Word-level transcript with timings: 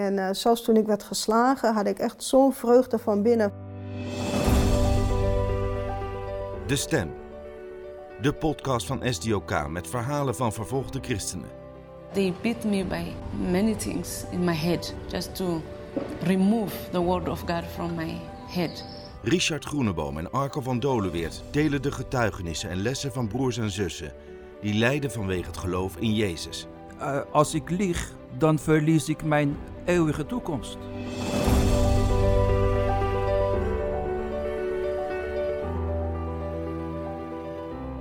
En 0.00 0.16
uh, 0.16 0.28
zelfs 0.32 0.62
toen 0.62 0.76
ik 0.76 0.86
werd 0.86 1.02
geslagen, 1.02 1.74
had 1.74 1.86
ik 1.86 1.98
echt 1.98 2.22
zo'n 2.22 2.52
vreugde 2.52 2.98
van 2.98 3.22
binnen. 3.22 3.52
De 6.66 6.76
Stem. 6.76 7.12
De 8.20 8.32
podcast 8.32 8.86
van 8.86 9.00
SDOK 9.04 9.68
met 9.68 9.88
verhalen 9.88 10.34
van 10.34 10.52
vervolgde 10.52 10.98
christenen. 11.02 11.48
They 12.12 12.34
beat 12.42 12.64
me 12.64 12.84
by 12.84 13.02
many 13.50 13.74
things 13.74 14.24
in 14.30 14.44
my 14.44 14.54
head 14.54 14.94
just 15.08 15.34
to 15.34 15.62
remove 16.22 16.74
the 16.90 17.00
word 17.00 17.28
of 17.28 17.40
God 17.40 17.64
from 17.74 17.94
my 17.94 18.20
head. 18.46 18.84
Richard 19.22 19.64
Groeneboom 19.64 20.18
en 20.18 20.32
Arco 20.32 20.60
van 20.60 20.80
Dolenweert 20.80 21.42
delen 21.50 21.82
de 21.82 21.92
getuigenissen 21.92 22.70
en 22.70 22.82
lessen 22.82 23.12
van 23.12 23.28
broers 23.28 23.58
en 23.58 23.70
zussen 23.70 24.12
die 24.60 24.74
lijden 24.74 25.10
vanwege 25.10 25.46
het 25.46 25.56
geloof 25.56 25.96
in 25.96 26.14
Jezus. 26.14 26.66
Uh, 27.00 27.20
als 27.32 27.54
ik 27.54 27.70
lieg, 27.70 28.12
dan 28.38 28.58
verlies 28.58 29.08
ik 29.08 29.24
mijn 29.24 29.56
eeuwige 29.90 30.26
toekomst. 30.26 30.78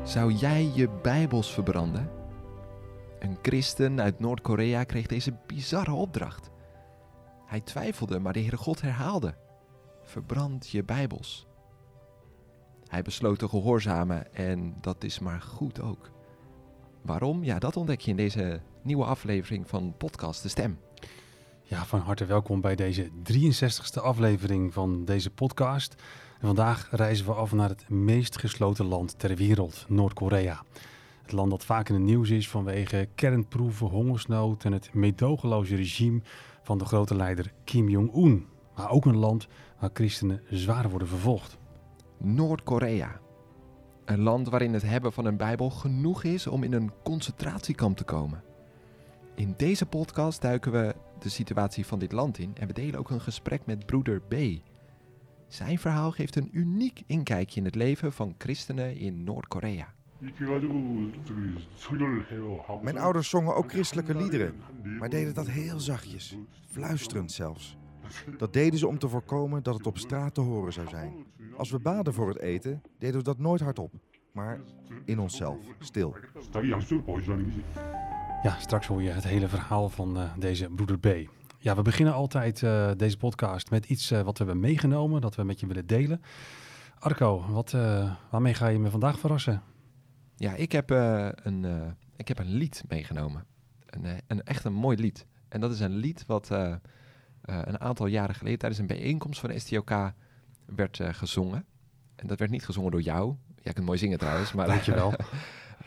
Zou 0.03 0.31
jij 0.31 0.71
je 0.73 0.89
Bijbels 1.01 1.53
verbranden? 1.53 2.11
Een 3.19 3.37
christen 3.41 4.01
uit 4.01 4.19
Noord-Korea 4.19 4.83
kreeg 4.83 5.05
deze 5.05 5.37
bizarre 5.47 5.93
opdracht. 5.93 6.49
Hij 7.45 7.61
twijfelde, 7.61 8.19
maar 8.19 8.33
de 8.33 8.39
Heere 8.39 8.57
God 8.57 8.81
herhaalde: 8.81 9.35
Verbrand 10.03 10.69
je 10.69 10.83
Bijbels. 10.83 11.47
Hij 12.87 13.01
besloot 13.01 13.39
te 13.39 13.49
gehoorzamen 13.49 14.33
en 14.33 14.75
dat 14.81 15.03
is 15.03 15.19
maar 15.19 15.41
goed 15.41 15.81
ook. 15.81 16.11
Waarom? 17.01 17.43
Ja, 17.43 17.59
dat 17.59 17.77
ontdek 17.77 18.01
je 18.01 18.11
in 18.11 18.17
deze 18.17 18.61
nieuwe 18.81 19.05
aflevering 19.05 19.69
van 19.69 19.93
Podcast 19.97 20.43
De 20.43 20.49
Stem. 20.49 20.79
Ja, 21.69 21.85
van 21.85 21.99
harte 21.99 22.25
welkom 22.25 22.61
bij 22.61 22.75
deze 22.75 23.09
63ste 23.09 24.01
aflevering 24.01 24.73
van 24.73 25.05
deze 25.05 25.29
podcast. 25.29 25.95
En 26.39 26.45
vandaag 26.45 26.87
reizen 26.91 27.25
we 27.25 27.33
af 27.33 27.51
naar 27.51 27.69
het 27.69 27.89
meest 27.89 28.37
gesloten 28.39 28.85
land 28.85 29.19
ter 29.19 29.35
wereld, 29.35 29.85
Noord-Korea. 29.87 30.63
Het 31.21 31.31
land 31.31 31.49
dat 31.49 31.65
vaak 31.65 31.89
in 31.89 31.95
het 31.95 32.03
nieuws 32.03 32.29
is 32.29 32.49
vanwege 32.49 33.07
kernproeven, 33.15 33.87
hongersnood 33.87 34.63
en 34.63 34.71
het 34.71 34.93
meedogenloze 34.93 35.75
regime 35.75 36.21
van 36.63 36.77
de 36.77 36.85
grote 36.85 37.15
leider 37.15 37.53
Kim 37.63 37.89
Jong-un. 37.89 38.47
Maar 38.75 38.89
ook 38.89 39.05
een 39.05 39.17
land 39.17 39.47
waar 39.79 39.89
christenen 39.93 40.41
zwaar 40.49 40.89
worden 40.89 41.07
vervolgd. 41.07 41.57
Noord-Korea. 42.17 43.19
Een 44.05 44.21
land 44.21 44.49
waarin 44.49 44.73
het 44.73 44.83
hebben 44.83 45.13
van 45.13 45.25
een 45.25 45.37
Bijbel 45.37 45.69
genoeg 45.69 46.23
is 46.23 46.47
om 46.47 46.63
in 46.63 46.73
een 46.73 46.91
concentratiekamp 47.03 47.97
te 47.97 48.03
komen. 48.03 48.43
In 49.35 49.53
deze 49.57 49.85
podcast 49.85 50.41
duiken 50.41 50.71
we 50.71 50.95
de 51.23 51.29
situatie 51.29 51.85
van 51.85 51.99
dit 51.99 52.11
land 52.11 52.37
in 52.37 52.51
en 52.59 52.67
we 52.67 52.73
delen 52.73 52.99
ook 52.99 53.09
een 53.09 53.21
gesprek 53.21 53.65
met 53.65 53.85
broeder 53.85 54.21
B. 54.21 54.35
Zijn 55.47 55.79
verhaal 55.79 56.11
geeft 56.11 56.35
een 56.35 56.49
uniek 56.51 57.03
inkijkje 57.05 57.59
in 57.59 57.65
het 57.65 57.75
leven 57.75 58.13
van 58.13 58.35
christenen 58.37 58.97
in 58.97 59.23
Noord-Korea. 59.23 59.93
Mijn 62.81 62.97
ouders 62.97 63.29
zongen 63.29 63.55
ook 63.55 63.71
christelijke 63.71 64.15
liederen, 64.15 64.55
maar 64.99 65.09
deden 65.09 65.33
dat 65.33 65.47
heel 65.47 65.79
zachtjes, 65.79 66.37
fluisterend 66.67 67.31
zelfs. 67.31 67.77
Dat 68.37 68.53
deden 68.53 68.79
ze 68.79 68.87
om 68.87 68.99
te 68.99 69.09
voorkomen 69.09 69.63
dat 69.63 69.77
het 69.77 69.87
op 69.87 69.97
straat 69.97 70.33
te 70.33 70.41
horen 70.41 70.73
zou 70.73 70.87
zijn. 70.87 71.13
Als 71.57 71.71
we 71.71 71.79
baden 71.79 72.13
voor 72.13 72.27
het 72.27 72.39
eten, 72.39 72.81
deden 72.97 73.17
we 73.17 73.23
dat 73.23 73.37
nooit 73.37 73.61
hardop, 73.61 73.93
maar 74.31 74.61
in 75.05 75.19
onszelf, 75.19 75.57
stil. 75.79 76.15
Ja, 78.43 78.59
straks 78.59 78.87
hoor 78.87 79.01
je 79.01 79.09
het 79.09 79.23
hele 79.23 79.47
verhaal 79.47 79.89
van 79.89 80.17
uh, 80.17 80.23
deze 80.37 80.69
broeder 80.69 80.99
B. 80.99 81.29
Ja, 81.57 81.75
we 81.75 81.81
beginnen 81.81 82.13
altijd 82.13 82.61
uh, 82.61 82.91
deze 82.97 83.17
podcast 83.17 83.69
met 83.69 83.85
iets 83.85 84.11
uh, 84.11 84.21
wat 84.21 84.37
we 84.37 84.43
hebben 84.43 84.61
meegenomen, 84.61 85.21
dat 85.21 85.35
we 85.35 85.43
met 85.43 85.59
je 85.59 85.67
willen 85.67 85.87
delen. 85.87 86.21
Arco, 86.99 87.45
wat, 87.49 87.71
waarmee 88.29 88.53
ga 88.53 88.67
je 88.67 88.79
me 88.79 88.89
vandaag 88.89 89.19
verrassen? 89.19 89.61
Ja, 90.35 90.53
ik 90.53 90.71
heb, 90.71 90.89
een, 90.89 91.65
ik 92.15 92.27
heb 92.27 92.39
een 92.39 92.53
lied 92.53 92.83
meegenomen. 92.87 93.45
Een, 93.85 94.05
een, 94.27 94.43
echt 94.43 94.63
een 94.63 94.73
mooi 94.73 94.97
lied. 94.97 95.25
En 95.49 95.59
dat 95.59 95.71
is 95.71 95.79
een 95.79 95.95
lied 95.95 96.25
wat 96.25 96.49
een 97.41 97.79
aantal 97.79 98.05
jaren 98.05 98.35
geleden 98.35 98.59
tijdens 98.59 98.81
een 98.81 98.87
bijeenkomst 98.87 99.39
van 99.39 99.59
STOK 99.59 99.91
werd 100.65 100.99
gezongen. 101.01 101.65
En 102.15 102.27
dat 102.27 102.39
werd 102.39 102.51
niet 102.51 102.65
gezongen 102.65 102.91
door 102.91 103.01
jou. 103.01 103.35
Jij 103.61 103.73
kunt 103.73 103.85
mooi 103.85 103.97
zingen 103.97 104.17
trouwens. 104.17 104.53
Maar, 104.53 104.67
Dankjewel. 104.73 105.13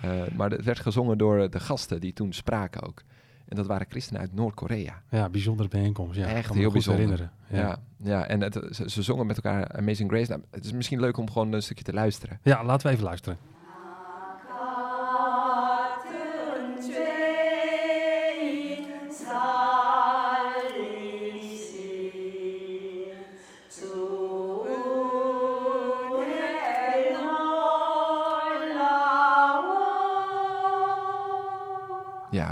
Uh, 0.04 0.22
maar 0.36 0.50
het 0.50 0.64
werd 0.64 0.78
gezongen 0.78 1.18
door 1.18 1.50
de 1.50 1.60
gasten 1.60 2.00
die 2.00 2.12
toen 2.12 2.32
spraken 2.32 2.82
ook. 2.82 3.02
En 3.48 3.56
dat 3.56 3.66
waren 3.66 3.86
christenen 3.90 4.20
uit 4.20 4.34
Noord-Korea. 4.34 5.02
Ja, 5.10 5.28
bijzondere 5.28 5.68
bijeenkomst. 5.68 6.18
Ja, 6.18 6.26
Echt 6.26 6.54
heel 6.54 6.70
bijzonder. 6.70 7.02
herinneren. 7.02 7.32
Ja, 7.48 7.58
ja, 7.58 7.78
ja 7.96 8.26
en 8.26 8.41
het, 8.41 8.60
ze, 8.70 8.91
ze, 8.91 9.02
zongen 9.02 9.26
met 9.26 9.36
elkaar 9.36 9.68
Amazing 9.68 10.10
Grace. 10.10 10.30
Nou, 10.30 10.42
het 10.50 10.64
is 10.64 10.72
misschien 10.72 11.00
leuk 11.00 11.16
om 11.16 11.30
gewoon 11.30 11.52
een 11.52 11.62
stukje 11.62 11.84
te 11.84 11.92
luisteren. 11.92 12.38
Ja, 12.42 12.64
laten 12.64 12.86
we 12.86 12.92
even 12.92 13.04
luisteren. 13.04 13.38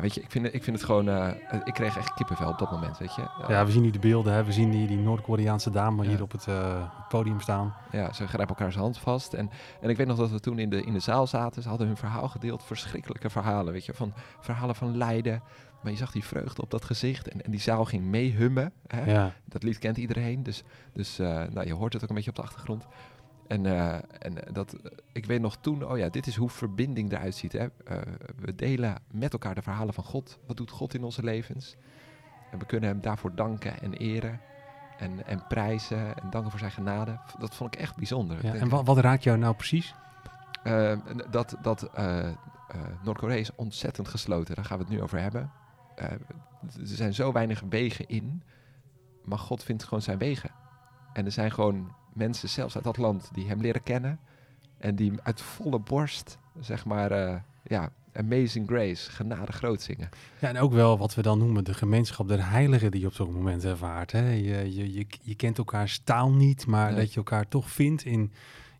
Ja, 0.01 0.07
weet 0.07 0.15
je, 0.15 0.21
ik 0.21 0.31
vind, 0.31 0.45
het, 0.45 0.55
ik 0.55 0.63
vind 0.63 0.77
het 0.77 0.85
gewoon... 0.85 1.09
Uh, 1.09 1.29
ik 1.65 1.75
kreeg 1.75 1.97
echt 1.97 2.15
kippenvel 2.15 2.49
op 2.49 2.59
dat 2.59 2.71
moment, 2.71 2.99
weet 2.99 3.15
je. 3.15 3.21
Uh, 3.21 3.49
ja, 3.49 3.65
we 3.65 3.73
zien 3.73 3.83
nu 3.83 3.91
de 3.91 3.99
beelden, 3.99 4.33
hè. 4.33 4.45
we 4.45 4.53
zien 4.53 4.71
die, 4.71 4.87
die 4.87 4.97
Noord-Koreaanse 4.97 5.71
dame 5.71 6.03
ja. 6.03 6.09
hier 6.09 6.23
op 6.23 6.33
het 6.33 6.47
uh, 6.47 6.83
podium 7.09 7.41
staan. 7.41 7.75
Ja, 7.91 8.13
ze 8.13 8.27
grijpen 8.27 8.57
elkaars 8.57 8.77
hand 8.77 8.99
vast. 8.99 9.33
En, 9.33 9.51
en 9.81 9.91
ik 9.91 9.97
weet 9.97 10.07
nog 10.07 10.17
dat 10.17 10.31
we 10.31 10.41
toen 10.41 10.59
in 10.59 10.71
de, 10.71 10.83
in 10.83 10.93
de 10.93 11.01
zaal 11.01 11.27
zaten. 11.27 11.63
Ze 11.63 11.69
hadden 11.69 11.87
hun 11.87 11.97
verhaal 11.97 12.29
gedeeld, 12.29 12.65
verschrikkelijke 12.65 13.31
verhalen, 13.31 13.73
weet 13.73 13.87
je. 13.87 13.95
Van 13.95 14.13
verhalen 14.41 14.75
van 14.75 14.97
lijden. 14.97 15.43
Maar 15.83 15.93
je 15.93 15.99
zag 15.99 16.13
die 16.13 16.25
vreugde 16.25 16.63
op 16.63 16.71
dat 16.71 16.85
gezicht 16.85 17.29
en, 17.29 17.43
en 17.43 17.51
die 17.51 17.61
zaal 17.61 17.85
ging 17.85 18.05
meehummen. 18.05 18.73
Ja. 19.07 19.33
Dat 19.45 19.63
lied 19.63 19.79
kent 19.79 19.97
iedereen, 19.97 20.43
dus, 20.43 20.63
dus 20.93 21.17
nou, 21.19 21.67
je 21.67 21.75
hoort 21.75 21.93
het 21.93 22.03
ook 22.03 22.09
een 22.09 22.15
beetje 22.15 22.31
op 22.31 22.37
de 22.37 22.43
achtergrond. 22.43 22.87
En, 23.51 23.65
uh, 23.65 23.95
en 23.95 24.35
dat, 24.53 24.77
ik 25.13 25.27
weet 25.27 25.41
nog 25.41 25.57
toen, 25.57 25.87
oh 25.87 25.99
ja, 25.99 26.09
dit 26.09 26.27
is 26.27 26.37
hoe 26.37 26.49
verbinding 26.49 27.13
eruit 27.13 27.35
ziet. 27.35 27.53
Hè? 27.53 27.65
Uh, 27.65 27.99
we 28.37 28.55
delen 28.55 28.97
met 29.11 29.33
elkaar 29.33 29.55
de 29.55 29.63
verhalen 29.63 29.95
van 29.95 30.05
God. 30.05 30.39
Wat 30.47 30.57
doet 30.57 30.71
God 30.71 30.95
in 30.95 31.05
onze 31.05 31.23
levens? 31.23 31.77
En 32.51 32.59
we 32.59 32.67
kunnen 32.67 32.89
hem 32.89 33.01
daarvoor 33.01 33.35
danken 33.35 33.81
en 33.81 33.93
eren. 33.93 34.41
En, 34.99 35.27
en 35.27 35.47
prijzen 35.47 36.23
en 36.23 36.31
danken 36.31 36.51
voor 36.51 36.59
zijn 36.59 36.71
genade. 36.71 37.21
Dat 37.39 37.55
vond 37.55 37.75
ik 37.75 37.81
echt 37.81 37.97
bijzonder. 37.97 38.47
Ja, 38.47 38.55
en 38.55 38.69
wat, 38.69 38.87
wat 38.87 38.99
raakt 38.99 39.23
jou 39.23 39.39
nou 39.39 39.55
precies? 39.55 39.95
Uh, 40.65 40.99
dat 41.31 41.57
dat 41.63 41.91
Noord-Korea 43.03 43.37
is 43.37 43.55
ontzettend 43.55 44.09
gesloten. 44.09 44.55
Daar 44.55 44.65
gaan 44.65 44.79
we 44.79 44.85
het 44.85 44.93
nu 44.93 45.03
over 45.03 45.21
hebben. 45.21 45.51
er 45.95 46.19
zijn 46.83 47.15
zo 47.15 47.33
weinig 47.33 47.63
wegen 47.69 48.09
in. 48.09 48.43
Maar 49.25 49.39
God 49.39 49.63
vindt 49.63 49.85
gewoon 49.85 50.03
zijn 50.03 50.19
wegen. 50.19 50.51
En 51.13 51.25
er 51.25 51.33
zijn 51.33 51.51
gewoon 51.51 51.95
mensen 52.13 52.49
zelfs 52.49 52.75
uit 52.75 52.85
dat 52.85 52.97
land 52.97 53.31
die 53.33 53.49
hem 53.49 53.61
leren 53.61 53.83
kennen. 53.83 54.19
En 54.79 54.95
die 54.95 55.13
uit 55.23 55.41
volle 55.41 55.79
borst, 55.79 56.39
zeg 56.61 56.85
maar, 56.85 57.13
uh, 57.13 57.37
ja, 57.63 57.93
Amazing 58.13 58.67
Grace, 58.67 59.11
genade 59.11 59.53
groot 59.53 59.83
zingen. 59.83 60.09
Ja, 60.41 60.49
en 60.49 60.59
ook 60.59 60.73
wel 60.73 60.99
wat 60.99 61.15
we 61.15 61.23
dan 61.23 61.39
noemen 61.39 61.65
de 61.65 61.75
gemeenschap 61.75 62.29
der 62.29 62.51
heiligen 62.51 62.91
die 62.91 63.01
je 63.01 63.07
op 63.07 63.15
zo'n 63.15 63.33
moment 63.33 63.65
ervaart. 63.65 64.13
Hè? 64.13 64.31
Je, 64.31 64.75
je, 64.75 64.93
je, 64.93 65.07
je 65.23 65.35
kent 65.35 65.59
elkaars 65.59 66.01
taal 66.05 66.31
niet, 66.31 66.67
maar 66.67 66.91
nee. 66.91 67.01
dat 67.01 67.11
je 67.11 67.17
elkaar 67.17 67.49
toch 67.49 67.71
vindt 67.71 68.05
in 68.05 68.33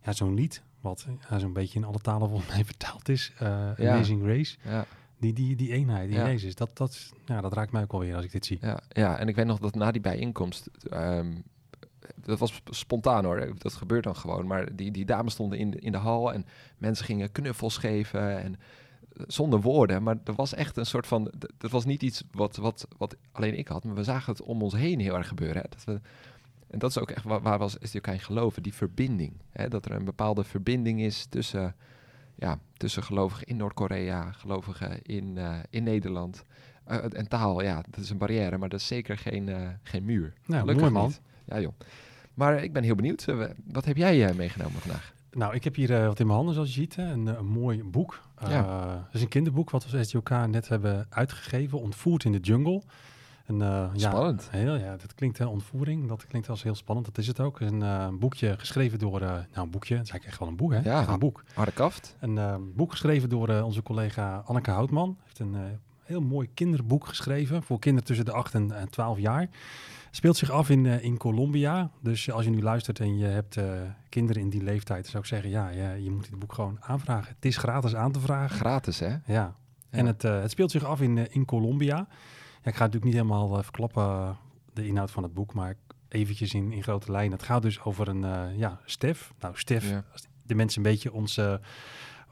ja, 0.03 0.11
zo'n 0.11 0.33
lied. 0.33 0.63
Wat 0.81 1.07
ja, 1.29 1.39
zo'n 1.39 1.53
beetje 1.53 1.79
in 1.79 1.85
alle 1.85 1.99
talen 1.99 2.29
volgens 2.29 2.49
mij 2.49 2.65
vertaald 2.73 3.09
is. 3.09 3.33
Uh, 3.33 3.69
ja. 3.77 3.93
Amazing 3.93 4.23
Grace. 4.23 4.57
Ja. 4.63 4.85
Die, 5.19 5.33
die, 5.33 5.55
die 5.55 5.71
eenheid, 5.71 6.09
die 6.09 6.17
ja. 6.17 6.27
Jezus, 6.27 6.55
dat, 6.55 6.77
dat, 6.77 7.11
ja, 7.25 7.41
dat 7.41 7.53
raakt 7.53 7.71
mij 7.71 7.81
ook 7.81 7.93
alweer 7.93 8.15
als 8.15 8.25
ik 8.25 8.31
dit 8.31 8.45
zie. 8.45 8.57
Ja, 8.61 8.79
ja, 8.89 9.17
en 9.17 9.27
ik 9.27 9.35
weet 9.35 9.45
nog 9.45 9.59
dat 9.59 9.75
na 9.75 9.91
die 9.91 10.01
bijeenkomst... 10.01 10.69
Um, 10.93 11.43
dat 12.15 12.39
was 12.39 12.61
spontaan 12.65 13.25
hoor, 13.25 13.53
dat 13.57 13.73
gebeurt 13.73 14.03
dan 14.03 14.15
gewoon. 14.15 14.47
Maar 14.47 14.75
die, 14.75 14.91
die 14.91 15.05
dames 15.05 15.33
stonden 15.33 15.59
in 15.59 15.71
de, 15.71 15.79
in 15.79 15.91
de 15.91 15.97
hal 15.97 16.33
en 16.33 16.45
mensen 16.77 17.05
gingen 17.05 17.31
knuffels 17.31 17.77
geven 17.77 18.41
en 18.41 18.55
zonder 19.27 19.61
woorden. 19.61 20.03
Maar 20.03 20.17
er 20.23 20.33
was 20.35 20.53
echt 20.53 20.77
een 20.77 20.85
soort 20.85 21.07
van, 21.07 21.31
dat 21.57 21.71
was 21.71 21.85
niet 21.85 22.03
iets 22.03 22.23
wat, 22.31 22.55
wat, 22.55 22.87
wat 22.97 23.15
alleen 23.31 23.57
ik 23.57 23.67
had, 23.67 23.83
maar 23.83 23.95
we 23.95 24.03
zagen 24.03 24.31
het 24.31 24.41
om 24.41 24.61
ons 24.61 24.73
heen 24.73 24.99
heel 24.99 25.15
erg 25.15 25.27
gebeuren. 25.27 25.61
Hè. 25.61 25.67
Dat 25.69 25.83
we, 25.83 25.99
en 26.67 26.79
dat 26.79 26.89
is 26.89 26.97
ook 26.97 27.11
echt 27.11 27.23
waar, 27.23 27.41
waar 27.41 27.57
was 27.57 27.77
SDOK 27.79 28.07
in 28.07 28.19
geloven, 28.19 28.63
die 28.63 28.73
verbinding. 28.73 29.33
Hè. 29.49 29.67
Dat 29.67 29.85
er 29.85 29.91
een 29.91 30.05
bepaalde 30.05 30.43
verbinding 30.43 31.01
is 31.01 31.25
tussen, 31.25 31.75
ja, 32.35 32.59
tussen 32.77 33.03
gelovigen 33.03 33.47
in 33.47 33.57
Noord-Korea, 33.57 34.31
gelovigen 34.31 35.01
in, 35.01 35.35
uh, 35.35 35.59
in 35.69 35.83
Nederland. 35.83 36.45
Uh, 36.87 36.97
en 37.13 37.27
taal, 37.27 37.61
ja, 37.61 37.83
dat 37.89 38.03
is 38.03 38.09
een 38.09 38.17
barrière, 38.17 38.57
maar 38.57 38.69
dat 38.69 38.79
is 38.79 38.87
zeker 38.87 39.17
geen, 39.17 39.47
uh, 39.47 39.67
geen 39.83 40.05
muur. 40.05 40.33
Nou, 40.45 40.75
mooi 40.75 40.89
man. 40.89 41.07
Niet. 41.07 41.21
Ja 41.51 41.59
joh. 41.59 41.73
Maar 42.33 42.63
ik 42.63 42.73
ben 42.73 42.83
heel 42.83 42.95
benieuwd. 42.95 43.25
Uh, 43.29 43.45
wat 43.65 43.85
heb 43.85 43.97
jij 43.97 44.29
uh, 44.29 44.35
meegenomen 44.35 44.81
vandaag? 44.81 45.13
Nou, 45.31 45.53
ik 45.55 45.63
heb 45.63 45.75
hier 45.75 45.89
uh, 45.89 46.05
wat 46.07 46.19
in 46.19 46.25
mijn 46.25 46.37
handen, 46.37 46.55
zoals 46.55 46.69
je 46.69 46.79
ziet. 46.81 46.95
Hè? 46.95 47.11
Een, 47.11 47.27
een 47.27 47.45
mooi 47.45 47.83
boek. 47.83 48.21
Ja. 48.49 49.03
Het 49.05 49.15
is 49.15 49.21
een 49.21 49.27
kinderboek 49.27 49.69
wat 49.69 49.89
we 49.89 49.97
als 49.97 50.07
SDOK 50.07 50.29
net 50.29 50.67
hebben 50.67 51.05
uitgegeven. 51.09 51.79
Ontvoerd 51.79 52.23
in 52.23 52.31
de 52.31 52.39
jungle. 52.39 52.81
En, 53.45 53.61
eh, 53.61 53.89
ja, 53.93 54.09
Spannend. 54.09 54.47
Heel, 54.51 54.75
ja, 54.75 54.97
dat 54.97 55.13
klinkt 55.15 55.37
hè, 55.37 55.45
ontvoering. 55.45 56.07
Dat 56.07 56.27
klinkt 56.27 56.49
als 56.49 56.63
heel 56.63 56.75
spannend. 56.75 57.07
Dat 57.07 57.17
is 57.17 57.27
het 57.27 57.39
ook. 57.39 57.59
Een 57.59 57.81
eh, 57.81 58.07
boekje 58.19 58.55
geschreven 58.57 58.99
door, 58.99 59.21
eh, 59.21 59.27
nou 59.29 59.45
een 59.53 59.69
boekje, 59.69 59.95
het 59.95 60.03
is 60.05 60.11
eigenlijk 60.11 60.25
echt 60.25 60.39
wel 60.39 60.47
een 60.47 60.55
boek 60.55 60.71
hè? 60.71 60.79
Ja. 60.79 60.99
Echt 60.99 61.07
een 61.09 61.19
boek. 61.19 61.43
Harde 61.53 61.71
kaft. 61.71 62.15
Een 62.19 62.37
eh, 62.37 62.55
boek 62.75 62.91
geschreven 62.91 63.29
door 63.29 63.49
eh, 63.49 63.65
onze 63.65 63.83
collega 63.83 64.43
Anneke 64.45 64.71
Houtman. 64.71 65.17
Heeft 65.23 65.39
een 65.39 65.55
eh, 65.55 65.61
heel 66.11 66.21
mooi 66.21 66.49
kinderboek 66.53 67.07
geschreven 67.07 67.63
voor 67.63 67.79
kinderen 67.79 68.07
tussen 68.07 68.25
de 68.25 68.31
8 68.31 68.53
en, 68.53 68.71
en 68.71 68.89
12 68.89 69.19
jaar. 69.19 69.49
Speelt 70.11 70.37
zich 70.37 70.49
af 70.51 70.69
in, 70.69 70.85
eh, 70.85 71.03
in 71.03 71.17
Colombia. 71.17 71.91
Dus 72.01 72.31
als 72.31 72.43
je 72.45 72.49
nu 72.51 72.61
luistert 72.61 72.99
en 72.99 73.17
je 73.17 73.25
hebt 73.25 73.57
eh, 73.57 73.65
kinderen 74.09 74.41
in 74.41 74.49
die 74.49 74.63
leeftijd, 74.63 75.07
zou 75.07 75.23
ik 75.23 75.29
zeggen, 75.29 75.49
ja, 75.49 75.69
je 75.95 76.11
moet 76.11 76.29
dit 76.29 76.39
boek 76.39 76.53
gewoon 76.53 76.77
aanvragen. 76.81 77.33
Het 77.35 77.45
is 77.45 77.57
gratis 77.57 77.95
aan 77.95 78.11
te 78.11 78.19
vragen. 78.19 78.57
Gratis, 78.57 78.99
hè? 78.99 79.15
Ja. 79.25 79.55
En 79.89 80.05
het, 80.05 80.23
eh, 80.23 80.41
het 80.41 80.51
speelt 80.51 80.71
zich 80.71 80.83
af 80.83 81.01
in, 81.01 81.17
eh, 81.17 81.25
in 81.29 81.45
Colombia. 81.45 81.95
Ja, 82.63 82.69
ik 82.69 82.75
ga 82.75 82.85
natuurlijk 82.85 83.03
niet 83.03 83.13
helemaal 83.13 83.57
eh, 83.57 83.63
verklappen 83.63 84.03
eh, 84.03 84.29
de 84.73 84.87
inhoud 84.87 85.11
van 85.11 85.23
het 85.23 85.33
boek, 85.33 85.53
maar 85.53 85.75
eventjes 86.07 86.53
in, 86.53 86.71
in 86.71 86.83
grote 86.83 87.11
lijnen. 87.11 87.31
Het 87.37 87.43
gaat 87.43 87.61
dus 87.61 87.83
over 87.83 88.07
een, 88.07 88.23
eh, 88.23 88.57
ja, 88.57 88.79
Stef. 88.85 89.33
Nou, 89.39 89.53
Stef, 89.57 89.89
Ja. 89.89 90.03
als 90.11 90.27
de 90.43 90.55
mensen 90.55 90.85
een 90.85 90.91
beetje 90.91 91.13
ons, 91.13 91.37
eh, 91.37 91.53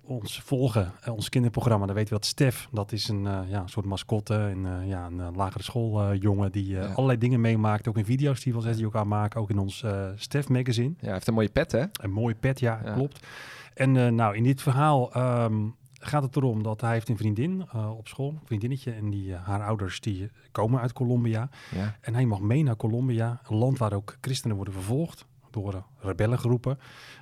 ons 0.10 0.40
volgen, 0.42 0.92
eh, 1.02 1.14
ons 1.14 1.30
kinderprogramma, 1.30 1.86
dan 1.86 1.96
weten 1.96 2.14
we 2.14 2.20
dat 2.20 2.30
Stef, 2.30 2.68
dat 2.72 2.92
is 2.92 3.08
een 3.08 3.28
eh, 3.28 3.40
ja, 3.50 3.68
soort 3.68 3.86
mascotte, 3.86 4.34
een, 4.34 4.66
eh, 4.66 4.88
ja, 4.88 5.06
een 5.06 5.36
lagere 5.36 5.64
schooljongen 5.64 6.52
die 6.52 6.68
Ja. 6.68 6.86
allerlei 6.86 7.18
dingen 7.18 7.42
meemaakt, 7.42 7.88
ook 7.88 7.98
in 7.98 8.06
video's 8.06 8.40
die 8.42 8.54
we 8.54 8.76
die 8.76 8.86
ook 8.86 8.96
aan 8.96 9.08
maken, 9.08 9.42
ook 9.42 9.50
in 9.50 9.58
ons 9.60 9.86
Stef 10.16 10.50
magazine. 10.50 10.94
Ja, 10.98 11.04
hij 11.06 11.14
heeft 11.14 11.28
een 11.28 11.34
mooie 11.34 11.50
pet, 11.50 11.72
hè? 11.72 11.84
Een 12.02 12.12
mooi 12.12 12.36
pet, 12.36 12.60
ja, 12.60 12.80
Ja. 12.84 12.94
klopt. 12.94 13.28
En 13.74 14.16
nou, 14.16 14.36
in 14.36 14.44
dit 14.44 14.62
verhaal 14.62 15.14
ehm, 15.14 15.68
gaat 15.94 16.24
het 16.24 16.36
erom 16.36 16.64
dat 16.64 16.82
hij 16.82 16.92
heeft 16.94 17.10
een 17.10 17.18
vriendin 17.18 17.72
op 17.74 18.08
school, 18.08 18.30
een 18.30 18.40
vriendinnetje, 18.46 18.92
en 18.92 19.10
die, 19.10 19.34
haar 19.36 19.64
ouders 19.64 20.00
die 20.00 20.30
komen 20.52 20.80
uit 20.82 20.94
Colombia. 20.94 21.50
Ja. 21.76 21.96
En 22.02 22.14
hij 22.14 22.26
mag 22.26 22.40
mee 22.40 22.64
naar 22.64 22.76
Colombia, 22.76 23.42
een 23.50 23.58
land 23.58 23.78
waar 23.78 23.94
ook 23.94 24.18
christenen 24.22 24.56
worden 24.56 24.74
vervolgd 24.74 25.26
door 25.52 25.84
rebellengroepen. 26.00 26.80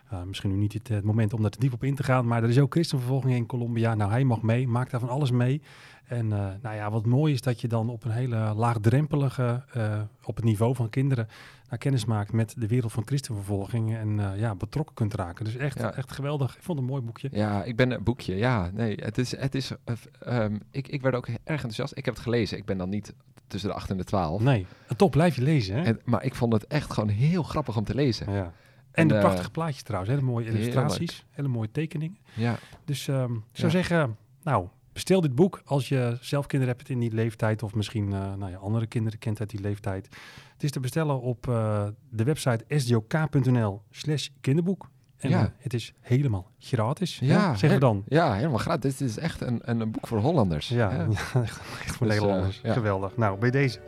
Eh, 0.09 0.23
misschien 0.23 0.49
nu 0.49 0.55
niet 0.55 0.73
het, 0.73 0.87
het 0.87 1.03
moment 1.03 1.33
om 1.33 1.41
daar 1.41 1.51
te 1.51 1.59
diep 1.59 1.73
op 1.73 1.83
in 1.83 1.95
te 1.95 2.03
gaan, 2.03 2.27
maar 2.27 2.43
er 2.43 2.49
is 2.49 2.59
ook 2.59 2.71
christenvervolging 2.73 3.33
in 3.35 3.45
Colombia. 3.45 3.95
Nou, 3.95 4.11
hij 4.11 4.23
mag 4.23 4.41
mee, 4.41 4.67
maakt 4.67 4.91
daar 4.91 4.99
van 4.99 5.09
alles 5.09 5.31
mee. 5.31 5.61
En 6.07 6.31
eh, 6.33 6.47
nou 6.61 6.75
ja, 6.75 6.91
wat 6.91 7.05
mooi 7.05 7.33
is 7.33 7.41
dat 7.41 7.61
je 7.61 7.67
dan 7.67 7.89
op 7.89 8.03
een 8.03 8.11
hele 8.11 8.53
laagdrempelige, 8.55 9.63
eh, 9.73 10.01
op 10.23 10.35
het 10.35 10.45
niveau 10.45 10.75
van 10.75 10.89
kinderen, 10.89 11.27
naar 11.69 11.79
kennis 11.79 12.05
maakt 12.05 12.31
met 12.31 12.53
de 12.57 12.67
wereld 12.67 12.91
van 12.91 13.03
christenvervolging 13.05 13.95
en 13.95 14.19
ja, 14.37 14.55
betrokken 14.55 14.95
kunt 14.95 15.13
raken. 15.13 15.45
Dus 15.45 15.55
echt, 15.55 15.79
Ja. 15.79 15.93
echt 15.93 16.11
geweldig. 16.11 16.55
Ik 16.55 16.63
vond 16.63 16.77
het 16.79 16.87
een 16.87 16.93
mooi 16.93 17.05
boekje. 17.05 17.29
Ja, 17.31 17.63
ik 17.63 17.75
ben 17.75 17.91
een 17.91 18.03
boekje. 18.03 18.35
Ja, 18.35 18.69
nee, 18.73 18.95
het 19.01 19.17
is, 19.17 19.37
het 19.37 19.55
is, 19.55 19.71
eh, 19.83 19.95
ehm, 20.19 20.57
ik, 20.71 20.87
ik 20.87 21.01
werd 21.01 21.15
ook 21.15 21.27
erg 21.27 21.37
enthousiast. 21.43 21.97
Ik 21.97 22.05
heb 22.05 22.13
het 22.13 22.23
gelezen. 22.23 22.57
Ik 22.57 22.65
ben 22.65 22.77
dan 22.77 22.89
niet 22.89 23.13
tussen 23.47 23.69
de 23.69 23.75
8 23.75 23.89
en 23.89 23.97
de 23.97 24.03
12. 24.03 24.41
Nee, 24.41 24.65
en 24.87 24.97
top, 24.97 25.11
blijf 25.11 25.35
je 25.35 25.41
lezen. 25.41 25.75
Hè? 25.75 25.81
En, 25.83 25.99
maar 26.05 26.23
ik 26.23 26.35
vond 26.35 26.53
het 26.53 26.67
echt 26.67 26.93
gewoon 26.93 27.09
heel 27.09 27.43
grappig 27.43 27.77
om 27.77 27.83
te 27.83 27.95
lezen. 27.95 28.31
ja. 28.33 28.53
En, 28.97 29.07
de 29.07 29.13
eh, 29.13 29.19
prachtige 29.19 29.51
plaatjes 29.51 29.81
trouwens, 29.83 30.11
hele 30.13 30.25
mooie 30.25 30.45
heerlijk. 30.45 30.63
illustraties, 30.65 31.25
hele 31.29 31.47
mooie 31.47 31.71
tekeningen. 31.71 32.17
Ja, 32.33 32.57
Dus 32.85 33.07
ehm, 33.07 33.33
ik 33.33 33.41
zou 33.51 33.67
Ja. 33.67 33.69
zeggen, 33.69 34.17
nou, 34.43 34.67
bestel 34.93 35.21
dit 35.21 35.35
boek 35.35 35.61
als 35.65 35.89
je 35.89 36.17
zelf 36.21 36.45
kinderen 36.45 36.75
hebt 36.75 36.89
in 36.89 36.99
die 36.99 37.11
leeftijd 37.13 37.63
of 37.63 37.73
misschien 37.75 38.13
eh, 38.13 38.33
nou 38.33 38.51
ja, 38.51 38.57
andere 38.57 38.87
kinderen 38.87 39.19
kent 39.19 39.39
uit 39.39 39.49
die 39.49 39.59
leeftijd. 39.61 40.07
Het 40.53 40.63
is 40.63 40.71
te 40.71 40.79
bestellen 40.79 41.21
op 41.21 41.47
eh, 41.47 41.87
de 42.09 42.23
website 42.23 42.63
sdok.nl 42.67 43.81
slash 43.91 44.27
kinderboek. 44.41 44.89
En 45.17 45.29
Ja. 45.29 45.53
het 45.57 45.73
is 45.73 45.93
helemaal 46.01 46.51
gratis. 46.59 47.19
Ja, 47.19 47.55
we 47.59 47.67
hè? 47.67 47.79
dan. 47.79 48.03
ja 48.07 48.33
helemaal 48.33 48.57
gratis. 48.57 48.97
Dit 48.97 49.09
is 49.09 49.17
echt 49.17 49.41
een, 49.41 49.59
een, 49.63 49.91
boek 49.91 50.07
voor 50.07 50.19
Hollanders. 50.19 50.67
Ja, 50.67 50.91
Ja. 50.91 51.07
echt 51.41 51.55
voor 51.95 52.07
Dus, 52.07 52.15
Nederlanders. 52.15 52.59
ja. 52.63 52.73
Geweldig. 52.73 53.17
Nou, 53.17 53.39
bij 53.39 53.51
deze. 53.51 53.79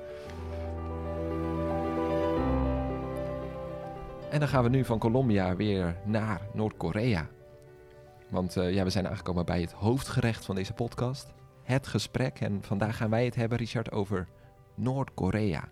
En 4.30 4.40
dan 4.40 4.48
gaan 4.48 4.64
we 4.64 4.70
nu 4.70 4.86
van 4.86 5.00
Colombia 5.00 5.56
weer 5.56 5.96
naar 6.06 6.42
Noord-Korea. 6.54 7.28
Want 8.30 8.58
eh, 8.58 8.74
ja, 8.74 8.84
we 8.84 8.90
zijn 8.90 9.08
aangekomen 9.08 9.46
bij 9.46 9.62
het 9.62 9.72
hoofdgerecht 9.72 10.46
van 10.46 10.56
deze 10.56 10.74
podcast. 10.74 11.34
Het 11.64 11.88
gesprek. 11.88 12.40
En 12.40 12.64
vandaag 12.64 12.98
gaan 12.98 13.10
wij 13.10 13.26
het 13.26 13.36
hebben, 13.36 13.58
Richard, 13.58 13.92
over 13.92 14.28
Noord-Korea. 14.76 15.70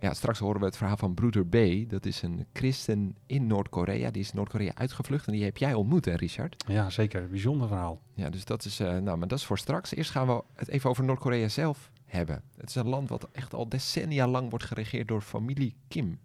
Ja, 0.00 0.14
straks 0.14 0.38
horen 0.38 0.60
we 0.60 0.66
het 0.66 0.76
verhaal 0.76 0.96
van 0.96 1.14
broeder 1.14 1.46
B. 1.46 1.56
Dat 1.90 2.06
is 2.06 2.22
een 2.22 2.46
christen 2.52 3.16
in 3.26 3.46
Noord-Korea. 3.46 4.10
Die 4.10 4.22
is 4.22 4.32
Noord-Korea 4.32 4.72
uitgevlucht 4.74 5.26
en 5.26 5.32
die 5.32 5.44
heb 5.44 5.56
jij 5.56 5.74
ontmoet, 5.74 6.04
hè, 6.04 6.14
Richard? 6.14 6.64
Ja, 6.68 6.90
zeker. 6.90 7.28
Bijzonder 7.28 7.68
verhaal. 7.68 8.00
Ja, 8.14 8.30
dus 8.30 8.44
dat 8.44 8.64
is, 8.64 8.80
eh, 8.80 8.96
nou, 8.98 9.18
maar 9.18 9.28
dat 9.28 9.38
is 9.38 9.44
voor 9.44 9.58
straks. 9.58 9.94
Eerst 9.94 10.10
gaan 10.10 10.26
we 10.26 10.42
het 10.54 10.68
even 10.68 10.90
over 10.90 11.04
Noord-Korea 11.04 11.48
zelf 11.48 11.90
hebben. 12.06 12.42
Het 12.56 12.68
is 12.68 12.74
een 12.74 12.88
land 12.88 13.08
wat 13.08 13.28
echt 13.32 13.54
al 13.54 13.68
decennia 13.68 14.26
lang 14.26 14.50
wordt 14.50 14.64
geregeerd 14.64 15.08
door 15.08 15.20
familie 15.20 15.76
Kim. 15.88 16.18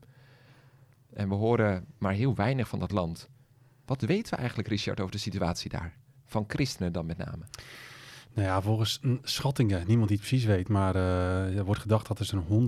En 1.15 1.29
we 1.29 1.35
horen 1.35 1.85
maar 1.97 2.13
heel 2.13 2.35
weinig 2.35 2.67
van 2.67 2.79
dat 2.79 2.91
land. 2.91 3.29
Wat 3.85 4.01
weten 4.01 4.33
we 4.33 4.37
eigenlijk, 4.37 4.67
Richard, 4.67 4.99
over 4.99 5.11
de 5.11 5.17
situatie 5.17 5.69
daar? 5.69 5.93
Van 6.25 6.43
christenen 6.47 6.91
dan 6.91 7.05
met 7.05 7.17
name. 7.17 7.43
Nou 8.33 8.47
ja, 8.47 8.61
volgens 8.61 8.99
schattingen, 9.21 9.87
niemand 9.87 10.07
die 10.07 10.17
het 10.17 10.27
precies 10.27 10.45
weet, 10.45 10.67
maar 10.67 10.95
eh, 10.95 11.57
er 11.57 11.65
wordt 11.65 11.81
gedacht 11.81 12.07
dat 12.07 12.19
er 12.19 12.25
zo'n 12.25 12.67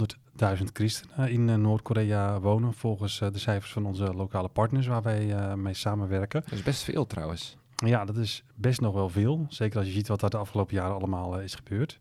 100.000 0.57 0.63
christenen 0.73 1.31
in 1.31 1.49
eh, 1.49 1.55
Noord-Korea 1.55 2.39
wonen, 2.39 2.73
volgens 2.73 3.21
eh, 3.21 3.31
de 3.31 3.39
cijfers 3.39 3.71
van 3.71 3.85
onze 3.85 4.13
lokale 4.13 4.47
partners 4.47 4.87
waar 4.87 5.01
wij 5.01 5.55
mee 5.55 5.73
samenwerken. 5.73 6.41
Dat 6.43 6.51
is 6.51 6.63
best 6.63 6.83
veel 6.83 7.05
trouwens. 7.05 7.57
Ja, 7.75 8.05
dat 8.05 8.17
is 8.17 8.43
best 8.55 8.81
nog 8.81 8.93
wel 8.93 9.09
veel, 9.09 9.45
zeker 9.49 9.77
als 9.77 9.87
je 9.87 9.93
ziet 9.93 10.07
wat 10.07 10.21
er 10.21 10.29
de 10.29 10.37
afgelopen 10.37 10.75
jaren 10.75 10.95
allemaal 10.95 11.39
is 11.39 11.55
gebeurd. 11.55 11.99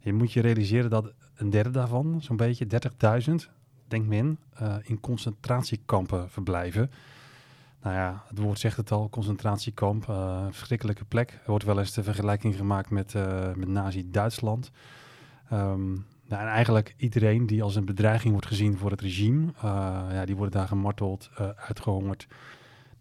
Je 0.00 0.12
moet 0.12 0.32
je 0.32 0.40
realiseren 0.40 0.90
dat 0.90 1.12
een 1.34 1.50
derde 1.50 1.70
daarvan, 1.70 2.22
zo'n 2.22 2.36
beetje 2.36 2.66
30.000, 3.28 3.34
denkt 3.88 4.08
men, 4.08 4.38
eh, 4.54 4.74
in 4.82 5.00
concentratiekampen 5.00 6.30
verblijven. 6.30 6.90
Nou 7.82 7.94
ja, 7.94 8.24
het 8.28 8.38
woord 8.38 8.58
zegt 8.58 8.76
het 8.76 8.90
al, 8.90 9.08
concentratiekamp, 9.08 10.08
een 10.08 10.54
verschrikkelijke 10.54 11.04
plek. 11.04 11.30
Er 11.30 11.50
wordt 11.50 11.64
wel 11.64 11.78
eens 11.78 11.92
de 11.92 12.02
vergelijking 12.02 12.56
gemaakt 12.56 12.90
met, 12.90 13.14
eh, 13.14 13.54
met 13.54 13.68
Nazi-Duitsland. 13.68 14.70
Ehm, 15.48 15.90
nou, 15.92 16.42
en 16.42 16.48
eigenlijk 16.48 16.94
iedereen 16.96 17.46
die 17.46 17.62
als 17.62 17.76
een 17.76 17.84
bedreiging 17.84 18.32
wordt 18.32 18.46
gezien 18.46 18.78
voor 18.78 18.90
het 18.90 19.00
regime, 19.00 19.52
ja, 20.12 20.24
die 20.24 20.36
worden 20.36 20.58
daar 20.58 20.68
gemarteld, 20.68 21.30
eh, 21.36 21.48
uitgehongerd. 21.56 22.26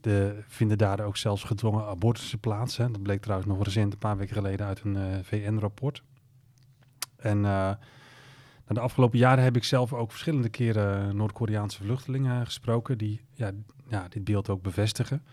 De, 0.01 0.43
vinden 0.47 0.77
daar 0.77 0.99
ook 0.99 1.17
zelfs 1.17 1.43
gedwongen 1.43 1.85
abortussen 1.85 2.39
plaats. 2.39 2.77
Hè. 2.77 2.91
Dat 2.91 3.01
bleek 3.01 3.21
trouwens 3.21 3.49
nog 3.49 3.63
recent, 3.63 3.93
een 3.93 3.99
paar 3.99 4.17
weken 4.17 4.35
geleden, 4.35 4.65
uit 4.65 4.81
een 4.83 5.23
VN-rapport. 5.23 6.03
En 7.17 7.45
de 8.73 8.79
afgelopen 8.79 9.19
jaren 9.19 9.43
heb 9.43 9.55
ik 9.55 9.63
zelf 9.63 9.93
ook 9.93 10.11
verschillende 10.11 10.49
keren 10.49 11.15
Noord-Koreaanse 11.15 11.83
vluchtelingen 11.83 12.45
gesproken 12.45 12.97
die 12.97 13.21
ja, 13.33 13.51
ja, 13.87 14.07
dit 14.09 14.23
beeld 14.23 14.49
ook 14.49 14.61
bevestigen. 14.61 15.23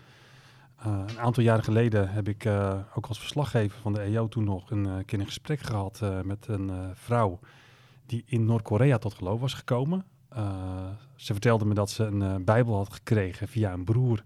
Eh, 0.77 1.03
een 1.07 1.19
aantal 1.19 1.43
jaren 1.43 1.63
geleden 1.63 2.09
heb 2.09 2.27
ik 2.27 2.45
eh, 2.45 2.79
ook 2.95 3.05
als 3.05 3.19
verslaggever 3.19 3.79
van 3.79 3.93
de 3.93 4.01
EO 4.01 4.27
toen 4.27 4.43
nog 4.43 4.71
een 4.71 4.85
eh, 4.85 4.93
keer 5.05 5.19
een 5.19 5.25
gesprek 5.25 5.59
gehad 5.59 5.99
eh, 6.01 6.21
met 6.21 6.47
een 6.47 6.71
vrouw 6.93 7.39
die 8.05 8.23
in 8.25 8.45
Noord-Korea 8.45 8.97
tot 8.97 9.13
geloof 9.13 9.39
was 9.39 9.53
gekomen. 9.53 10.05
Ze 11.15 11.31
vertelde 11.31 11.65
me 11.65 11.73
dat 11.73 11.89
ze 11.89 12.03
een 12.03 12.43
Bijbel 12.43 12.75
had 12.75 12.93
gekregen 12.93 13.47
via 13.47 13.73
een 13.73 13.83
broer. 13.83 14.23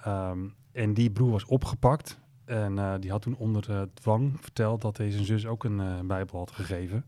Ehm, 0.00 0.38
en 0.72 0.94
die 0.94 1.10
broer 1.10 1.30
was 1.30 1.44
opgepakt. 1.44 2.20
En 2.44 3.00
die 3.00 3.10
had 3.10 3.22
toen 3.22 3.36
onder 3.36 3.88
dwang 3.94 4.36
verteld 4.40 4.80
dat 4.80 4.96
deze 4.96 5.24
zus 5.24 5.46
ook 5.46 5.64
een 5.64 6.06
Bijbel 6.06 6.38
had 6.38 6.50
gegeven. 6.50 7.04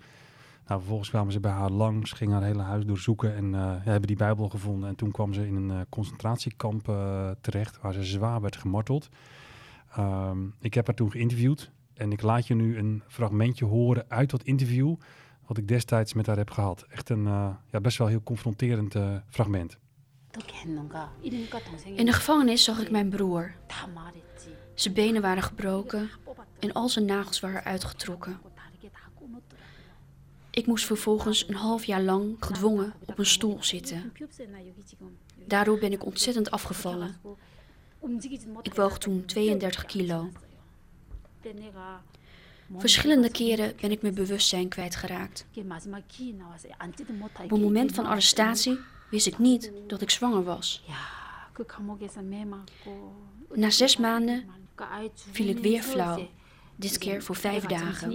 Nou, 0.67 0.81
vervolgens 0.81 1.09
kwamen 1.09 1.33
ze 1.33 1.41
bij 1.41 1.51
haar 1.51 1.71
langs, 1.71 2.13
gingen 2.13 2.35
haar 2.35 2.45
hele 2.45 2.63
huis 2.63 2.85
doorzoeken 2.85 3.35
en 3.35 3.55
eh, 3.55 3.75
hebben 3.79 4.07
die 4.07 4.17
Bijbel 4.17 4.49
gevonden. 4.49 4.89
En 4.89 4.95
toen 4.95 5.11
kwam 5.11 5.35
ze 5.35 5.47
in 5.47 5.55
een 5.55 5.71
eh, 5.71 5.81
concentratiekamp 5.89 6.89
eh, 6.89 7.31
terecht 7.41 7.81
waar 7.81 7.93
ze 7.93 8.05
zwaar 8.05 8.41
werd 8.41 8.57
gemarteld. 8.57 9.09
Ehm, 9.91 10.39
ik 10.61 10.75
heb 10.75 10.87
haar 10.87 10.95
toen 10.95 11.11
geïnterviewd 11.11 11.71
en 11.95 12.13
ik 12.13 12.23
laat 12.23 12.47
je 12.47 12.55
nu 12.55 12.79
een 12.79 13.03
fragmentje 13.07 13.65
horen 13.65 14.05
uit 14.09 14.31
dat 14.31 14.43
interview 14.43 14.95
wat 15.47 15.59
ik 15.59 15.69
destijds 15.69 16.13
met 16.13 16.27
haar 16.27 16.37
heb 16.37 16.51
gehad. 16.51 16.87
Echt 16.89 17.09
een 17.09 17.25
ja, 17.71 17.81
best 17.83 17.99
wel 17.99 18.07
heel 18.07 18.23
confronterend 18.23 18.95
fragment. 19.29 19.79
In 21.95 22.07
de 22.07 22.13
gevangenis 22.13 22.65
zag 22.65 22.81
ik 22.81 22.91
mijn 22.91 23.09
broer. 23.09 23.55
Zijn 24.75 24.95
benen 24.95 25.23
waren 25.23 25.43
gebroken 25.43 26.11
en 26.59 26.73
al 26.73 26.89
zijn 26.89 27.05
nagels 27.05 27.41
waren 27.41 27.65
uitgetrokken. 27.65 28.41
Ik 30.57 30.67
moest 30.67 30.85
vervolgens 30.85 31.49
een 31.49 31.55
half 31.55 31.85
jaar 31.85 32.03
lang 32.03 32.37
gedwongen 32.41 32.95
op 33.07 33.19
een 33.19 33.27
stoel 33.27 33.57
zitten. 33.61 34.13
Daardoor 35.45 35.79
ben 35.79 35.93
ik 35.93 36.05
ontzettend 36.05 36.51
afgevallen. 36.51 37.17
Ik 38.63 38.75
woog 38.75 38.99
toen 38.99 39.25
32 39.25 39.85
kilo. 39.85 40.31
Verschillende 42.77 43.31
keren 43.31 43.75
ben 43.81 43.91
ik 43.91 44.03
mijn 44.03 44.15
bewustzijn 44.15 44.69
kwijtgeraakt. 44.69 45.47
Op 47.43 47.51
het 47.51 47.61
moment 47.61 47.93
van 47.95 48.07
arrestatie 48.07 48.79
wist 49.11 49.27
ik 49.27 49.39
niet 49.39 49.73
dat 49.87 50.01
ik 50.01 50.11
zwanger 50.11 50.45
was. 50.45 50.85
Na 53.55 53.71
zes 53.71 53.97
maanden 53.97 54.45
viel 55.31 55.49
ik 55.49 55.59
weer 55.59 55.83
flauw. 55.83 56.29
This 56.79 56.99
keer 56.99 57.23
voor 57.23 57.37
vijf 57.37 57.65
dagen. 57.65 58.11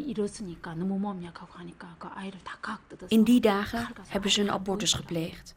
In 3.08 3.24
die 3.24 3.42
dagen 3.42 3.88
hebben 4.08 4.32
ze 4.32 4.42
een 4.42 4.52
abortus 4.52 4.94
gepleegd. 4.94 5.56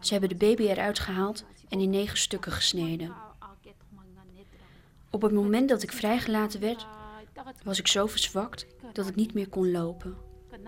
Ze 0.00 0.12
hebben 0.12 0.28
de 0.28 0.36
baby 0.46 0.62
eruit 0.62 0.98
gehaald 0.98 1.44
en 1.68 1.80
in 1.80 1.90
negen 1.90 2.18
stukken 2.18 2.52
gesneden. 2.52 3.14
Op 5.10 5.22
het 5.22 5.32
moment 5.32 5.68
dat 5.68 5.82
ik 5.82 5.92
vrijgelaten 5.92 6.60
werd, 6.60 6.86
was 7.64 7.78
ik 7.78 7.86
zo 7.86 8.06
verzwakt 8.06 8.66
dat 8.92 9.08
ik 9.08 9.14
niet 9.14 9.34
meer 9.34 9.48
kon 9.48 9.70
lopen. 9.70 10.16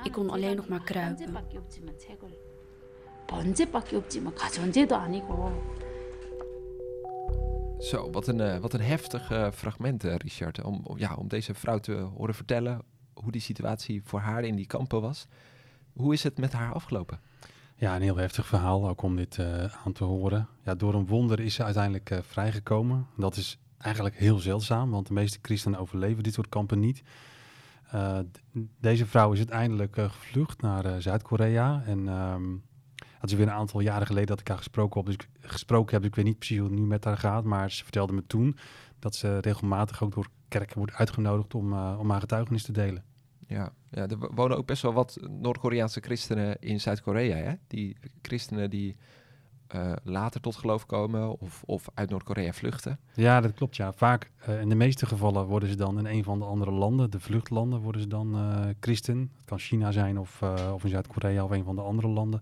Ik 0.02 0.12
kon 0.12 0.30
alleen 0.30 0.57
nog 0.57 0.69
maar 0.69 0.83
kruipen. 0.83 1.35
Zo, 7.80 8.10
wat 8.10 8.26
een, 8.26 8.40
eh, 8.40 8.58
wat 8.58 8.72
een 8.72 8.80
heftig 8.80 9.30
eh, 9.30 9.50
fragment, 9.52 10.04
eh, 10.04 10.14
Richard. 10.14 10.62
Om, 10.62 10.84
ja, 10.96 11.14
om 11.14 11.28
deze 11.28 11.54
vrouw 11.54 11.78
te 11.78 11.92
horen 11.92 12.34
vertellen 12.34 12.82
hoe 13.12 13.32
die 13.32 13.40
situatie 13.40 14.02
voor 14.04 14.20
haar 14.20 14.44
in 14.44 14.56
die 14.56 14.66
kampen 14.66 15.00
was. 15.00 15.26
Hoe 15.92 16.12
is 16.12 16.22
het 16.22 16.38
met 16.38 16.52
haar 16.52 16.72
afgelopen? 16.72 17.20
Ja, 17.76 17.96
een 17.96 18.02
heel 18.02 18.16
heftig 18.16 18.46
verhaal, 18.46 18.88
ook 18.88 19.02
om 19.02 19.16
dit 19.16 19.38
aan 19.84 19.92
te 19.92 20.04
horen. 20.04 20.49
Ja, 20.64 20.75
door 20.75 20.94
een 20.94 21.06
wonder 21.06 21.40
is 21.40 21.54
ze 21.54 21.64
uiteindelijk 21.64 22.20
vrijgekomen. 22.22 23.06
Dat 23.16 23.37
is 23.37 23.58
eigenlijk 23.78 24.16
heel 24.16 24.38
zeldzaam, 24.38 24.90
want 24.90 25.06
de 25.06 25.12
meeste 25.12 25.38
christenen 25.42 25.78
overleven 25.78 26.22
dit 26.22 26.34
soort 26.34 26.49
kampen 26.49 26.78
niet. 26.78 27.02
Deze 28.80 29.06
vrouw 29.06 29.32
is 29.32 29.38
uiteindelijk 29.38 29.94
gevlucht 29.94 30.62
naar 30.62 31.02
Zuid-Korea. 31.02 31.82
En 31.87 32.04
dat 33.20 33.30
is 33.30 33.37
weer 33.37 33.46
een 33.46 33.52
aantal 33.52 33.80
jaren 33.80 34.06
geleden 34.06 34.28
dat 34.28 34.40
ik 34.40 34.49
haar 34.49 34.56
gesproken, 34.56 34.96
heb, 34.96 35.06
dus 35.06 35.14
ik, 35.14 35.28
gesproken 35.50 35.95
heb. 35.97 36.04
Ik 36.04 36.14
weet 36.14 36.25
niet 36.25 36.38
precies 36.38 36.59
hoe 36.59 36.69
het 36.69 36.78
nu 36.78 36.87
met 36.87 37.04
haar 37.04 37.19
gaat. 37.19 37.45
Maar 37.45 37.71
ze 37.71 37.83
vertelde 37.83 38.12
me 38.12 38.23
toen 38.26 38.57
dat 38.99 39.14
ze 39.14 39.38
regelmatig 39.38 40.02
ook 40.02 40.12
door 40.14 40.26
kerken 40.49 40.78
wordt 40.78 40.92
uitgenodigd 40.95 41.54
om, 41.54 41.73
eh, 41.73 41.97
om 41.99 42.11
haar 42.11 42.21
getuigenis 42.21 42.62
te 42.62 42.73
delen. 42.73 43.04
Ja, 43.47 43.73
ja, 43.90 44.07
er 44.09 44.19
wo- 44.19 44.30
wonen 44.35 44.57
ook 44.57 44.66
best 44.66 44.83
wel 44.83 44.92
wat 44.92 45.19
Noord-Koreaanse 45.28 46.00
christenen 46.00 46.57
in 46.61 46.80
Zuid-Korea. 46.80 47.37
Hè? 47.37 47.52
Die 47.66 47.97
christenen 48.23 48.71
die 48.71 48.97
eh, 49.66 49.92
later 50.02 50.40
tot 50.40 50.57
geloof 50.57 50.87
komen 50.87 51.38
of, 51.40 51.62
of 51.66 51.88
uit 51.95 52.11
Noord-Korea 52.11 52.52
vluchten. 52.52 52.99
Ja, 53.14 53.40
dat 53.40 53.52
klopt. 53.52 53.76
Ja. 53.76 53.92
Vaak, 53.92 54.30
eh, 54.38 54.61
in 54.61 54.69
de 54.69 54.75
meeste 54.75 55.07
gevallen, 55.07 55.47
worden 55.47 55.69
ze 55.69 55.76
dan 55.76 55.99
in 55.99 56.07
een 56.07 56.25
van 56.25 56.38
de 56.38 56.45
andere 56.45 56.71
landen, 56.71 57.11
de 57.11 57.21
vluchtlanden, 57.21 57.80
worden 57.80 58.00
ze 58.00 58.07
dan 58.09 58.37
christen. 58.80 59.30
Het 59.37 59.45
kan 59.45 59.59
China 59.59 59.90
zijn 59.92 60.19
of, 60.19 60.42
of 60.73 60.85
in 60.85 60.90
Zuid-Korea 60.90 61.45
of 61.45 61.50
een 61.50 61.64
van 61.64 61.75
de 61.75 61.83
andere 61.83 62.09
landen. 62.09 62.40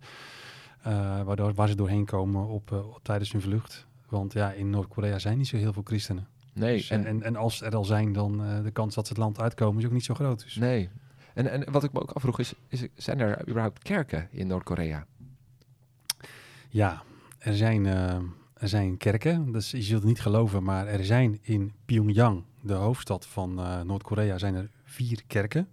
Eh, 0.88 1.22
waardoor, 1.22 1.54
waar 1.54 1.68
ze 1.68 1.74
doorheen 1.74 2.04
komen 2.04 2.46
op, 2.46 2.72
eh, 2.72 2.88
op- 2.88 3.00
tijdens 3.02 3.32
hun 3.32 3.40
vlucht. 3.40 3.86
Want 4.08 4.32
ja, 4.32 4.52
in 4.52 4.70
Noord-Korea 4.70 5.18
zijn 5.18 5.38
niet 5.38 5.48
zo 5.48 5.56
heel 5.56 5.72
veel 5.72 5.82
christenen. 5.84 6.26
Nee, 6.52 6.76
Dus, 6.76 6.90
en, 6.90 6.98
en, 7.00 7.06
en, 7.06 7.22
en 7.22 7.36
als 7.36 7.60
er 7.62 7.76
al 7.76 7.84
zijn, 7.84 8.12
dan 8.12 8.38
de 8.62 8.70
kans 8.70 8.94
dat 8.94 9.06
ze 9.06 9.12
het 9.12 9.22
land 9.22 9.40
uitkomen 9.40 9.80
is 9.80 9.86
ook 9.86 9.92
niet 9.92 10.04
zo 10.04 10.14
groot. 10.14 10.42
Dus. 10.42 10.56
nee. 10.56 10.88
En, 11.34 11.50
en 11.50 11.72
wat 11.72 11.84
ik 11.84 11.92
me 11.92 12.00
ook 12.00 12.10
afvroeg 12.10 12.38
is, 12.38 12.54
is, 12.68 12.86
zijn 12.94 13.20
er 13.20 13.48
überhaupt 13.48 13.82
kerken 13.82 14.28
in 14.30 14.46
Noord-Korea? 14.46 15.06
Ja, 16.68 17.02
er 17.38 17.56
zijn, 17.56 17.84
uh, 17.84 18.14
er 18.54 18.68
zijn 18.68 18.96
kerken. 18.96 19.52
Dus 19.52 19.70
je 19.70 19.82
zult 19.82 20.00
het 20.00 20.08
niet 20.08 20.20
geloven, 20.20 20.62
maar 20.62 20.86
er 20.86 21.04
zijn 21.04 21.38
in 21.42 21.72
Pyongyang, 21.84 22.42
de 22.60 22.72
hoofdstad 22.72 23.26
van 23.26 23.58
uh, 23.60 23.80
Noord-Korea, 23.80 24.38
zijn 24.38 24.54
er 24.54 24.70
vier 24.84 25.22
kerken. 25.26 25.68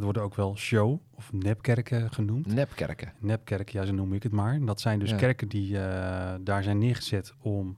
Dat 0.00 0.08
worden 0.08 0.28
ook 0.28 0.36
wel 0.36 0.56
show- 0.56 1.00
of 1.14 1.32
nepkerken 1.32 2.12
genoemd. 2.12 2.46
Nepkerken? 2.46 3.12
Nepkerken, 3.18 3.80
ja, 3.80 3.86
zo 3.86 3.92
noem 3.92 4.12
ik 4.12 4.22
het 4.22 4.32
maar. 4.32 4.64
Dat 4.64 4.80
zijn 4.80 4.98
dus 4.98 5.10
ja. 5.10 5.16
kerken 5.16 5.48
die 5.48 5.72
uh, 5.72 5.80
daar 6.40 6.62
zijn 6.62 6.78
neergezet 6.78 7.34
om 7.40 7.76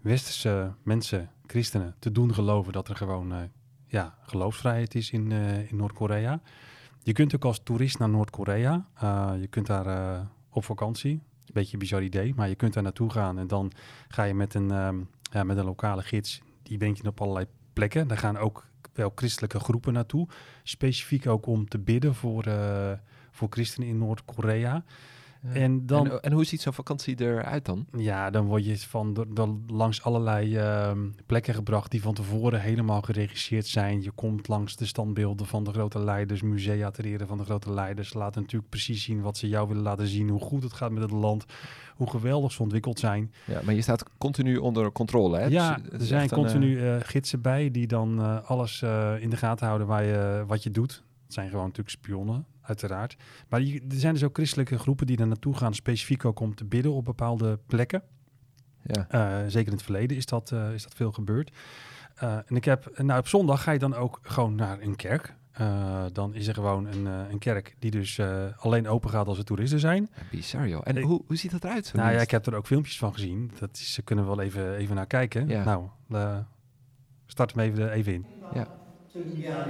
westerse 0.00 0.72
mensen, 0.82 1.30
christenen, 1.46 1.94
te 1.98 2.12
doen 2.12 2.34
geloven 2.34 2.72
dat 2.72 2.88
er 2.88 2.96
gewoon 2.96 3.32
uh, 3.32 3.38
ja, 3.86 4.14
geloofsvrijheid 4.22 4.94
is 4.94 5.10
in, 5.10 5.30
uh, 5.30 5.70
in 5.70 5.76
Noord-Korea. 5.76 6.40
Je 7.02 7.12
kunt 7.12 7.34
ook 7.34 7.44
als 7.44 7.60
toerist 7.62 7.98
naar 7.98 8.08
Noord-Korea. 8.08 8.86
Je 9.40 9.46
kunt 9.50 9.66
daar 9.66 10.26
op 10.50 10.64
vakantie. 10.64 11.12
Een 11.12 11.20
beetje 11.52 11.72
een 11.72 11.78
bizar 11.78 12.02
idee, 12.02 12.34
maar 12.34 12.48
je 12.48 12.54
kunt 12.54 12.72
daar 12.72 12.82
naartoe 12.82 13.10
gaan 13.10 13.38
en 13.38 13.46
dan 13.46 13.72
ga 14.08 14.22
je 14.22 14.34
met 14.34 14.54
een, 14.54 14.70
um, 14.70 15.08
ja, 15.32 15.44
met 15.44 15.56
een 15.56 15.64
lokale 15.64 16.02
gids. 16.02 16.40
Die 16.62 16.78
brengt 16.78 16.98
je 16.98 17.08
op 17.08 17.20
allerlei 17.20 17.46
plekken. 17.72 18.08
Daar 18.08 18.18
gaan 18.18 18.36
ook 18.36 18.68
wel 19.00 19.12
christelijke 19.14 19.60
groepen 19.60 19.92
naartoe. 19.92 20.28
Specifiek 20.62 21.26
ook 21.26 21.46
om 21.46 21.68
te 21.68 21.78
bidden 21.78 22.14
voor, 22.14 22.46
uh, 22.46 22.92
voor 23.30 23.48
christenen 23.50 23.88
in 23.88 23.98
Noord-Korea. 23.98 24.84
Ja. 25.42 25.52
En, 25.52 25.86
dan, 25.86 26.10
en, 26.10 26.20
en, 26.20 26.32
hoe 26.32 26.44
ziet 26.44 26.60
zo'n 26.60 26.72
vakantie 26.72 27.20
eruit 27.20 27.64
dan? 27.64 27.86
Ja, 27.96 28.30
dan 28.30 28.46
word 28.46 28.64
je 28.64 28.78
van 28.78 29.14
de, 29.14 29.56
langs 29.66 30.02
allerlei 30.02 30.56
uh, 30.56 30.92
plekken 31.26 31.54
gebracht 31.54 31.90
die 31.90 32.02
van 32.02 32.14
tevoren 32.14 32.60
helemaal 32.60 33.02
geregisseerd 33.02 33.66
zijn. 33.66 34.02
Je 34.02 34.10
komt 34.10 34.48
langs 34.48 34.76
de 34.76 34.86
standbeelden 34.86 35.46
van 35.46 35.64
de 35.64 35.72
grote 35.72 35.98
leiders, 35.98 36.42
musea 36.42 36.90
ter 36.90 37.04
ere 37.04 37.26
van 37.26 37.38
de 37.38 37.44
grote 37.44 37.72
leiders. 37.72 38.14
Laten 38.14 38.40
natuurlijk 38.40 38.70
precies 38.70 39.04
zien 39.04 39.20
wat 39.20 39.36
ze 39.36 39.48
jou 39.48 39.68
willen 39.68 39.82
laten 39.82 40.06
zien, 40.06 40.28
hoe 40.28 40.40
goed 40.40 40.62
het 40.62 40.72
gaat 40.72 40.90
met 40.90 41.02
het 41.02 41.10
land, 41.10 41.44
hoe 41.96 42.10
geweldig 42.10 42.52
ze 42.52 42.62
ontwikkeld 42.62 42.98
zijn. 42.98 43.32
Ja, 43.44 43.60
maar 43.64 43.74
je 43.74 43.82
staat 43.82 44.04
continu 44.18 44.56
onder 44.56 44.92
controle, 44.92 45.38
hè? 45.38 45.46
Ja, 45.46 45.74
dus 45.74 45.92
er 45.92 46.06
zijn 46.06 46.28
continu 46.28 46.80
uh, 46.80 46.96
gidsen 47.00 47.40
bij 47.40 47.70
die 47.70 47.86
dan 47.86 48.18
uh, 48.18 48.50
alles 48.50 48.82
in 49.20 49.30
de 49.30 49.36
gaten 49.36 49.66
houden 49.66 49.86
waar 49.86 50.04
je, 50.04 50.44
wat 50.46 50.62
je 50.62 50.70
doet. 50.70 51.02
Het 51.24 51.38
zijn 51.38 51.50
gewoon 51.50 51.64
natuurlijk 51.64 51.96
spionnen, 51.96 52.46
uiteraard. 52.70 53.16
Maar 53.48 53.60
er 53.60 53.80
zijn 53.88 54.14
dus 54.14 54.24
ook 54.24 54.34
christelijke 54.34 54.78
groepen 54.78 55.06
die 55.06 55.18
er 55.18 55.26
naartoe 55.26 55.56
gaan, 55.56 55.74
specifiek 55.74 56.24
ook 56.24 56.40
om 56.40 56.54
te 56.54 56.64
bidden 56.64 56.92
op 56.92 57.04
bepaalde 57.04 57.58
plekken. 57.66 58.02
Ja. 58.82 59.06
Uh, 59.14 59.48
zeker 59.48 59.66
in 59.66 59.72
het 59.72 59.82
verleden 59.82 60.16
is 60.16 60.26
dat, 60.26 60.50
uh, 60.50 60.72
is 60.72 60.82
dat 60.82 60.94
veel 60.94 61.12
gebeurd. 61.12 61.56
Uh, 62.22 62.36
en 62.46 62.56
ik 62.56 62.64
heb, 62.64 62.98
nou 62.98 63.18
op 63.18 63.28
zondag 63.28 63.62
ga 63.62 63.70
je 63.70 63.78
dan 63.78 63.94
ook 63.94 64.18
gewoon 64.22 64.54
naar 64.54 64.80
een 64.80 64.96
kerk. 64.96 65.34
dan 66.12 66.34
is 66.34 66.46
er 66.46 66.54
gewoon 66.54 66.86
een, 66.86 67.06
een 67.06 67.38
kerk 67.38 67.76
die 67.78 67.90
dus 67.90 68.20
alleen 68.56 68.88
open 68.88 69.10
gaat 69.10 69.26
als 69.26 69.38
er 69.38 69.44
toeristen 69.44 69.80
zijn. 69.80 70.10
Bizar 70.30 70.68
joh. 70.68 70.80
En 70.84 71.00
hoe, 71.00 71.22
hoe 71.26 71.36
ziet 71.36 71.50
dat 71.50 71.64
eruit? 71.64 71.92
Nou 71.94 72.12
ja, 72.12 72.20
ik 72.20 72.30
heb 72.30 72.46
er 72.46 72.54
ook 72.54 72.66
filmpjes 72.66 72.98
van 72.98 73.12
gezien. 73.12 73.50
Dat 73.58 73.70
is, 73.72 73.92
ze 73.92 74.02
kunnen 74.02 74.26
wel 74.26 74.40
even, 74.40 74.74
even 74.74 74.94
naar 74.94 75.06
kijken. 75.06 75.48
Ja. 75.48 75.64
Nou, 76.08 76.42
start 77.26 77.54
hem 77.54 77.64
even, 77.64 77.90
even 77.90 78.12
in. 78.12 78.26
Ja. 78.54 78.66
Ja, 79.34 79.66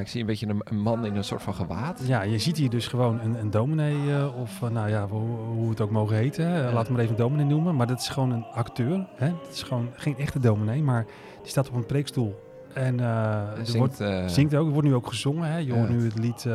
ik 0.00 0.08
zie 0.08 0.20
een 0.20 0.26
beetje 0.26 0.46
een, 0.46 0.60
een, 0.64 0.80
man 0.80 1.06
in 1.06 1.16
een 1.16 1.24
soort 1.24 1.42
van 1.42 1.54
gewaad. 1.54 2.00
Ja, 2.06 2.22
je 2.22 2.38
ziet 2.38 2.56
hier 2.56 2.70
dus 2.70 2.86
gewoon 2.86 3.20
een, 3.20 3.34
een 3.34 3.50
dominee 3.50 3.96
uh, 3.96 4.40
of 4.40 4.60
uh, 4.60 4.70
nou 4.70 4.88
ja, 4.88 5.06
hoe, 5.08 5.28
hoe 5.38 5.70
het 5.70 5.80
ook 5.80 5.90
mogen 5.90 6.16
heten. 6.16 6.44
Uh, 6.44 6.72
laat 6.72 6.86
hem 6.86 6.96
maar 6.96 7.04
even 7.04 7.16
dominee 7.16 7.46
noemen. 7.46 7.76
Maar 7.76 7.86
dat 7.86 8.00
is 8.00 8.08
gewoon 8.08 8.30
een 8.30 8.44
acteur. 8.44 9.06
Hè? 9.14 9.28
Dat 9.28 9.52
is 9.52 9.62
gewoon 9.62 9.88
geen 9.94 10.18
echte 10.18 10.38
dominee, 10.38 10.82
maar 10.82 11.06
die 11.40 11.50
staat 11.50 11.68
op 11.68 11.74
een 11.74 11.86
preekstoel. 11.86 12.40
En 12.74 13.00
er 13.00 13.66
zingt, 13.66 13.98
wordt, 13.98 14.32
zingt 14.32 14.54
ook. 14.54 14.66
Er 14.66 14.72
wordt 14.72 14.88
nu 14.88 14.94
ook 14.94 15.06
gezongen. 15.06 15.48
Hè? 15.48 15.58
Je 15.58 15.66
ja. 15.66 15.74
hoort 15.74 15.88
nu 15.88 16.04
het 16.04 16.18
lied 16.18 16.46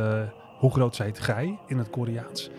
Hoe 0.58 0.70
groot 0.70 0.96
zijt 0.96 1.20
gij 1.20 1.58
in 1.66 1.78
het 1.78 1.90
Koreaans. 1.90 2.50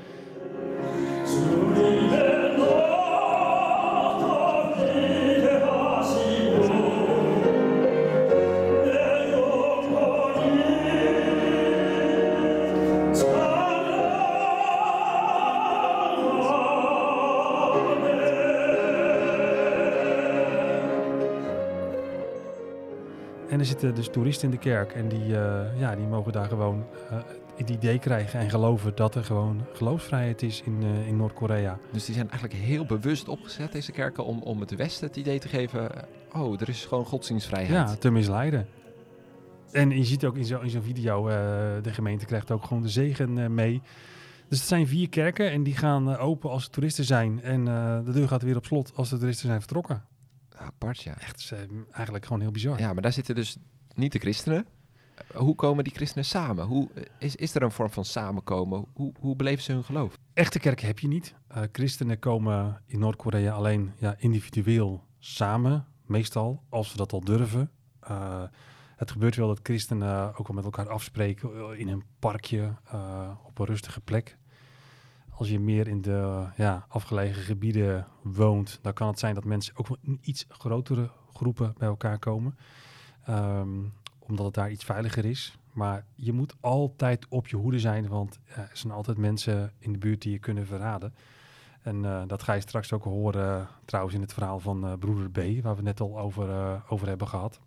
En 23.58 23.64
er 23.64 23.70
zitten 23.70 23.96
dus 23.96 24.10
toeristen 24.10 24.46
in 24.46 24.52
de 24.52 24.62
kerk 24.62 24.92
en 24.92 25.08
die, 25.08 25.28
uh, 25.28 25.80
ja, 25.80 25.96
die 25.96 26.06
mogen 26.06 26.32
daar 26.32 26.48
gewoon 26.48 26.86
uh, 27.12 27.18
het 27.56 27.70
idee 27.70 28.00
krijgen 28.00 28.40
en 28.40 28.50
geloven 28.50 28.96
dat 28.96 29.16
er 29.16 29.24
gewoon 29.24 29.66
geloofsvrijheid 29.74 30.42
is 30.42 30.62
in, 30.66 30.84
uh, 30.84 31.08
in 31.08 31.18
Noord-Korea. 31.18 31.80
Dus 31.92 32.06
die 32.06 32.16
zijn 32.16 32.30
eigenlijk 32.30 32.60
heel 32.60 32.86
bewust 32.86 33.28
opgezet, 33.28 33.72
deze 33.72 33.92
kerken, 33.92 34.26
om, 34.26 34.42
om 34.42 34.60
het 34.60 34.76
Westen 34.76 35.08
het 35.08 35.16
idee 35.16 35.40
te 35.40 35.48
geven, 35.48 35.92
oh, 36.34 36.62
er 36.62 36.70
is 36.70 36.86
gewoon 36.86 37.06
godsdienstvrijheid. 37.06 37.90
Ja, 37.90 37.96
te 37.96 38.10
misleiden. 38.12 38.68
En 39.72 39.90
je 39.90 40.04
ziet 40.04 40.26
ook 40.26 40.38
in 40.38 40.46
zo'n 40.46 40.70
zo 40.70 40.82
video, 40.82 41.28
de 41.82 41.94
gemeente 41.94 42.26
krijgt 42.26 42.52
ook 42.52 42.64
gewoon 42.64 42.84
de 42.84 42.90
zegen 42.90 43.54
mee. 43.54 43.82
Dus 44.50 44.60
het 44.60 44.68
zijn 44.68 44.88
vier 44.88 45.10
kerken 45.10 45.52
en 45.52 45.64
die 45.64 45.76
gaan 45.76 46.18
open 46.18 46.50
als 46.50 46.64
er 46.64 46.70
toeristen 46.70 47.06
zijn. 47.06 47.42
En 47.42 47.66
de 48.06 48.12
deur 48.12 48.28
gaat 48.28 48.42
weer 48.42 48.58
op 48.58 48.66
slot 48.66 48.92
als 48.96 49.10
de 49.10 49.18
toeristen 49.18 49.48
zijn 49.48 49.60
vertrokken. 49.60 50.04
Apart, 50.58 51.02
ja. 51.02 51.20
Echt 51.20 51.40
is, 51.40 51.54
eigenlijk 51.92 52.26
gewoon 52.26 52.42
heel 52.42 52.52
bizar. 52.52 52.80
Ja, 52.80 52.94
maar 52.94 53.02
daar 53.02 53.14
zitten 53.14 53.36
dus 53.36 53.58
niet 53.94 54.12
de 54.12 54.20
christenen. 54.20 54.66
Hoe 55.34 55.56
komen 55.56 55.84
die 55.84 55.94
christenen 55.94 56.26
samen? 56.26 56.66
Hoe, 56.66 56.90
is, 57.20 57.36
is 57.36 57.56
er 57.56 57.62
een 57.62 57.72
vorm 57.72 57.90
van 57.90 58.06
samenkomen? 58.06 58.86
Hoe, 58.94 59.14
hoe 59.20 59.36
beleven 59.36 59.64
ze 59.64 59.72
hun 59.72 59.84
geloof? 59.84 60.18
Echte 60.34 60.60
kerken 60.60 60.88
heb 60.88 61.00
je 61.00 61.08
niet. 61.08 61.36
Uh, 61.52 61.64
christenen 61.72 62.20
komen 62.20 62.82
in 62.86 63.00
Noord-Korea 63.00 63.54
alleen 63.54 63.94
ja, 63.98 64.16
individueel 64.18 65.04
samen, 65.20 65.86
meestal, 66.06 66.64
als 66.70 66.90
ze 66.90 66.98
dat 66.98 67.14
al 67.14 67.22
durven. 67.22 67.72
Uh, 68.10 68.44
het 68.96 69.12
gebeurt 69.12 69.36
wel 69.36 69.48
dat 69.48 69.60
christenen 69.64 70.36
ook 70.38 70.48
wel 70.48 70.56
met 70.56 70.66
elkaar 70.66 70.90
afspreken 70.90 71.78
in 71.78 71.88
een 71.88 72.04
parkje, 72.20 72.76
op 73.46 73.60
een 73.60 73.66
rustige 73.66 74.02
plek. 74.02 74.38
Als 75.38 75.50
je 75.50 75.60
meer 75.60 75.88
in 75.88 76.01
de 76.01 76.46
ja, 76.56 76.86
afgelegen 76.88 77.41
gebieden 77.41 78.08
woont, 78.22 78.79
dan 78.82 78.94
kan 78.94 79.08
het 79.08 79.20
zijn 79.20 79.36
dat 79.36 79.44
mensen 79.44 79.75
ook 79.75 79.98
in 80.01 80.20
iets 80.22 80.46
grotere 80.50 81.10
groepen 81.34 81.74
bij 81.77 81.88
elkaar 81.88 82.20
komen. 82.20 82.58
Ehm, 83.25 83.70
omdat 84.20 84.46
het 84.46 84.53
daar 84.53 84.72
iets 84.72 84.84
veiliger 84.84 85.25
is. 85.25 85.58
Maar 85.74 86.06
je 86.15 86.34
moet 86.34 86.56
altijd 86.60 87.25
op 87.29 87.48
je 87.48 87.56
hoede 87.56 87.79
zijn, 87.79 88.08
want 88.08 88.39
er 88.46 88.70
zijn 88.74 88.94
altijd 88.94 89.17
mensen 89.17 89.74
in 89.79 89.94
de 89.94 90.00
buurt 90.00 90.22
die 90.22 90.32
je 90.32 90.39
kunnen 90.39 90.65
verraden. 90.65 91.13
En 91.82 92.06
eh, 92.06 92.22
dat 92.27 92.44
ga 92.44 92.53
je 92.53 92.62
straks 92.62 92.94
ook 92.94 93.03
horen, 93.03 93.60
eh, 93.60 93.67
trouwens, 93.86 94.15
in 94.15 94.22
het 94.22 94.34
verhaal 94.34 94.60
van 94.60 94.86
eh, 94.86 94.94
broeder 95.00 95.29
B, 95.29 95.63
waar 95.63 95.75
we 95.75 95.82
net 95.82 96.00
al 96.00 96.20
over, 96.20 96.82
over 96.89 97.08
hebben 97.08 97.27
gehad. 97.27 97.60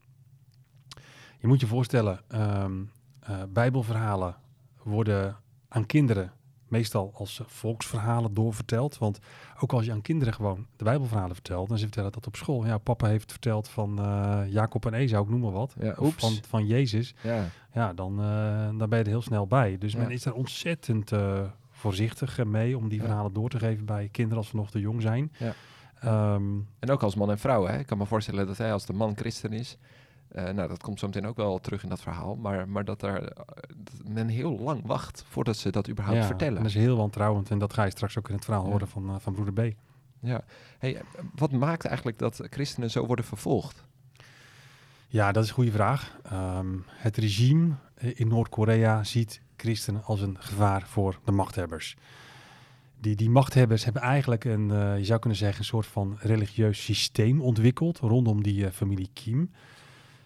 Je 1.38 1.46
moet 1.46 1.60
je 1.60 1.66
voorstellen, 1.66 2.20
ehm, 2.28 2.82
eh, 3.20 3.42
Bijbelverhalen 3.48 4.36
worden 4.82 5.36
aan 5.68 5.86
kinderen 5.86 6.32
meestal 6.70 7.10
als 7.14 7.40
volksverhalen 7.46 8.34
doorverteld. 8.34 8.98
Want 8.98 9.18
ook 9.60 9.72
als 9.72 9.84
je 9.84 9.92
aan 9.92 10.02
kinderen 10.02 10.34
gewoon 10.34 10.66
de 10.76 10.84
Bijbelverhalen 10.84 11.34
vertelt 11.34 11.70
en 11.70 11.76
ze 11.78 11.84
vertellen 11.84 12.12
dat 12.12 12.26
op 12.26 12.36
school. 12.36 12.66
Ja, 12.66 12.78
papa 12.78 13.06
heeft 13.06 13.30
verteld 13.30 13.68
van 13.68 13.98
eh, 13.98 14.40
Jacob 14.48 14.86
en 14.86 14.94
Esau, 14.94 15.24
ik 15.24 15.30
noem 15.30 15.40
maar 15.40 15.50
wat. 15.52 15.74
Ja, 15.80 15.94
Of 15.98 16.14
van, 16.18 16.32
van 16.48 16.66
Jezus. 16.66 17.14
Ja. 17.22 17.44
Ja, 17.74 17.92
dan, 17.92 18.20
eh, 18.22 18.68
dan 18.78 18.88
ben 18.88 18.98
je 18.98 19.04
er 19.04 19.10
heel 19.10 19.22
snel 19.22 19.46
bij. 19.46 19.78
Dus 19.78 19.92
Ja. 19.92 19.98
men 19.98 20.10
is 20.10 20.22
daar 20.22 20.34
ontzettend 20.34 21.12
eh, 21.12 21.40
voorzichtig 21.70 22.44
mee 22.44 22.76
om 22.76 22.88
die 22.88 23.00
verhalen 23.00 23.32
door 23.32 23.48
te 23.48 23.58
geven 23.58 23.84
bij 23.84 24.08
kinderen 24.12 24.38
als 24.38 24.48
ze 24.48 24.56
nog 24.56 24.70
te 24.70 24.80
jong 24.80 25.02
zijn. 25.02 25.32
Ja. 25.38 25.52
Ehm, 26.00 26.42
En 26.78 26.90
ook 26.90 27.02
als 27.02 27.14
man 27.14 27.30
en 27.30 27.38
vrouw. 27.38 27.66
Hè? 27.66 27.78
Ik 27.78 27.86
kan 27.86 27.98
me 27.98 28.06
voorstellen 28.06 28.46
dat 28.46 28.58
hij 28.58 28.72
als 28.72 28.86
de 28.86 28.92
man 28.92 29.16
christen 29.16 29.52
is. 29.52 29.76
Eh, 30.32 30.48
nou, 30.48 30.68
dat 30.68 30.82
komt 30.82 30.98
zo 30.98 31.06
meteen 31.06 31.26
ook 31.26 31.36
wel 31.36 31.58
terug 31.58 31.82
in 31.82 31.88
dat 31.88 32.00
verhaal. 32.00 32.36
Maar, 32.36 32.68
maar 32.68 32.84
dat, 32.84 33.02
er, 33.02 33.22
eh, 33.22 33.44
dat 33.76 34.08
men 34.08 34.28
heel 34.28 34.58
lang 34.58 34.86
wacht 34.86 35.24
voordat 35.28 35.56
ze 35.56 35.70
dat 35.70 35.88
überhaupt 35.88 36.20
ja, 36.20 36.26
vertellen. 36.26 36.56
En 36.56 36.62
dat 36.62 36.72
is 36.72 36.78
heel 36.78 36.96
wantrouwend 36.96 37.50
en 37.50 37.58
dat 37.58 37.72
ga 37.72 37.84
je 37.84 37.90
straks 37.90 38.18
ook 38.18 38.28
in 38.28 38.34
het 38.34 38.44
verhaal 38.44 38.64
Ja. 38.64 38.70
horen 38.70 38.88
van, 38.88 39.08
eh, 39.08 39.14
van 39.18 39.32
broeder 39.32 39.70
B. 39.70 39.74
Ja. 40.20 40.44
Hey, 40.78 41.02
wat 41.34 41.52
maakt 41.52 41.84
eigenlijk 41.84 42.18
dat 42.18 42.40
christenen 42.50 42.90
zo 42.90 43.06
worden 43.06 43.24
vervolgd? 43.24 43.84
Ja, 45.08 45.32
dat 45.32 45.42
is 45.42 45.48
een 45.48 45.54
goede 45.54 45.70
vraag. 45.70 46.16
Ehm, 46.22 46.76
het 46.86 47.16
regime 47.16 47.74
in 47.98 48.28
Noord-Korea 48.28 49.04
ziet 49.04 49.40
christenen 49.56 50.04
als 50.04 50.20
een 50.20 50.36
gevaar 50.38 50.82
voor 50.86 51.18
de 51.24 51.32
machthebbers. 51.32 51.96
Die, 53.00 53.16
die 53.16 53.30
machthebbers 53.30 53.84
hebben 53.84 54.02
eigenlijk 54.02 54.44
een, 54.44 54.68
je 54.98 55.04
zou 55.04 55.18
kunnen 55.18 55.38
zeggen, 55.38 55.58
een 55.58 55.64
soort 55.64 55.86
van 55.86 56.16
religieus 56.18 56.84
systeem 56.84 57.40
ontwikkeld 57.40 57.98
rondom 57.98 58.42
die 58.42 58.70
familie 58.70 59.10
Kim. 59.12 59.50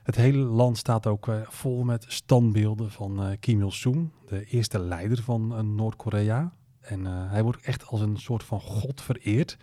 Het 0.05 0.17
hele 0.17 0.39
land 0.39 0.79
staat 0.79 1.07
ook 1.07 1.29
eh, 1.29 1.37
vol 1.43 1.83
met 1.83 2.05
standbeelden 2.09 2.91
van 2.91 3.23
eh, 3.23 3.37
Kim 3.41 3.61
Il-sung, 3.61 4.11
de 4.27 4.45
eerste 4.45 4.79
leider 4.79 5.23
van 5.23 5.57
eh, 5.57 5.63
Noord-Korea. 5.63 6.53
En 6.81 7.05
hij 7.05 7.43
wordt 7.43 7.63
echt 7.63 7.87
als 7.87 8.01
een 8.01 8.17
soort 8.17 8.43
van 8.43 8.61
god 8.61 9.01
vereerd. 9.01 9.57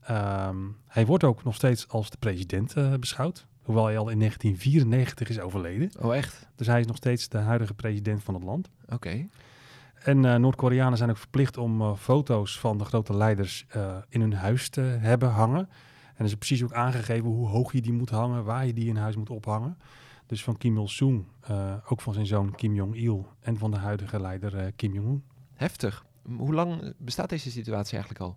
Ehm, 0.00 0.56
hij 0.86 1.06
wordt 1.06 1.24
ook 1.24 1.44
nog 1.44 1.54
steeds 1.54 1.88
als 1.88 2.10
de 2.10 2.16
president 2.16 2.74
beschouwd. 3.00 3.46
Hoewel 3.62 3.84
hij 3.84 3.98
al 3.98 4.08
in 4.08 4.18
1994 4.18 5.28
is 5.28 5.40
overleden. 5.40 5.90
Oh, 6.00 6.16
echt? 6.16 6.48
Dus 6.56 6.66
hij 6.66 6.80
is 6.80 6.86
nog 6.86 6.96
steeds 6.96 7.28
de 7.28 7.38
huidige 7.38 7.74
president 7.74 8.22
van 8.22 8.34
het 8.34 8.42
land. 8.42 8.70
Oké. 8.88 9.28
En 9.94 10.40
Noord-Koreanen 10.40 10.98
zijn 10.98 11.10
ook 11.10 11.16
verplicht 11.16 11.56
om 11.56 11.96
foto's 11.96 12.58
van 12.58 12.78
de 12.78 12.84
grote 12.84 13.16
leiders 13.16 13.66
in 14.08 14.20
hun 14.20 14.34
huis 14.34 14.68
te 14.68 14.80
hebben 14.80 15.30
hangen. 15.30 15.68
En 16.14 16.18
er 16.18 16.24
is 16.24 16.34
precies 16.34 16.62
ook 16.62 16.72
aangegeven 16.72 17.28
hoe 17.28 17.48
hoog 17.48 17.72
je 17.72 17.82
die 17.82 17.92
moet 17.92 18.10
hangen, 18.10 18.44
waar 18.44 18.66
je 18.66 18.72
die 18.72 18.88
in 18.88 18.96
huis 18.96 19.16
moet 19.16 19.30
ophangen. 19.30 19.78
Dus 20.26 20.42
van 20.42 20.56
Kim 20.56 20.78
Il-sung, 20.78 21.24
eh, 21.40 21.74
ook 21.88 22.00
van 22.00 22.12
zijn 22.12 22.26
zoon 22.26 22.54
Kim 22.54 22.74
Jong-il 22.74 23.26
en 23.40 23.58
van 23.58 23.70
de 23.70 23.76
huidige 23.76 24.20
leider 24.20 24.56
eh, 24.56 24.66
Kim 24.76 24.92
Jong-un. 24.92 25.24
Heftig. 25.54 26.04
Hoe 26.36 26.54
lang 26.54 26.94
bestaat 26.98 27.28
deze 27.28 27.50
situatie 27.50 27.96
eigenlijk 27.96 28.24
al? 28.24 28.36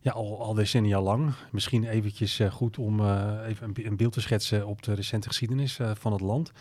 Ja, 0.00 0.12
al, 0.12 0.42
al 0.42 0.54
decennia 0.54 1.00
lang. 1.00 1.34
Misschien 1.52 1.84
eventjes 1.84 2.38
eh, 2.38 2.50
goed 2.50 2.78
om 2.78 3.00
eh, 3.00 3.34
even 3.46 3.68
een, 3.68 3.86
een 3.86 3.96
beeld 3.96 4.12
te 4.12 4.20
schetsen 4.20 4.66
op 4.66 4.82
de 4.82 4.92
recente 4.92 5.28
geschiedenis 5.28 5.78
eh, 5.78 5.90
van 5.94 6.12
het 6.12 6.20
land. 6.20 6.52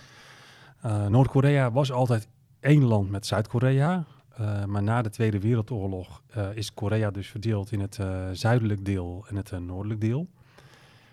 Eh, 0.81 1.07
Noord-Korea 1.07 1.71
was 1.71 1.91
altijd 1.91 2.27
één 2.59 2.83
land 2.83 3.09
met 3.09 3.25
Zuid-Korea. 3.25 4.05
Eh, 4.35 4.65
maar 4.65 4.83
na 4.83 5.01
de 5.01 5.09
Tweede 5.09 5.39
Wereldoorlog 5.39 6.21
eh, 6.27 6.55
is 6.55 6.73
Korea 6.73 7.11
dus 7.11 7.27
verdeeld 7.27 7.71
in 7.71 7.79
het 7.79 7.99
eh, 7.99 8.29
zuidelijk 8.31 8.85
deel 8.85 9.25
en 9.27 9.35
het 9.35 9.59
noordelijk 9.59 10.01
deel. 10.01 10.27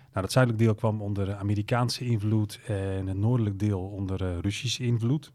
Nou, 0.09 0.25
dat 0.25 0.31
zuidelijk 0.31 0.63
deel 0.63 0.75
kwam 0.75 1.01
onder 1.01 1.35
Amerikaanse 1.35 2.05
invloed 2.05 2.59
en 2.67 3.07
het 3.07 3.17
noordelijk 3.17 3.59
deel 3.59 3.81
onder 3.81 4.39
Russische 4.39 4.83
invloed. 4.83 5.31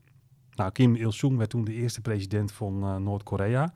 Nou, 0.54 0.72
Kim 0.72 0.94
Il-sung 0.94 1.36
werd 1.36 1.50
toen 1.50 1.64
de 1.64 1.72
eerste 1.72 2.00
president 2.00 2.52
van 2.52 3.02
Noord-Korea. 3.02 3.72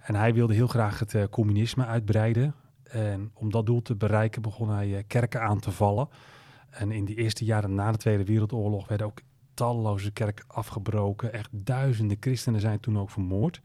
En 0.00 0.14
hij 0.14 0.34
wilde 0.34 0.54
heel 0.54 0.66
graag 0.66 0.98
het 0.98 1.28
communisme 1.30 1.86
uitbreiden. 1.86 2.54
En 2.82 3.30
om 3.34 3.50
dat 3.50 3.66
doel 3.66 3.82
te 3.82 3.96
bereiken 3.96 4.42
begon 4.42 4.68
hij 4.68 5.04
kerken 5.06 5.42
aan 5.42 5.58
te 5.58 5.70
vallen. 5.70 6.08
En 6.70 6.92
in 6.92 7.04
die 7.04 7.16
eerste 7.16 7.44
jaren 7.44 7.74
na 7.74 7.92
de 7.92 7.98
Tweede 7.98 8.24
Wereldoorlog 8.24 8.88
werden 8.88 9.06
ook 9.06 9.20
talloze 9.56 10.10
kerken 10.10 10.44
afgebroken. 10.48 11.32
Echt 11.32 11.48
duizenden 11.52 12.16
christenen 12.20 12.60
zijn 12.60 12.80
toen 12.80 12.98
ook 12.98 13.10
vermoord. 13.10 13.60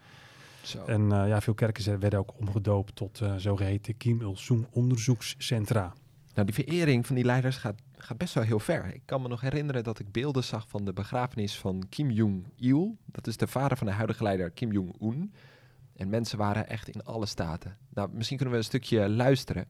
Zo. 0.64 0.84
En 0.86 1.12
eh, 1.12 1.28
ja, 1.28 1.42
veel 1.42 1.54
kerken 1.54 1.84
zijn- 1.84 2.00
werden 2.00 2.20
ook 2.20 2.34
omgedoopt 2.40 2.96
tot 2.96 3.22
eh, 3.22 3.36
zogeheten 3.36 3.98
Kim 3.98 4.22
Il-sung 4.22 4.68
onderzoekscentra. 4.72 5.94
Nou, 6.34 6.46
die 6.52 6.66
verering 6.66 7.06
van 7.08 7.16
die 7.16 7.26
leiders 7.26 7.58
gaat, 7.58 7.76
gaat 7.96 8.18
best 8.18 8.34
wel 8.34 8.44
heel 8.44 8.60
ver. 8.60 8.94
Ik 8.94 9.02
kan 9.06 9.22
me 9.22 9.28
nog 9.28 9.42
herinneren 9.42 9.84
dat 9.84 10.00
ik 10.00 10.12
beelden 10.12 10.44
zag 10.44 10.68
van 10.68 10.86
de 10.86 10.94
begrafenis 10.94 11.60
van 11.60 11.84
Kim 11.90 12.10
Jong-il. 12.12 12.98
Dat 13.06 13.28
is 13.28 13.38
de 13.38 13.48
vader 13.48 13.78
van 13.78 13.88
de 13.88 13.94
huidige 13.94 14.24
leider 14.24 14.52
Kim 14.52 14.72
Jong-un. 14.72 15.34
En 15.96 16.10
mensen 16.10 16.38
waren 16.38 16.68
echt 16.70 16.90
in 16.90 17.04
alle 17.04 17.26
staten. 17.26 17.78
Nou, 17.94 18.10
misschien 18.14 18.38
kunnen 18.38 18.54
we 18.56 18.60
een 18.62 18.68
stukje 18.68 19.10
luisteren. 19.10 19.66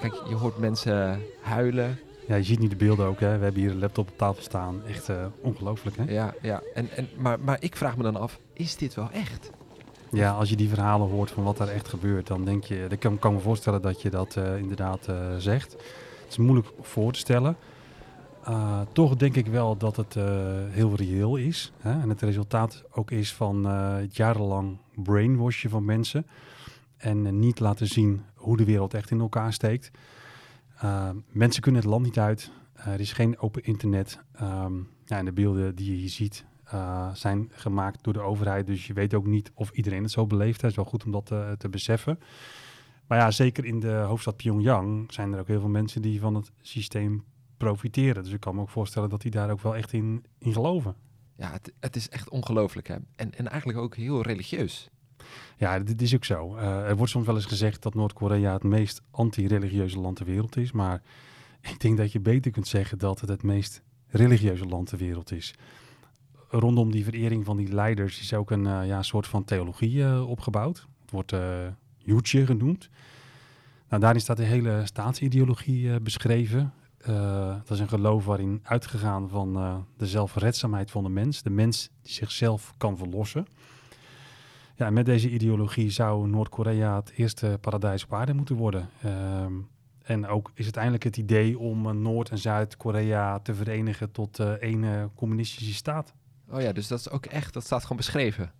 Kijk, 0.00 0.14
je 0.28 0.34
hoort 0.34 0.58
mensen 0.58 1.22
huilen. 1.40 1.98
Ja, 2.26 2.36
je 2.36 2.42
ziet 2.42 2.58
nu 2.58 2.68
de 2.68 2.76
beelden 2.76 3.06
ook. 3.06 3.20
Hè. 3.20 3.38
We 3.38 3.44
hebben 3.44 3.62
hier 3.62 3.70
een 3.70 3.78
laptop 3.78 4.08
op 4.10 4.18
tafel 4.18 4.42
staan. 4.42 4.82
Echt 4.86 5.08
eh, 5.08 5.26
ongelooflijk, 5.40 5.96
hè? 5.96 6.04
Ja, 6.12 6.34
ja. 6.42 6.62
En, 6.74 6.90
en, 6.90 7.08
maar, 7.16 7.40
maar 7.40 7.56
ik 7.60 7.76
vraag 7.76 7.96
me 7.96 8.02
dan 8.02 8.16
af, 8.16 8.38
is 8.52 8.76
dit 8.76 8.94
wel 8.94 9.08
echt? 9.12 9.50
Ja, 10.10 10.32
als 10.32 10.48
je 10.48 10.56
die 10.56 10.68
verhalen 10.68 11.08
hoort 11.08 11.30
van 11.30 11.44
wat 11.44 11.58
er 11.58 11.68
echt 11.68 11.88
gebeurt, 11.88 12.26
dan 12.26 12.44
denk 12.44 12.64
je, 12.64 12.86
ik 12.88 13.00
kan, 13.00 13.18
kan 13.18 13.32
me 13.32 13.40
voorstellen 13.40 13.82
dat 13.82 14.02
je 14.02 14.10
dat 14.10 14.36
eh, 14.36 14.58
inderdaad 14.58 15.08
eh, 15.08 15.16
zegt. 15.38 15.72
Het 15.72 16.28
is 16.28 16.36
moeilijk 16.36 16.68
voor 16.80 17.12
te 17.12 17.18
stellen. 17.18 17.56
Toch 18.92 19.16
denk 19.16 19.36
ik 19.36 19.46
wel 19.46 19.76
dat 19.76 19.96
het 19.96 20.14
heel 20.70 20.96
reëel 20.96 21.36
is. 21.36 21.72
Hè? 21.80 21.90
En 22.00 22.08
het 22.08 22.22
resultaat 22.22 22.84
ook 22.90 23.10
is 23.10 23.32
van 23.32 23.64
het 23.64 24.16
jarenlang 24.16 24.78
brainwashen 24.94 25.70
van 25.70 25.84
mensen. 25.84 26.26
En 27.00 27.24
uh, 27.24 27.32
niet 27.32 27.60
laten 27.60 27.86
zien 27.86 28.22
hoe 28.34 28.56
de 28.56 28.64
wereld 28.64 28.94
echt 28.94 29.10
in 29.10 29.20
elkaar 29.20 29.52
steekt. 29.52 29.90
Uh, 30.84 31.10
mensen 31.28 31.62
kunnen 31.62 31.80
het 31.80 31.90
land 31.90 32.04
niet 32.04 32.18
uit. 32.18 32.50
Uh, 32.78 32.86
er 32.86 33.00
is 33.00 33.12
geen 33.12 33.38
open 33.38 33.62
internet. 33.62 34.18
Um, 34.42 34.88
ja, 35.04 35.18
en 35.18 35.24
de 35.24 35.32
beelden 35.32 35.74
die 35.74 35.90
je 35.90 35.96
hier 35.96 36.08
ziet 36.08 36.44
zijn 37.12 37.50
gemaakt 37.52 38.04
door 38.04 38.12
de 38.12 38.20
overheid. 38.20 38.66
Dus 38.66 38.86
je 38.86 38.92
weet 38.92 39.14
ook 39.14 39.26
niet 39.26 39.50
of 39.54 39.70
iedereen 39.70 40.02
het 40.02 40.12
zo 40.12 40.26
beleeft. 40.26 40.60
Het 40.60 40.70
is 40.70 40.76
wel 40.76 40.84
goed 40.84 41.04
om 41.04 41.10
dat 41.10 41.26
te, 41.58 41.68
beseffen. 41.70 42.18
Maar 43.06 43.18
ja, 43.18 43.30
zeker 43.30 43.64
in 43.64 43.80
de 43.80 43.92
hoofdstad 43.92 44.36
Pyongyang 44.36 45.12
zijn 45.12 45.32
er 45.32 45.40
ook 45.40 45.46
heel 45.46 45.60
veel 45.60 45.68
mensen 45.68 46.02
die 46.02 46.20
van 46.20 46.34
het 46.34 46.52
systeem 46.60 47.24
profiteren. 47.56 48.22
Dus 48.22 48.32
ik 48.32 48.40
kan 48.40 48.54
me 48.54 48.60
ook 48.60 48.68
voorstellen 48.68 49.08
dat 49.08 49.20
die 49.20 49.30
daar 49.30 49.50
ook 49.50 49.60
wel 49.60 49.76
echt 49.76 49.92
in, 49.92 50.24
in 50.38 50.52
geloven. 50.52 50.94
Ja, 51.36 51.50
het, 51.50 51.72
het 51.80 51.96
is 51.96 52.08
echt 52.08 52.28
ongelooflijk. 52.28 52.88
En, 52.88 53.06
en 53.16 53.48
eigenlijk 53.48 53.78
ook 53.78 53.96
heel 53.96 54.22
religieus. 54.22 54.90
Ja, 55.56 55.78
dit 55.78 56.02
is 56.02 56.14
ook 56.14 56.24
zo. 56.24 56.56
Uh, 56.56 56.88
er 56.88 56.96
wordt 56.96 57.12
soms 57.12 57.26
wel 57.26 57.34
eens 57.34 57.44
gezegd 57.44 57.82
dat 57.82 57.94
Noord-Korea 57.94 58.52
het 58.52 58.62
meest 58.62 59.02
anti-religieuze 59.10 60.00
land 60.00 60.16
ter 60.16 60.26
wereld 60.26 60.56
is. 60.56 60.72
Maar 60.72 61.02
ik 61.60 61.80
denk 61.80 61.96
dat 61.96 62.12
je 62.12 62.20
beter 62.20 62.50
kunt 62.50 62.68
zeggen 62.68 62.98
dat 62.98 63.20
het 63.20 63.28
het 63.28 63.42
meest 63.42 63.82
religieuze 64.06 64.64
land 64.64 64.88
ter 64.88 64.98
wereld 64.98 65.32
is. 65.32 65.54
Rondom 66.48 66.90
die 66.90 67.04
verering 67.04 67.44
van 67.44 67.56
die 67.56 67.72
leiders 67.72 68.20
is 68.20 68.34
ook 68.34 68.50
een 68.50 68.64
uh, 68.64 68.86
ja, 68.86 69.02
soort 69.02 69.26
van 69.26 69.44
theologie 69.44 69.96
uh, 69.96 70.28
opgebouwd. 70.28 70.86
Het 71.00 71.10
wordt 71.10 71.34
Yuche 71.98 72.46
genoemd. 72.46 72.88
Nou, 73.88 74.02
daarin 74.02 74.20
staat 74.20 74.36
de 74.36 74.42
hele 74.42 74.80
staatsideologie 74.84 76.00
beschreven. 76.00 76.72
Dat 77.64 77.70
is 77.70 77.78
een 77.78 77.88
geloof 77.88 78.24
waarin 78.24 78.60
uitgegaan 78.62 79.28
van 79.28 79.52
de 79.96 80.06
zelfredzaamheid 80.06 80.90
van 80.90 81.02
de 81.02 81.08
mens. 81.08 81.42
De 81.42 81.50
mens 81.50 81.90
die 82.02 82.12
zichzelf 82.12 82.74
kan 82.76 82.96
verlossen. 82.96 83.46
Ja, 84.80 84.90
met 84.90 85.06
deze 85.06 85.30
ideologie 85.30 85.90
zou 85.90 86.28
Noord-Korea 86.28 86.96
het 86.96 87.12
eerste 87.16 87.58
paradijs 87.60 88.04
op 88.04 88.14
aarde 88.14 88.34
moeten 88.34 88.56
worden. 88.56 88.88
Uh, 89.04 89.44
en 90.02 90.26
ook 90.26 90.50
is 90.54 90.62
uiteindelijk 90.64 91.04
het 91.04 91.16
idee 91.16 91.58
om 91.58 91.86
uh, 91.86 91.92
Noord- 91.92 92.28
en 92.30 92.38
Zuid-Korea 92.38 93.38
te 93.38 93.54
verenigen 93.54 94.10
tot 94.12 94.38
één 94.38 95.10
communistische 95.14 95.74
staat. 95.74 96.14
Oh 96.50 96.60
ja, 96.60 96.72
dus 96.72 96.88
dat 96.88 96.98
is 96.98 97.10
ook 97.10 97.26
echt, 97.26 97.52
dat 97.54 97.64
staat 97.64 97.82
gewoon 97.82 97.96
beschreven. 97.96 98.52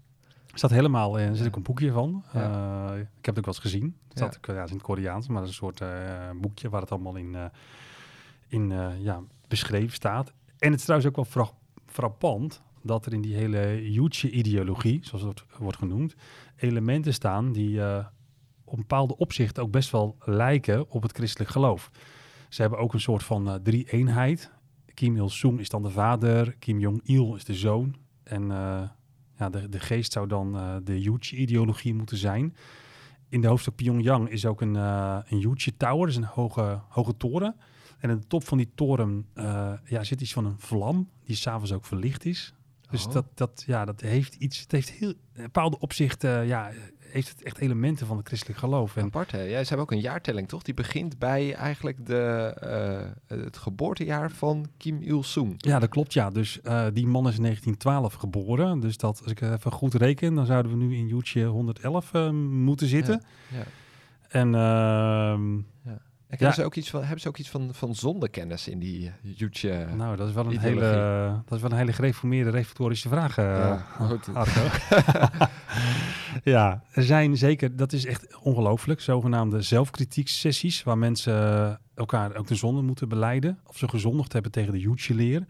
Staat 0.55 0.71
helemaal 0.71 1.19
in, 1.19 1.29
er 1.29 1.37
zit 1.37 1.47
ook 1.47 1.57
een 1.57 1.63
boekje 1.63 1.93
van. 1.93 2.25
Ja. 2.33 2.91
Eh, 2.93 2.99
ik 2.99 3.25
heb 3.27 3.37
het 3.37 3.39
ook 3.39 3.45
wel 3.45 3.55
eens 3.55 3.59
gezien. 3.59 3.97
Het 4.09 4.17
staat 4.19 4.39
Ja. 4.47 4.55
het 4.55 4.69
in 4.71 4.75
het 4.77 4.85
Koreaans, 4.85 5.29
maar 5.29 5.43
is 5.43 5.49
een 5.49 5.55
soort 5.55 5.81
eh, 5.81 5.89
boekje 6.41 6.69
waar 6.69 6.81
het 6.81 6.91
allemaal 6.91 7.17
in, 7.17 7.35
eh, 7.35 7.45
in 8.49 8.73
eh, 8.73 8.89
ja, 9.03 9.21
beschreven 9.49 9.95
staat. 9.95 10.33
En 10.59 10.71
het 10.71 10.79
is 10.79 10.85
trouwens 10.85 11.11
ook 11.11 11.17
wel 11.17 11.25
fra- 11.45 11.57
frappant 11.87 12.63
dat 12.83 13.07
er 13.07 13.13
in 13.13 13.21
die 13.21 13.35
hele 13.35 13.93
Juche-ideologie, 13.93 14.99
zoals 15.03 15.25
het 15.25 15.45
wordt, 15.59 15.77
genoemd, 15.77 16.15
elementen 16.57 17.15
staan 17.15 17.53
die 17.53 17.83
eh, 17.83 18.07
op 18.65 18.77
bepaalde 18.77 19.17
opzichten 19.17 19.63
ook 19.63 19.71
best 19.71 19.91
wel 19.91 20.17
lijken 20.21 20.91
op 20.91 21.03
het 21.03 21.13
christelijk 21.13 21.51
geloof. 21.51 21.91
Ze 22.49 22.61
hebben 22.61 22.79
ook 22.79 22.95
een 22.95 23.01
soort 23.01 23.23
van 23.23 23.49
eh, 23.49 23.55
drie-eenheid. 23.55 24.51
Kim 24.95 25.17
Il-sung 25.17 25.61
is 25.61 25.69
dan 25.69 25.83
de 25.83 25.91
vader, 25.91 26.57
Kim 26.59 26.79
Jong-il 26.79 27.37
is 27.37 27.45
de 27.45 27.55
zoon. 27.55 27.97
En 28.23 28.51
eh, 28.51 28.83
ja, 29.39 29.51
de, 29.51 29.69
de 29.69 29.81
geest 29.81 30.13
zou 30.13 30.27
dan 30.27 30.81
de 30.85 31.01
Juche-ideologie 31.01 31.95
moeten 31.95 32.17
zijn. 32.17 32.57
In 33.29 33.41
de 33.41 33.49
hoofdstuk 33.49 33.75
Pyongyang 33.75 34.29
is 34.29 34.47
ook 34.47 34.61
een, 34.61 34.75
een 34.75 35.39
Juche 35.39 35.77
Tower, 35.77 36.07
dus 36.07 36.17
een 36.17 36.25
hoge, 36.25 36.81
hoge 36.89 37.17
toren. 37.17 37.57
En 37.99 38.11
aan 38.11 38.19
de 38.19 38.27
top 38.27 38.45
van 38.45 38.59
die 38.59 38.71
toren 38.75 39.27
ja, 39.85 40.05
zit 40.05 40.21
iets 40.21 40.33
van 40.33 40.45
een 40.45 40.59
vlam, 40.59 41.11
die 41.25 41.37
s'avonds 41.37 41.73
ook 41.73 41.85
verlicht 41.85 42.25
is. 42.25 42.55
Dus 42.91 43.07
Oh. 43.07 43.13
dat, 43.13 43.25
dat, 43.35 43.63
ja, 43.67 43.85
dat 43.85 44.01
heeft 44.01 44.35
iets, 44.35 44.61
het 44.61 44.73
heeft 44.73 44.91
heel, 44.91 45.09
in 45.09 45.43
bepaalde 45.43 45.79
opzichten, 45.79 46.47
ja, 46.47 46.71
heeft 46.99 47.29
het 47.29 47.43
echt 47.43 47.59
elementen 47.59 48.07
van 48.07 48.17
het 48.17 48.27
christelijk 48.27 48.59
geloof. 48.59 48.97
En 48.97 49.05
Apart, 49.05 49.31
hè? 49.31 49.43
Ja, 49.43 49.63
ze 49.63 49.69
hebben 49.69 49.79
ook 49.79 49.91
een 49.91 50.01
jaartelling, 50.01 50.49
toch? 50.49 50.63
Die 50.63 50.75
begint 50.75 51.19
bij 51.19 51.55
eigenlijk 51.55 52.07
de, 52.07 52.55
eh, 53.29 53.39
het 53.39 53.57
geboortejaar 53.57 54.31
van 54.31 54.67
Kim 54.77 55.03
Il-sung. 55.03 55.55
Ja, 55.57 55.79
dat 55.79 55.89
klopt, 55.89 56.13
ja. 56.13 56.31
Dus 56.31 56.61
eh, 56.61 56.87
die 56.93 57.07
man 57.07 57.29
is 57.29 57.37
in 57.37 57.43
1912 57.43 58.15
geboren. 58.15 58.81
Dus 58.81 58.97
dat, 58.97 59.21
als 59.23 59.33
ik 59.33 59.41
even 59.41 59.73
goed 59.73 59.95
reken, 59.95 60.35
dan 60.35 60.47
zouden 60.47 60.73
we 60.73 60.79
nu 60.79 60.97
in 60.97 61.07
Juche 61.07 61.45
111 61.45 62.13
eh, 62.15 62.31
moeten 62.31 62.87
zitten. 62.87 63.23
Ja. 63.49 63.63
En 64.29 64.55
ehm, 64.55 65.43
En 65.43 65.67
Ja. 65.85 65.99
Hebben, 66.39 66.55
ze 66.55 66.65
ook 66.65 66.75
iets 66.75 66.91
van, 66.91 67.01
hebben 67.01 67.21
ze 67.21 67.29
ook 67.29 67.37
iets 67.37 67.49
van, 67.49 67.75
van 67.75 67.95
zondekennis 67.95 68.69
in 68.69 68.79
die 68.79 69.01
uh, 69.01 69.11
Juche? 69.37 69.87
nou, 69.97 70.17
dat 70.17 70.29
is 70.29 70.35
wel 70.35 70.45
een 70.45 70.53
ideologie. 70.53 70.89
hele, 70.89 71.43
dat 71.45 71.57
is 71.57 71.63
wel 71.63 71.71
een 71.71 71.77
hele 71.77 71.93
gereformeerde 71.93 72.51
reformatorische 72.51 73.09
vraag, 73.09 73.39
eh, 73.39 73.45
Ja, 73.45 73.77
goed. 73.77 74.29
Ja, 76.45 76.83
er 76.93 77.03
zijn 77.03 77.37
zeker, 77.37 77.77
dat 77.77 77.93
is 77.93 78.07
echt 78.07 78.37
ongelooflijk, 78.37 79.01
zogenaamde 79.01 79.63
zelfkritiek-sessies 79.63 80.83
waar 80.83 80.99
mensen 80.99 81.81
elkaar 81.95 82.37
ook 82.37 82.47
de 82.47 82.55
zonde 82.55 82.83
moeten 82.83 83.09
beleiden. 83.09 83.59
Of 83.67 83.77
ze 83.77 83.89
gezondigd 83.89 84.33
hebben 84.33 84.51
tegen 84.51 84.73
de 84.73 84.79
Juche-leer. 84.79 85.47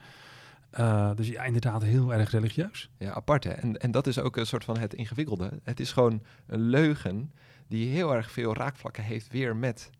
Eh, 0.70 1.10
dus 1.14 1.28
ja, 1.28 1.42
inderdaad 1.42 1.82
heel 1.82 2.14
erg 2.14 2.30
religieus. 2.30 2.90
Ja, 2.98 3.12
apart 3.12 3.44
hè. 3.44 3.50
En, 3.50 3.76
en 3.76 3.90
dat 3.90 4.06
is 4.06 4.18
ook 4.18 4.36
een 4.36 4.46
soort 4.46 4.64
van 4.64 4.78
het 4.78 4.94
ingewikkelde. 4.94 5.50
Het 5.62 5.80
is 5.80 5.92
gewoon 5.92 6.22
een 6.46 6.60
leugen 6.60 7.32
die 7.68 7.88
heel 7.88 8.14
erg 8.14 8.30
veel 8.30 8.54
raakvlakken 8.54 9.04
heeft 9.04 9.28
weer 9.28 9.56
met, 9.56 9.90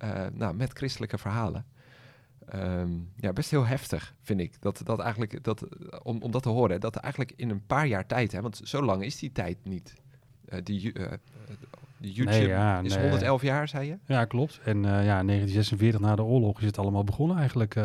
eh, 0.00 0.26
nou, 0.32 0.54
met 0.54 0.72
christelijke 0.72 1.18
verhalen. 1.18 1.64
Ehm, 2.48 2.90
ja, 3.16 3.32
best 3.32 3.50
heel 3.50 3.66
heftig 3.66 4.14
vind 4.22 4.40
ik. 4.40 4.60
Dat, 4.60 4.80
dat 4.84 4.98
eigenlijk, 4.98 5.44
dat, 5.44 5.66
om, 6.02 6.22
om 6.22 6.30
dat 6.30 6.42
te 6.42 6.48
horen, 6.48 6.80
dat 6.80 6.96
eigenlijk 6.96 7.32
in 7.36 7.50
een 7.50 7.66
paar 7.66 7.86
jaar 7.86 8.06
tijd, 8.06 8.32
hè, 8.32 8.40
want 8.40 8.60
zo 8.64 8.82
lang 8.82 9.04
is 9.04 9.18
die 9.18 9.32
tijd 9.32 9.56
niet. 9.62 9.94
Eh, 10.50 10.58
die 10.64 10.92
eh, 10.92 11.12
die 11.96 12.12
YouTube 12.12 12.38
Nee, 12.38 12.48
ja, 12.48 12.80
is 12.80 12.94
nee. 12.94 13.02
111 13.02 13.42
jaar, 13.42 13.68
zei 13.68 13.86
je? 13.86 13.98
Ja, 14.06 14.24
klopt. 14.24 14.60
En 14.64 14.76
eh, 14.76 14.90
ja, 14.90 15.22
1946 15.22 16.00
na 16.00 16.16
de 16.16 16.22
oorlog 16.22 16.60
is 16.60 16.66
het 16.66 16.78
allemaal 16.78 17.04
begonnen 17.04 17.36
eigenlijk, 17.36 17.76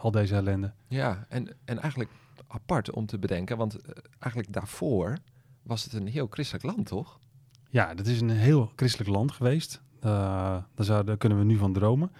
al 0.00 0.10
deze 0.10 0.34
ellende. 0.34 0.72
Ja, 0.88 1.26
en, 1.28 1.48
en 1.64 1.78
eigenlijk 1.78 2.10
apart 2.46 2.90
om 2.90 3.06
te 3.06 3.18
bedenken, 3.18 3.56
want 3.56 3.78
eigenlijk 4.18 4.52
daarvoor 4.52 5.18
was 5.62 5.84
het 5.84 5.92
een 5.92 6.06
heel 6.06 6.26
christelijk 6.30 6.64
land, 6.64 6.86
toch? 6.86 7.18
Ja, 7.70 7.94
dat 7.94 8.06
is 8.06 8.20
een 8.20 8.30
heel 8.30 8.72
christelijk 8.76 9.10
land 9.10 9.32
geweest. 9.32 9.82
Eh, 10.00 10.56
daar, 10.74 11.04
daar 11.04 11.16
kunnen 11.16 11.38
we 11.38 11.44
nu 11.44 11.56
van 11.56 11.72
dromen. 11.72 12.12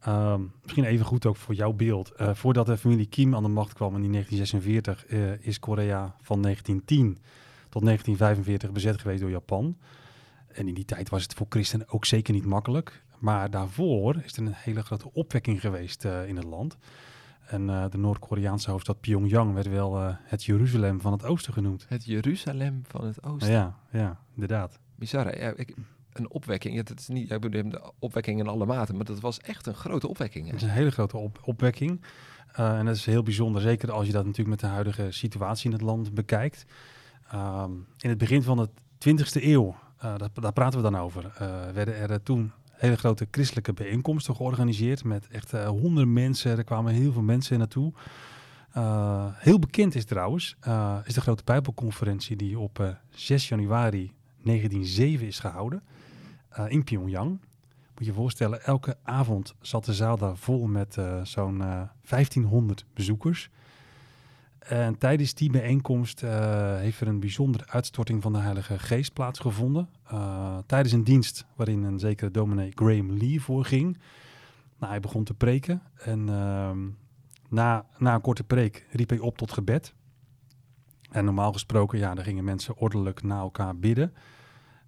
Ehm, 0.00 0.40
misschien 0.62 0.84
even 0.84 1.06
goed 1.06 1.26
ook 1.26 1.36
voor 1.36 1.54
jouw 1.54 1.72
beeld. 1.72 2.10
Eh, 2.10 2.34
voordat 2.34 2.66
de 2.66 2.76
familie 2.76 3.06
Kim 3.06 3.34
aan 3.34 3.42
de 3.42 3.48
macht 3.48 3.72
kwam 3.72 3.94
in 3.94 4.10
1946, 4.10 5.06
eh, 5.06 5.46
is 5.46 5.58
Korea 5.58 6.14
van 6.20 6.40
1910 6.40 7.18
tot 7.68 7.82
1945 7.82 8.72
bezet 8.72 9.00
geweest 9.00 9.20
door 9.20 9.30
Japan. 9.30 9.76
En 10.52 10.68
in 10.68 10.74
die 10.74 10.84
tijd 10.84 11.08
was 11.08 11.22
het 11.22 11.34
voor 11.34 11.46
christenen 11.48 11.88
ook 11.88 12.04
zeker 12.04 12.34
niet 12.34 12.44
makkelijk. 12.44 13.02
Maar 13.18 13.50
daarvoor 13.50 14.16
is 14.24 14.36
er 14.36 14.42
een 14.42 14.52
hele 14.54 14.82
grote 14.82 15.12
opwekking 15.12 15.60
geweest 15.60 16.04
in 16.04 16.36
het 16.36 16.44
land. 16.44 16.76
En 17.46 17.66
de 17.66 17.98
Noord-Koreaanse 17.98 18.70
hoofdstad 18.70 19.00
Pyongyang 19.00 19.54
werd 19.54 19.68
wel 19.68 20.16
het 20.22 20.44
Jeruzalem 20.44 21.00
van 21.00 21.12
het 21.12 21.24
oosten 21.24 21.52
genoemd. 21.52 21.86
Het 21.88 22.04
Jeruzalem 22.04 22.82
van 22.86 23.04
het 23.04 23.22
oosten. 23.22 23.50
Ja, 23.52 23.78
ja, 23.92 24.20
inderdaad. 24.34 24.78
Bizar, 24.94 25.24
hè? 25.24 25.44
Ja, 25.44 25.52
ik, 25.56 25.74
een 26.12 26.30
opwekking. 26.30 26.82
Dat 26.82 26.98
is 26.98 27.08
niet, 27.08 27.30
ik 27.30 27.40
bedoel, 27.40 27.70
de 27.70 27.90
opwekking 27.98 28.40
in 28.40 28.46
alle 28.46 28.66
maten, 28.66 28.96
maar 28.96 29.04
dat 29.04 29.20
was 29.20 29.40
echt 29.40 29.66
een 29.66 29.74
grote 29.74 30.08
opwekking. 30.08 30.46
Het 30.46 30.56
is 30.56 30.62
een 30.62 30.68
hele 30.68 30.90
grote 30.90 31.16
op- 31.16 31.40
opwekking. 31.44 32.00
Eh, 32.52 32.78
en 32.78 32.84
dat 32.86 32.96
is 32.96 33.06
heel 33.06 33.22
bijzonder, 33.22 33.62
zeker 33.62 33.92
als 33.92 34.06
je 34.06 34.12
dat 34.12 34.24
natuurlijk 34.24 34.50
met 34.50 34.60
de 34.60 34.74
huidige 34.74 35.10
situatie 35.10 35.66
in 35.66 35.72
het 35.72 35.84
land 35.84 36.14
bekijkt. 36.14 36.64
Ehm, 37.30 37.70
in 37.98 38.08
het 38.08 38.18
begin 38.18 38.42
van 38.42 38.56
de 38.56 38.68
20e 38.98 39.46
eeuw, 39.46 39.76
eh, 39.98 40.16
daar, 40.16 40.28
daar 40.32 40.52
praten 40.52 40.82
we 40.82 40.90
dan 40.90 41.00
over, 41.00 41.32
eh, 41.38 41.70
werden 41.74 41.96
er 41.96 42.22
toen 42.22 42.52
hele 42.72 42.96
grote 42.96 43.26
christelijke 43.30 43.72
bijeenkomsten 43.72 44.36
georganiseerd 44.36 45.04
met 45.04 45.28
echt 45.28 45.52
honderden 45.52 46.12
mensen. 46.12 46.58
Er 46.58 46.64
kwamen 46.64 46.92
heel 46.92 47.12
veel 47.12 47.22
mensen 47.22 47.58
naartoe. 47.58 47.92
Heel 49.34 49.58
bekend 49.58 49.94
is 49.94 50.04
trouwens, 50.04 50.56
is 51.04 51.14
de 51.14 51.20
grote 51.20 51.44
Bijbelconferentie 51.44 52.36
die 52.36 52.58
op 52.58 52.78
eh, 52.80 52.88
6 53.10 53.48
januari 53.48 54.12
1907 54.42 55.26
is 55.26 55.38
gehouden 55.38 55.82
eh, 56.54 56.64
in 56.68 56.84
Pyongyang. 56.84 57.30
Moet 57.30 57.40
je 57.98 58.04
je 58.04 58.12
voorstellen, 58.12 58.62
elke 58.64 58.96
avond 59.02 59.54
zat 59.60 59.84
de 59.84 59.94
zaal 59.94 60.16
daar 60.16 60.36
vol 60.36 60.66
met 60.66 60.96
eh, 60.96 61.24
zo'n 61.24 61.62
eh 61.62 61.82
1500 62.08 62.86
bezoekers. 62.94 63.50
En 64.62 64.98
tijdens 64.98 65.34
die 65.34 65.50
bijeenkomst 65.50 66.22
eh, 66.22 66.76
heeft 66.76 67.00
er 67.00 67.08
een 67.08 67.20
bijzondere 67.20 67.66
uitstorting 67.66 68.22
van 68.22 68.32
de 68.32 68.38
Heilige 68.38 68.78
Geest 68.78 69.12
plaatsgevonden. 69.12 69.88
Eh, 70.04 70.58
tijdens 70.66 70.92
een 70.92 71.04
dienst 71.04 71.46
waarin 71.56 71.82
een 71.82 71.98
zekere 71.98 72.30
dominee 72.30 72.72
Graham 72.74 73.12
Lee 73.12 73.42
voorging. 73.42 73.98
Nou, 74.78 74.92
hij 74.92 75.00
begon 75.00 75.24
te 75.24 75.34
preken 75.34 75.82
en 75.94 76.28
ehm, 76.28 76.78
na, 77.48 77.86
na 77.98 78.14
een 78.14 78.20
korte 78.20 78.44
preek 78.44 78.86
riep 78.90 79.08
hij 79.08 79.18
op 79.18 79.38
tot 79.38 79.52
gebed. 79.52 79.94
En 81.10 81.24
normaal 81.24 81.52
gesproken, 81.52 81.98
ja, 81.98 82.14
dan 82.14 82.24
gingen 82.24 82.44
mensen 82.44 82.76
ordelijk 82.76 83.22
na 83.22 83.38
elkaar 83.38 83.76
bidden. 83.76 84.14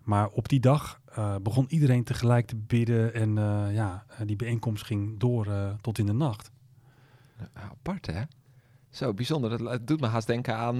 Maar 0.02 0.28
op 0.28 0.48
die 0.48 0.60
dag 0.60 1.00
eh, 1.14 1.34
begon 1.42 1.66
iedereen 1.68 2.04
tegelijk 2.04 2.46
te 2.46 2.56
bidden 2.56 3.14
en 3.14 3.38
eh, 3.38 3.74
ja, 3.74 4.04
die 4.24 4.36
bijeenkomst 4.36 4.84
ging 4.84 5.18
door 5.18 5.46
eh, 5.46 5.70
tot 5.80 5.98
in 5.98 6.06
de 6.06 6.12
nacht. 6.12 6.50
Apart, 7.52 8.06
hè? 8.06 8.22
Zo 8.90 9.14
bijzonder. 9.14 9.50
Dat 9.50 9.60
het 9.60 9.86
doet 9.86 10.00
me 10.00 10.06
haast 10.06 10.26
denken 10.26 10.56
aan 10.56 10.76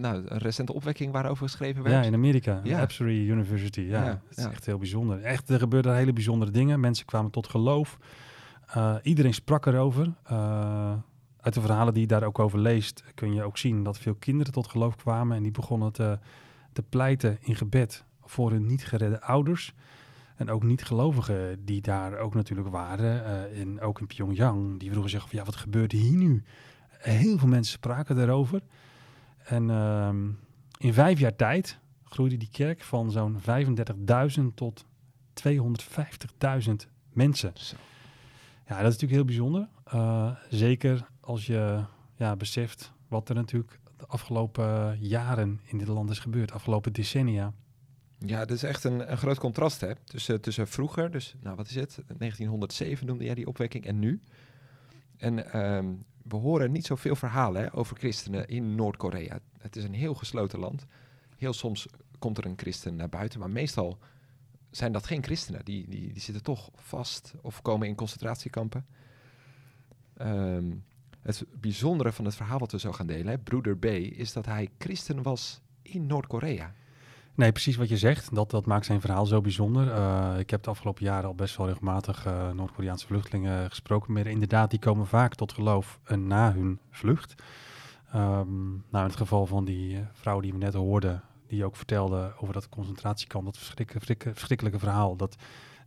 nou, 0.00 0.24
een 0.26 0.38
recente 0.38 0.72
opwekking 0.72 1.12
waarover 1.12 1.48
geschreven 1.48 1.82
werd. 1.82 1.94
Ja, 1.94 2.02
in 2.02 2.14
Amerika, 2.14 2.60
Ja. 2.62 2.80
Absary 2.80 3.30
University. 3.30 3.80
Ja, 3.80 4.22
is 4.30 4.42
ja. 4.42 4.50
echt 4.50 4.66
heel 4.66 4.78
bijzonder. 4.78 5.22
Echt, 5.22 5.48
er 5.48 5.58
gebeurden 5.58 5.94
hele 5.94 6.12
bijzondere 6.12 6.50
dingen. 6.50 6.80
Mensen 6.80 7.06
kwamen 7.06 7.30
tot 7.30 7.48
geloof. 7.48 7.98
Iedereen 9.02 9.34
sprak 9.34 9.66
erover. 9.66 10.14
Uit 11.40 11.54
de 11.54 11.60
verhalen 11.60 11.92
die 11.92 12.02
je 12.02 12.08
daar 12.08 12.22
ook 12.22 12.38
over 12.38 12.58
leest, 12.58 13.04
kun 13.14 13.34
je 13.34 13.42
ook 13.42 13.58
zien 13.58 13.82
dat 13.82 13.98
veel 13.98 14.14
kinderen 14.14 14.52
tot 14.52 14.68
geloof 14.68 14.96
kwamen. 14.96 15.36
En 15.36 15.42
die 15.42 15.52
begonnen 15.52 15.92
te, 15.92 16.18
te 16.72 16.82
pleiten 16.82 17.38
in 17.40 17.56
gebed 17.56 18.04
voor 18.30 18.50
hun 18.50 18.66
niet 18.66 18.86
geredde 18.86 19.20
ouders. 19.20 19.74
En 20.36 20.50
ook 20.50 20.62
niet-gelovigen 20.62 21.64
die 21.64 21.80
daar 21.80 22.18
ook 22.18 22.34
natuurlijk 22.34 22.68
waren. 22.68 23.24
eh, 23.24 23.60
en 23.60 23.80
ook 23.80 24.00
in 24.00 24.06
Pyongyang. 24.06 24.78
Die 24.78 24.90
vroegen 24.90 25.10
zich 25.10 25.22
af, 25.22 25.32
ja, 25.32 25.44
wat 25.44 25.56
gebeurt 25.56 25.92
hier 25.92 26.16
nu? 26.16 26.42
Heel 26.88 27.38
veel 27.38 27.48
mensen 27.48 27.72
spraken 27.72 28.20
erover. 28.20 28.62
En 29.44 29.70
ehm, 29.70 30.26
in 30.78 30.92
vijf 30.92 31.18
jaar 31.18 31.36
tijd 31.36 31.78
groeide 32.04 32.36
die 32.36 32.50
kerk 32.50 32.82
van 32.82 33.10
zo'n 33.10 33.38
35.000 33.40 34.54
tot 34.54 34.84
250.000 35.32 36.74
mensen. 37.12 37.52
Zo. 37.54 37.76
Ja, 38.66 38.82
dat 38.82 38.92
is 38.92 38.98
natuurlijk 38.98 39.12
heel 39.12 39.24
bijzonder. 39.24 39.68
Eh, 39.84 40.30
zeker 40.48 41.06
als 41.20 41.46
je 41.46 41.84
ja, 42.14 42.36
beseft 42.36 42.92
wat 43.08 43.28
er 43.28 43.34
natuurlijk 43.34 43.78
de 43.96 44.06
afgelopen 44.06 44.98
jaren 45.00 45.60
in 45.64 45.78
dit 45.78 45.88
land 45.88 46.10
is 46.10 46.18
gebeurd, 46.18 46.52
afgelopen 46.52 46.92
decennia. 46.92 47.52
Ja, 48.18 48.38
dat 48.38 48.50
is 48.50 48.62
echt 48.62 48.84
een, 48.84 49.10
een 49.10 49.18
groot 49.18 49.38
contrast 49.38 49.80
hè? 49.80 49.92
Tussen, 50.40 50.68
vroeger, 50.68 51.10
dus 51.10 51.34
nou 51.40 51.56
wat 51.56 51.68
is 51.68 51.74
het? 51.74 51.94
1907 51.94 53.06
noemde 53.06 53.24
jij 53.24 53.34
die 53.34 53.46
opwekking 53.46 53.84
en 53.84 53.98
nu. 53.98 54.20
En 55.16 55.52
ehm, 55.52 55.86
we 56.22 56.36
horen 56.36 56.72
niet 56.72 56.86
zoveel 56.86 57.16
verhalen 57.16 57.62
hè, 57.62 57.74
over 57.74 57.96
christenen 57.96 58.48
in 58.48 58.74
Noord-Korea. 58.74 59.38
Het 59.58 59.76
is 59.76 59.84
een 59.84 59.94
heel 59.94 60.14
gesloten 60.14 60.58
land. 60.58 60.86
Heel 61.36 61.52
soms 61.52 61.86
komt 62.18 62.38
er 62.38 62.46
een 62.46 62.58
christen 62.58 62.96
naar 62.96 63.08
buiten, 63.08 63.40
maar 63.40 63.50
meestal 63.50 63.98
zijn 64.70 64.92
dat 64.92 65.06
geen 65.06 65.22
christenen. 65.22 65.64
Die, 65.64 65.88
die, 65.88 66.12
die 66.12 66.22
zitten 66.22 66.42
toch 66.42 66.70
vast 66.74 67.34
of 67.42 67.62
komen 67.62 67.88
in 67.88 67.94
concentratiekampen. 67.94 68.86
Ehm, 70.16 70.74
het 71.22 71.44
bijzondere 71.60 72.12
van 72.12 72.24
het 72.24 72.34
verhaal 72.36 72.58
wat 72.58 72.72
we 72.72 72.78
zo 72.78 72.92
gaan 72.92 73.06
delen, 73.06 73.26
hè, 73.26 73.38
broeder 73.38 73.76
B, 73.76 73.84
is 73.84 74.32
dat 74.32 74.46
hij 74.46 74.68
christen 74.78 75.22
was 75.22 75.60
in 75.82 76.06
Noord-Korea. 76.06 76.74
Nee, 77.38 77.52
precies 77.52 77.76
wat 77.76 77.88
je 77.88 77.96
zegt. 77.96 78.34
Dat, 78.34 78.50
dat 78.50 78.66
maakt 78.66 78.86
zijn 78.86 79.00
verhaal 79.00 79.26
zo 79.26 79.40
bijzonder. 79.40 79.86
Uh, 79.86 80.38
ik 80.38 80.50
heb 80.50 80.62
de 80.62 80.70
afgelopen 80.70 81.04
jaren 81.04 81.28
al 81.28 81.34
best 81.34 81.56
wel 81.56 81.66
regelmatig 81.66 82.26
uh, 82.26 82.50
Noord-Koreaanse 82.50 83.06
vluchtelingen 83.06 83.68
gesproken. 83.68 84.12
Maar 84.12 84.26
inderdaad, 84.26 84.70
die 84.70 84.78
komen 84.78 85.06
vaak 85.06 85.34
tot 85.34 85.52
geloof 85.52 85.98
uh, 86.08 86.16
na 86.16 86.52
hun 86.52 86.78
vlucht. 86.90 87.34
Um, 88.14 88.84
in 88.92 88.98
het 88.98 89.16
geval 89.16 89.46
van 89.46 89.64
die 89.64 89.98
vrouw 90.12 90.40
die 90.40 90.52
we 90.52 90.58
net 90.58 90.74
hoorden, 90.74 91.22
die 91.46 91.64
ook 91.64 91.76
vertelde 91.76 92.32
over 92.38 92.54
dat 92.54 92.68
concentratiekamp, 92.68 93.44
dat 93.44 93.58
verschrikkelijke, 93.58 94.34
verschrikkelijke 94.34 94.78
verhaal. 94.78 95.16
Dat, 95.16 95.36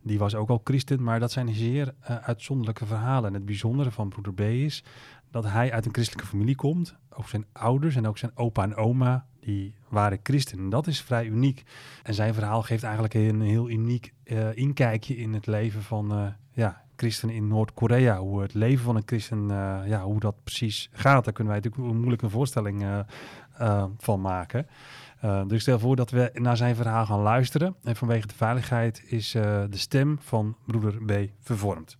die 0.02 0.18
was 0.18 0.34
ook 0.34 0.48
al 0.48 0.60
christen, 0.64 1.02
maar 1.02 1.20
dat 1.20 1.32
zijn 1.32 1.54
zeer 1.54 1.94
uitzonderlijke 2.22 2.86
verhalen. 2.86 3.28
En 3.28 3.34
het 3.34 3.44
bijzondere 3.44 3.90
van 3.90 4.08
broeder 4.08 4.34
B 4.34 4.40
is 4.40 4.84
dat 5.30 5.44
hij 5.44 5.72
uit 5.72 5.86
een 5.86 5.94
christelijke 5.94 6.28
familie 6.28 6.56
komt. 6.56 6.94
Ook 7.10 7.28
zijn 7.28 7.46
ouders 7.52 7.96
en 7.96 8.06
ook 8.06 8.18
zijn 8.18 8.32
opa 8.34 8.62
en 8.62 8.74
oma, 8.74 9.26
die 9.44 9.74
waren 9.88 10.18
christen. 10.22 10.68
dat 10.68 10.86
is 10.86 11.00
vrij 11.00 11.26
uniek. 11.26 11.62
En 12.02 12.14
zijn 12.14 12.34
verhaal 12.34 12.62
geeft 12.62 12.82
eigenlijk 12.82 13.14
een 13.14 13.40
heel 13.40 13.70
uniek 13.70 14.12
uh, 14.24 14.56
inkijkje 14.56 15.16
in 15.16 15.32
het 15.32 15.46
leven 15.46 15.82
van 15.82 16.18
uh, 16.18 16.26
ja, 16.52 16.82
christenen 16.96 17.34
in 17.34 17.48
Noord-Korea. 17.48 18.18
Hoe 18.18 18.42
het 18.42 18.54
leven 18.54 18.84
van 18.84 18.96
een 18.96 19.02
christen, 19.06 19.42
uh, 19.42 19.80
ja, 19.86 20.02
hoe 20.02 20.20
dat 20.20 20.34
precies 20.44 20.90
gaat. 20.92 21.24
Daar 21.24 21.32
kunnen 21.32 21.52
wij 21.52 21.62
natuurlijk 21.62 21.94
moeilijk 21.94 22.22
een 22.22 22.30
voorstelling 22.30 23.04
van 23.98 24.20
maken. 24.20 24.66
dus 25.20 25.52
ik 25.52 25.60
stel 25.60 25.78
voor 25.78 25.96
dat 25.96 26.10
we 26.10 26.30
naar 26.32 26.56
zijn 26.56 26.76
verhaal 26.76 27.06
gaan 27.06 27.20
luisteren. 27.20 27.76
En 27.82 27.96
vanwege 27.96 28.26
de 28.26 28.34
veiligheid 28.34 29.02
is 29.06 29.30
de 29.30 29.68
stem 29.70 30.18
van 30.20 30.56
broeder 30.66 31.04
B 31.04 31.30
vervormd. 31.40 31.98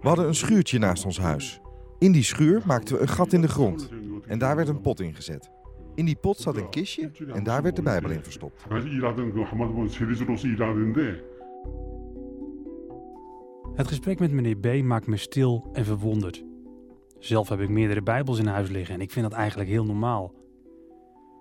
We 0.00 0.08
hadden 0.08 0.26
een 0.26 0.34
schuurtje 0.34 0.78
naast 0.78 1.04
ons 1.04 1.18
huis. 1.18 1.60
In 1.98 2.12
die 2.12 2.22
schuur 2.22 2.62
maakten 2.66 2.94
we 2.94 3.00
een 3.00 3.08
gat 3.08 3.32
in 3.32 3.40
de 3.40 3.48
grond. 3.48 3.88
En 4.26 4.38
daar 4.38 4.56
werd 4.56 4.68
een 4.68 4.80
pot 4.80 5.00
in 5.00 5.14
gezet. 5.14 5.50
In 5.94 6.04
die 6.04 6.16
pot 6.16 6.38
zat 6.38 6.56
een 6.56 6.68
kistje 6.68 7.10
en 7.32 7.44
daar 7.44 7.62
werd 7.62 7.76
de 7.76 7.82
Bijbel 7.82 8.10
in 8.10 8.22
verstopt. 8.22 8.64
Het 13.74 13.88
gesprek 13.88 14.18
met 14.18 14.32
meneer 14.32 14.56
B 14.56 14.82
maakt 14.82 15.06
me 15.06 15.16
stil 15.16 15.70
en 15.72 15.84
verwonderd. 15.84 16.44
Zelf 17.18 17.48
heb 17.48 17.60
ik 17.60 17.68
meerdere 17.68 18.02
Bijbels 18.02 18.38
in 18.38 18.46
huis 18.46 18.68
liggen 18.68 18.94
en 18.94 19.00
ik 19.00 19.10
vind 19.10 19.30
dat 19.30 19.38
eigenlijk 19.38 19.70
heel 19.70 19.84
normaal. 19.84 20.34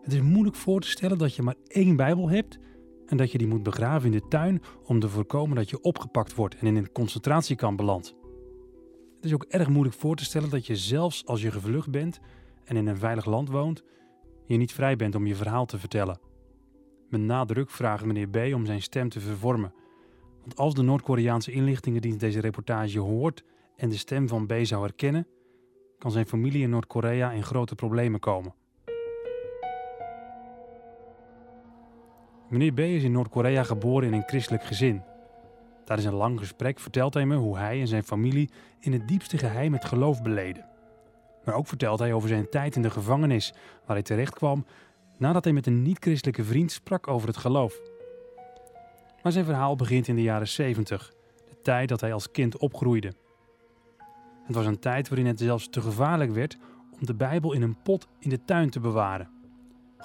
Het 0.01 0.13
is 0.13 0.21
moeilijk 0.21 0.55
voor 0.55 0.79
te 0.79 0.89
stellen 0.89 1.17
dat 1.17 1.35
je 1.35 1.41
maar 1.41 1.55
één 1.67 1.95
Bijbel 1.95 2.29
hebt 2.29 2.59
en 3.05 3.17
dat 3.17 3.31
je 3.31 3.37
die 3.37 3.47
moet 3.47 3.63
begraven 3.63 4.05
in 4.05 4.19
de 4.19 4.27
tuin 4.27 4.61
om 4.83 4.99
te 4.99 5.09
voorkomen 5.09 5.55
dat 5.55 5.69
je 5.69 5.81
opgepakt 5.81 6.35
wordt 6.35 6.57
en 6.57 6.67
in 6.67 6.75
een 6.75 6.91
concentratiekamp 6.91 7.77
belandt. 7.77 8.15
Het 9.15 9.25
is 9.25 9.33
ook 9.33 9.43
erg 9.43 9.69
moeilijk 9.69 9.95
voor 9.95 10.15
te 10.15 10.23
stellen 10.23 10.49
dat 10.49 10.65
je 10.65 10.75
zelfs 10.75 11.25
als 11.25 11.41
je 11.41 11.51
gevlucht 11.51 11.91
bent 11.91 12.19
en 12.63 12.75
in 12.77 12.87
een 12.87 12.97
veilig 12.97 13.25
land 13.25 13.49
woont, 13.49 13.83
je 14.45 14.57
niet 14.57 14.73
vrij 14.73 14.95
bent 14.95 15.15
om 15.15 15.27
je 15.27 15.35
verhaal 15.35 15.65
te 15.65 15.79
vertellen. 15.79 16.19
Met 17.09 17.21
nadruk 17.21 17.69
vraagt 17.69 18.05
meneer 18.05 18.29
B 18.29 18.53
om 18.53 18.65
zijn 18.65 18.81
stem 18.81 19.09
te 19.09 19.19
vervormen. 19.19 19.73
Want 20.41 20.55
als 20.55 20.73
de 20.73 20.81
Noord-Koreaanse 20.81 21.51
inlichtingendienst 21.51 22.19
deze 22.19 22.39
reportage 22.39 22.99
hoort 22.99 23.43
en 23.75 23.89
de 23.89 23.97
stem 23.97 24.27
van 24.27 24.45
B 24.45 24.53
zou 24.61 24.83
herkennen, 24.83 25.27
kan 25.97 26.11
zijn 26.11 26.25
familie 26.25 26.61
in 26.61 26.69
Noord-Korea 26.69 27.31
in 27.31 27.43
grote 27.43 27.75
problemen 27.75 28.19
komen. 28.19 28.53
Meneer 32.49 32.73
B 32.73 32.79
is 32.79 33.03
in 33.03 33.11
Noord-Korea 33.11 33.63
geboren 33.63 34.07
in 34.07 34.13
een 34.13 34.27
christelijk 34.27 34.63
gezin. 34.63 35.01
Tijdens 35.85 36.07
een 36.07 36.13
lang 36.13 36.39
gesprek 36.39 36.79
vertelt 36.79 37.13
hij 37.13 37.25
me 37.25 37.35
hoe 37.35 37.57
hij 37.57 37.79
en 37.79 37.87
zijn 37.87 38.03
familie 38.03 38.49
in 38.79 38.93
het 38.93 39.07
diepste 39.07 39.37
geheim 39.37 39.73
het 39.73 39.85
geloof 39.85 40.21
beleden. 40.21 40.65
Maar 41.45 41.55
ook 41.55 41.67
vertelt 41.67 41.99
hij 41.99 42.13
over 42.13 42.29
zijn 42.29 42.49
tijd 42.49 42.75
in 42.75 42.81
de 42.81 42.89
gevangenis, 42.89 43.53
waar 43.85 43.95
hij 43.95 44.05
terecht 44.05 44.33
kwam 44.33 44.65
nadat 45.17 45.43
hij 45.43 45.53
met 45.53 45.67
een 45.67 45.81
niet-christelijke 45.81 46.43
vriend 46.43 46.71
sprak 46.71 47.07
over 47.07 47.27
het 47.27 47.37
geloof. 47.37 47.79
Maar 49.23 49.31
zijn 49.31 49.45
verhaal 49.45 49.75
begint 49.75 50.07
in 50.07 50.15
de 50.15 50.21
jaren 50.21 50.47
70, 50.47 51.13
de 51.49 51.61
tijd 51.61 51.89
dat 51.89 52.01
hij 52.01 52.13
als 52.13 52.31
kind 52.31 52.57
opgroeide. 52.57 53.13
Het 54.43 54.55
was 54.55 54.65
een 54.65 54.79
tijd 54.79 55.09
waarin 55.09 55.27
het 55.27 55.39
zelfs 55.39 55.69
te 55.69 55.81
gevaarlijk 55.81 56.31
werd 56.31 56.57
om 56.91 57.05
de 57.05 57.15
Bijbel 57.15 57.53
in 57.53 57.61
een 57.61 57.81
pot 57.83 58.07
in 58.19 58.29
de 58.29 58.45
tuin 58.45 58.69
te 58.69 58.79
bewaren. 58.79 59.34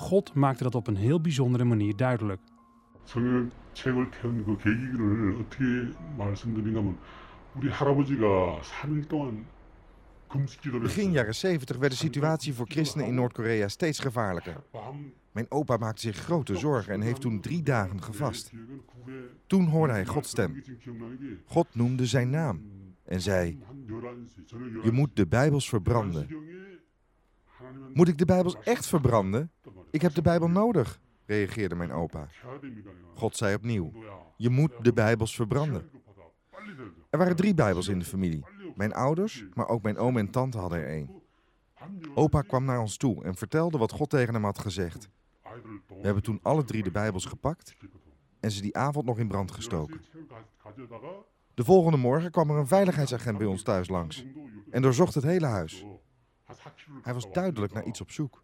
God 0.00 0.34
maakte 0.34 0.62
dat 0.62 0.74
op 0.74 0.86
een 0.86 0.96
heel 0.96 1.20
bijzondere 1.20 1.64
manier 1.64 1.96
duidelijk. 1.96 2.40
Begin 10.80 11.10
jaren 11.10 11.34
70 11.34 11.76
werd 11.76 11.92
de 11.92 11.98
situatie 11.98 12.54
voor 12.54 12.66
christenen 12.68 13.06
in 13.06 13.14
Noord-Korea 13.14 13.68
steeds 13.68 13.98
gevaarlijker. 13.98 14.62
Mijn 15.32 15.46
opa 15.48 15.76
maakte 15.76 16.00
zich 16.00 16.16
grote 16.16 16.56
zorgen 16.56 16.92
en 16.92 17.00
heeft 17.00 17.20
toen 17.20 17.40
drie 17.40 17.62
dagen 17.62 18.02
gevast. 18.02 18.50
Toen 19.46 19.66
hoorde 19.66 19.92
hij 19.92 20.06
Gods 20.06 20.28
stem. 20.28 20.62
God 21.44 21.66
noemde 21.72 22.06
zijn 22.06 22.30
naam 22.30 22.62
en 23.04 23.20
zei: 23.20 23.58
Je 24.82 24.90
moet 24.92 25.16
de 25.16 25.26
Bijbels 25.26 25.68
verbranden. 25.68 26.28
Moet 27.92 28.09
ik 28.09 28.18
de 28.18 28.24
Bijbels 28.24 28.56
echt 28.64 28.87
verbranden? 28.87 29.50
Ik 29.90 30.02
heb 30.02 30.14
de 30.14 30.22
Bijbel 30.22 30.48
nodig, 30.48 31.00
reageerde 31.26 31.74
mijn 31.74 31.92
opa. 31.92 32.28
God 33.14 33.37
zei 33.37 33.54
opnieuw, 33.54 33.92
je 34.37 34.48
moet 34.48 34.72
de 34.83 34.92
Bijbels 34.92 35.35
verbranden. 35.35 35.90
Er 37.11 37.18
waren 37.18 37.37
drie 37.37 37.54
Bijbels 37.54 37.88
in 37.88 37.98
de 37.98 38.04
familie. 38.04 38.44
Mijn 38.74 38.94
ouders, 38.94 39.44
maar 39.54 39.68
ook 39.68 39.83
mijn 39.83 39.96
oom 39.96 40.16
en 40.16 40.30
tante 40.30 40.59
hadden 40.59 40.78
er 40.78 40.87
één. 40.87 41.11
Opa 42.14 42.42
kwam 42.42 42.64
naar 42.64 42.80
ons 42.80 42.96
toe 42.96 43.24
en 43.24 43.35
vertelde 43.35 43.78
wat 43.78 43.92
God 43.92 44.11
tegen 44.11 44.35
hem 44.35 44.44
had 44.44 44.59
gezegd. 44.59 45.09
We 45.87 46.06
hebben 46.06 46.22
toen 46.22 46.38
alle 46.42 46.64
drie 46.64 46.83
de 46.83 46.90
Bijbels 46.90 47.24
gepakt 47.24 47.76
en 48.40 48.50
ze 48.50 48.62
die 48.62 48.76
avond 48.76 49.06
nog 49.06 49.18
in 49.18 49.28
brand 49.28 49.50
gestoken. 49.50 50.00
De 51.54 51.64
volgende 51.64 51.98
morgen 51.98 52.30
kwam 52.30 52.50
er 52.50 52.56
een 52.56 52.66
veiligheidsagent 52.66 53.38
bij 53.38 53.46
ons 53.46 53.62
thuis 53.62 53.88
langs 53.88 54.24
en 54.70 54.83
doorzocht 54.83 55.14
het 55.14 55.24
hele 55.24 55.46
huis. 55.46 55.85
Hij 57.02 57.14
was 57.14 57.32
duidelijk 57.32 57.72
naar 57.72 57.84
iets 57.84 58.00
op 58.00 58.10
zoek. 58.10 58.42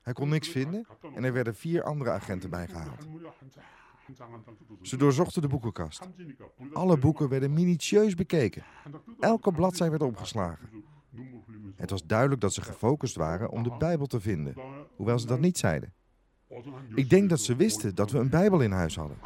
Hij 0.00 0.12
kon 0.12 0.28
niks 0.28 0.48
vinden 0.48 0.86
en 1.14 1.24
er 1.24 1.32
werden 1.32 1.54
vier 1.54 1.82
andere 1.82 2.10
agenten 2.10 2.50
bijgehaald. 2.50 3.06
Ze 4.82 4.96
doorzochten 4.96 5.42
de 5.42 5.48
boekenkast. 5.48 6.08
Alle 6.72 6.98
boeken 6.98 7.28
werden 7.28 7.52
minutieus 7.52 8.14
bekeken. 8.14 8.64
Elke 9.20 9.52
bladzij 9.52 9.90
werd 9.90 10.02
opgeslagen. 10.02 10.68
Het 11.76 11.90
was 11.90 12.06
duidelijk 12.06 12.40
dat 12.40 12.54
ze 12.54 12.62
gefocust 12.62 13.16
waren 13.16 13.50
om 13.50 13.62
de 13.62 13.76
Bijbel 13.78 14.06
te 14.06 14.20
vinden, 14.20 14.54
hoewel 14.96 15.18
ze 15.18 15.26
dat 15.26 15.40
niet 15.40 15.58
zeiden. 15.58 15.92
Ik 16.94 17.10
denk 17.10 17.28
dat 17.28 17.40
ze 17.40 17.56
wisten 17.56 17.94
dat 17.94 18.10
we 18.10 18.18
een 18.18 18.28
Bijbel 18.28 18.60
in 18.60 18.72
huis 18.72 18.96
hadden. 18.96 19.16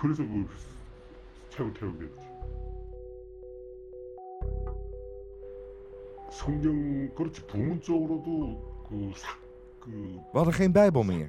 We 10.33 10.39
hadden 10.39 10.55
geen 10.55 10.73
Bijbel 10.73 11.03
meer. 11.03 11.29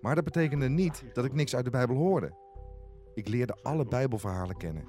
Maar 0.00 0.14
dat 0.14 0.24
betekende 0.24 0.68
niet 0.68 1.04
dat 1.12 1.24
ik 1.24 1.32
niks 1.32 1.56
uit 1.56 1.64
de 1.64 1.70
Bijbel 1.70 1.96
hoorde. 1.96 2.32
Ik 3.14 3.28
leerde 3.28 3.58
alle 3.62 3.84
Bijbelverhalen 3.84 4.56
kennen. 4.56 4.84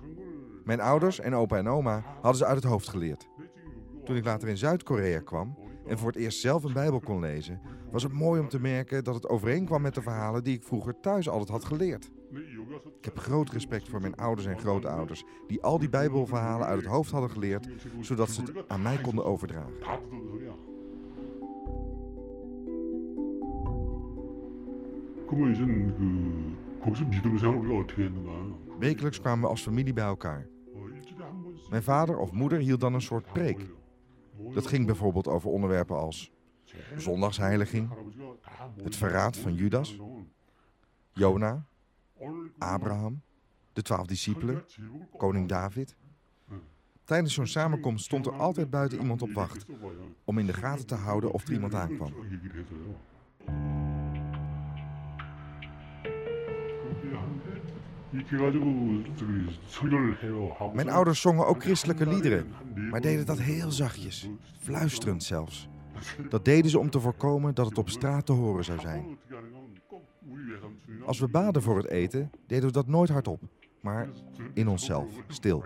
Mijn 0.64 0.82
ouders 0.82 1.20
en 1.20 1.36
opa 1.36 1.58
en 1.58 1.68
oma 1.68 2.04
hadden 2.14 2.36
ze 2.36 2.46
uit 2.46 2.56
het 2.56 2.72
hoofd 2.72 2.90
geleerd. 2.90 3.28
Toen 4.04 4.16
ik 4.16 4.26
later 4.26 4.48
in 4.48 4.58
Zuid-Korea 4.58 5.20
kwam 5.20 5.58
en 5.88 5.98
voor 5.98 6.08
het 6.08 6.18
eerst 6.18 6.40
zelf 6.40 6.64
een 6.64 6.74
Bijbel 6.74 7.00
kon 7.00 7.20
lezen, 7.20 7.62
was 7.92 8.04
het 8.04 8.14
mooi 8.14 8.42
om 8.42 8.50
te 8.50 8.60
merken 8.60 9.04
dat 9.04 9.16
het 9.16 9.30
overeenkwam 9.30 9.82
met 9.82 9.94
de 9.94 10.02
verhalen 10.02 10.44
die 10.44 10.56
ik 10.56 10.64
vroeger 10.64 11.00
thuis 11.00 11.30
altijd 11.30 11.50
had 11.50 11.66
geleerd. 11.66 12.12
Ik 13.00 13.06
heb 13.06 13.18
groot 13.18 13.50
respect 13.50 13.90
voor 13.90 14.02
mijn 14.02 14.16
ouders 14.16 14.48
en 14.48 14.60
grootouders, 14.60 15.24
die 15.48 15.62
al 15.62 15.80
die 15.80 15.90
Bijbelverhalen 15.90 16.68
uit 16.68 16.82
het 16.82 16.90
hoofd 16.90 17.12
hadden 17.12 17.30
geleerd, 17.30 17.68
zodat 18.00 18.30
ze 18.30 18.42
het 18.42 18.68
aan 18.68 18.82
mij 18.82 18.98
konden 18.98 19.26
overdragen. 19.26 19.74
Wekelijks 28.80 29.20
kwamen 29.20 29.42
we 29.42 29.48
als 29.48 29.62
familie 29.62 29.94
bij 29.94 30.06
elkaar. 30.06 30.48
Mijn 31.70 31.84
vader 31.84 32.18
of 32.18 32.32
moeder 32.32 32.60
hield 32.60 32.80
dan 32.80 32.94
een 32.94 33.02
soort 33.02 33.34
preek. 33.34 33.66
Dat 34.54 34.68
ging 34.68 34.86
bijvoorbeeld 34.86 35.28
over 35.28 35.50
onderwerpen 35.50 35.98
als 35.98 36.32
zondagsheiliging, 36.98 37.90
het 38.84 38.96
verraad 38.96 39.38
van 39.38 39.54
Judas, 39.54 40.00
Jona, 41.14 41.66
Abraham, 42.58 43.22
de 43.74 43.82
twaalf 43.82 44.08
discipelen, 44.08 44.64
koning 45.18 45.48
David. 45.48 45.96
Tijdens 47.04 47.34
zo'n 47.34 47.48
samenkomst 47.48 48.06
stond 48.06 48.26
er 48.26 48.34
altijd 48.34 48.70
buiten 48.70 49.00
iemand 49.00 49.22
op 49.22 49.32
wacht 49.32 49.66
om 50.24 50.38
in 50.38 50.46
de 50.46 50.54
gaten 50.54 50.86
te 50.86 50.96
houden 50.96 51.32
of 51.32 51.48
er 51.48 51.54
iemand 51.54 51.74
aankwam. 51.74 52.14
Mijn 60.74 60.90
ouders 60.90 61.22
zongen 61.22 61.48
ook 61.48 61.62
christelijke 61.62 62.08
liederen, 62.08 62.48
maar 62.90 63.02
deden 63.02 63.26
dat 63.26 63.40
heel 63.40 63.72
zachtjes, 63.72 64.30
fluisterend 64.60 65.24
zelfs. 65.24 65.70
Dat 66.30 66.46
deden 66.46 66.72
ze 66.72 66.80
om 66.80 66.90
te 66.90 67.00
voorkomen 67.00 67.56
dat 67.56 67.66
het 67.66 67.78
op 67.78 67.90
straat 67.90 68.26
te 68.26 68.32
horen 68.32 68.64
zou 68.64 68.80
zijn. 68.80 69.18
Als 71.10 71.20
we 71.20 71.28
baden 71.28 71.62
voor 71.62 71.78
het 71.78 71.88
eten, 71.88 72.32
deden 72.48 72.66
we 72.66 72.72
dat 72.72 72.88
nooit 72.88 73.10
hardop, 73.10 73.42
maar 73.82 74.10
in 74.54 74.68
onszelf, 74.68 75.12
stil. 75.28 75.64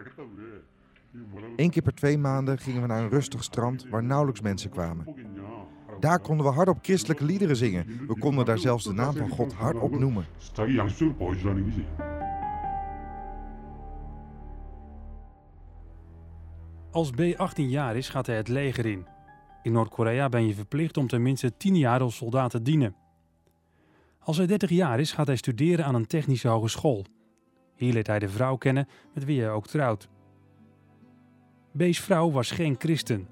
Eén 1.56 1.70
keer 1.70 1.82
per 1.82 1.94
twee 1.94 2.18
maanden 2.18 2.58
gingen 2.58 2.82
we 2.82 2.88
naar 2.88 3.04
een 3.04 3.10
rustig 3.10 3.44
strand 3.44 3.90
waar 3.90 4.04
nauwelijks 4.04 4.42
mensen 4.42 4.70
kwamen. 4.70 5.16
Daar 6.00 6.20
konden 6.20 6.46
we 6.46 6.52
hardop 6.52 6.78
christelijke 6.82 7.26
liederen 7.26 7.56
zingen. 7.56 8.08
We 8.08 8.20
konden 8.20 8.46
daar 8.46 8.58
zelfs 8.58 8.84
de 8.84 8.94
naam 8.94 9.16
van 9.16 9.30
God 9.30 9.54
hardop 9.54 10.00
noemen. 10.00 10.26
Als 16.92 17.10
B 17.10 17.22
18 17.38 17.70
jaar 17.70 17.96
is, 17.96 18.10
gaat 18.10 18.26
hij 18.28 18.36
het 18.36 18.48
leger 18.48 18.86
in. 18.86 19.06
In 19.62 19.72
Noord-Korea 19.72 20.30
ben 20.30 20.48
je 20.48 20.54
verplicht 20.54 20.98
om 20.98 21.08
tenminste 21.08 21.58
10 21.58 21.76
jaar 21.76 22.00
als 22.02 22.16
soldaat 22.16 22.52
te 22.52 22.62
dienen. 22.62 22.96
Als 24.23 24.37
hij 24.37 24.47
30 24.47 24.71
jaar 24.71 25.01
is, 25.01 25.13
gaat 25.13 25.27
hij 25.27 25.37
studeren 25.37 25.85
aan 25.85 25.95
een 25.95 26.07
technische 26.07 26.49
hogeschool. 26.49 27.05
Hier 27.75 27.93
leert 27.93 28.07
hij 28.07 28.19
de 28.19 28.29
vrouw 28.29 28.57
kennen 28.57 28.89
met 29.15 29.25
wie 29.25 29.41
hij 29.41 29.51
ook 29.51 29.67
trouwt. 29.67 30.09
B's 31.73 32.01
vrouw 32.01 32.31
was 32.31 32.51
geen 32.51 32.75
christen. 32.79 33.29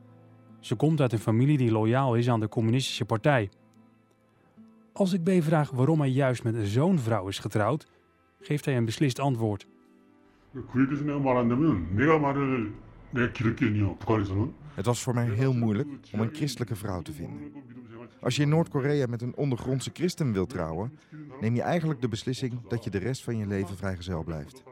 Ze 0.61 0.75
komt 0.75 1.01
uit 1.01 1.13
een 1.13 1.19
familie 1.19 1.59
die 1.59 1.71
loyaal 1.71 2.15
is 2.15 2.29
aan 2.29 2.41
de 2.41 2.49
communistische 2.49 3.05
partij. 3.05 3.51
Als 4.93 5.13
ik 5.13 5.23
B 5.23 5.43
vraag 5.43 5.71
waarom 5.71 6.01
hij 6.01 6.11
juist 6.11 6.43
met 6.43 6.55
zo'n 6.63 6.99
vrouw 6.99 7.29
is 7.29 7.39
getrouwd, 7.39 7.87
geeft 8.41 8.65
hij 8.65 8.77
een 8.77 8.85
beslist 8.85 9.19
antwoord. 9.19 9.67
그 10.73 10.81
얘기에서 10.83 11.05
내가 11.05 11.19
말한다면 11.19 11.97
내가 11.97 12.19
말을 12.19 12.73
내가 13.11 13.33
기를 13.33 13.55
게 13.57 13.67
아니야. 13.67 13.95
북한에서는 13.99 14.53
het 14.74 14.86
was 14.86 15.02
voor 15.02 15.14
mij 15.14 15.30
heel 15.30 15.54
moeilijk 15.54 15.90
om 16.12 16.20
een 16.20 16.36
christelijke 16.36 16.76
vrouw 16.76 17.02
te 17.02 17.14
vinden. 17.14 17.54
Als 18.22 18.36
je 18.36 18.42
in 18.42 18.50
Noord-Korea 18.50 19.08
met 19.08 19.22
een 19.22 19.36
ondergrondse 19.36 19.90
christen 19.94 20.34
wilt 20.34 20.50
trouwen, 20.50 21.00
neem 21.42 21.56
je 21.56 21.62
eigenlijk 21.62 22.02
de 22.02 22.08
beslissing 22.08 22.68
dat 22.68 22.84
je 22.84 22.90
de 22.90 22.98
rest 22.98 23.24
van 23.24 23.38
je 23.38 23.48
leven 23.48 23.78
vrijgezel 23.78 24.24
blijft. 24.24 24.64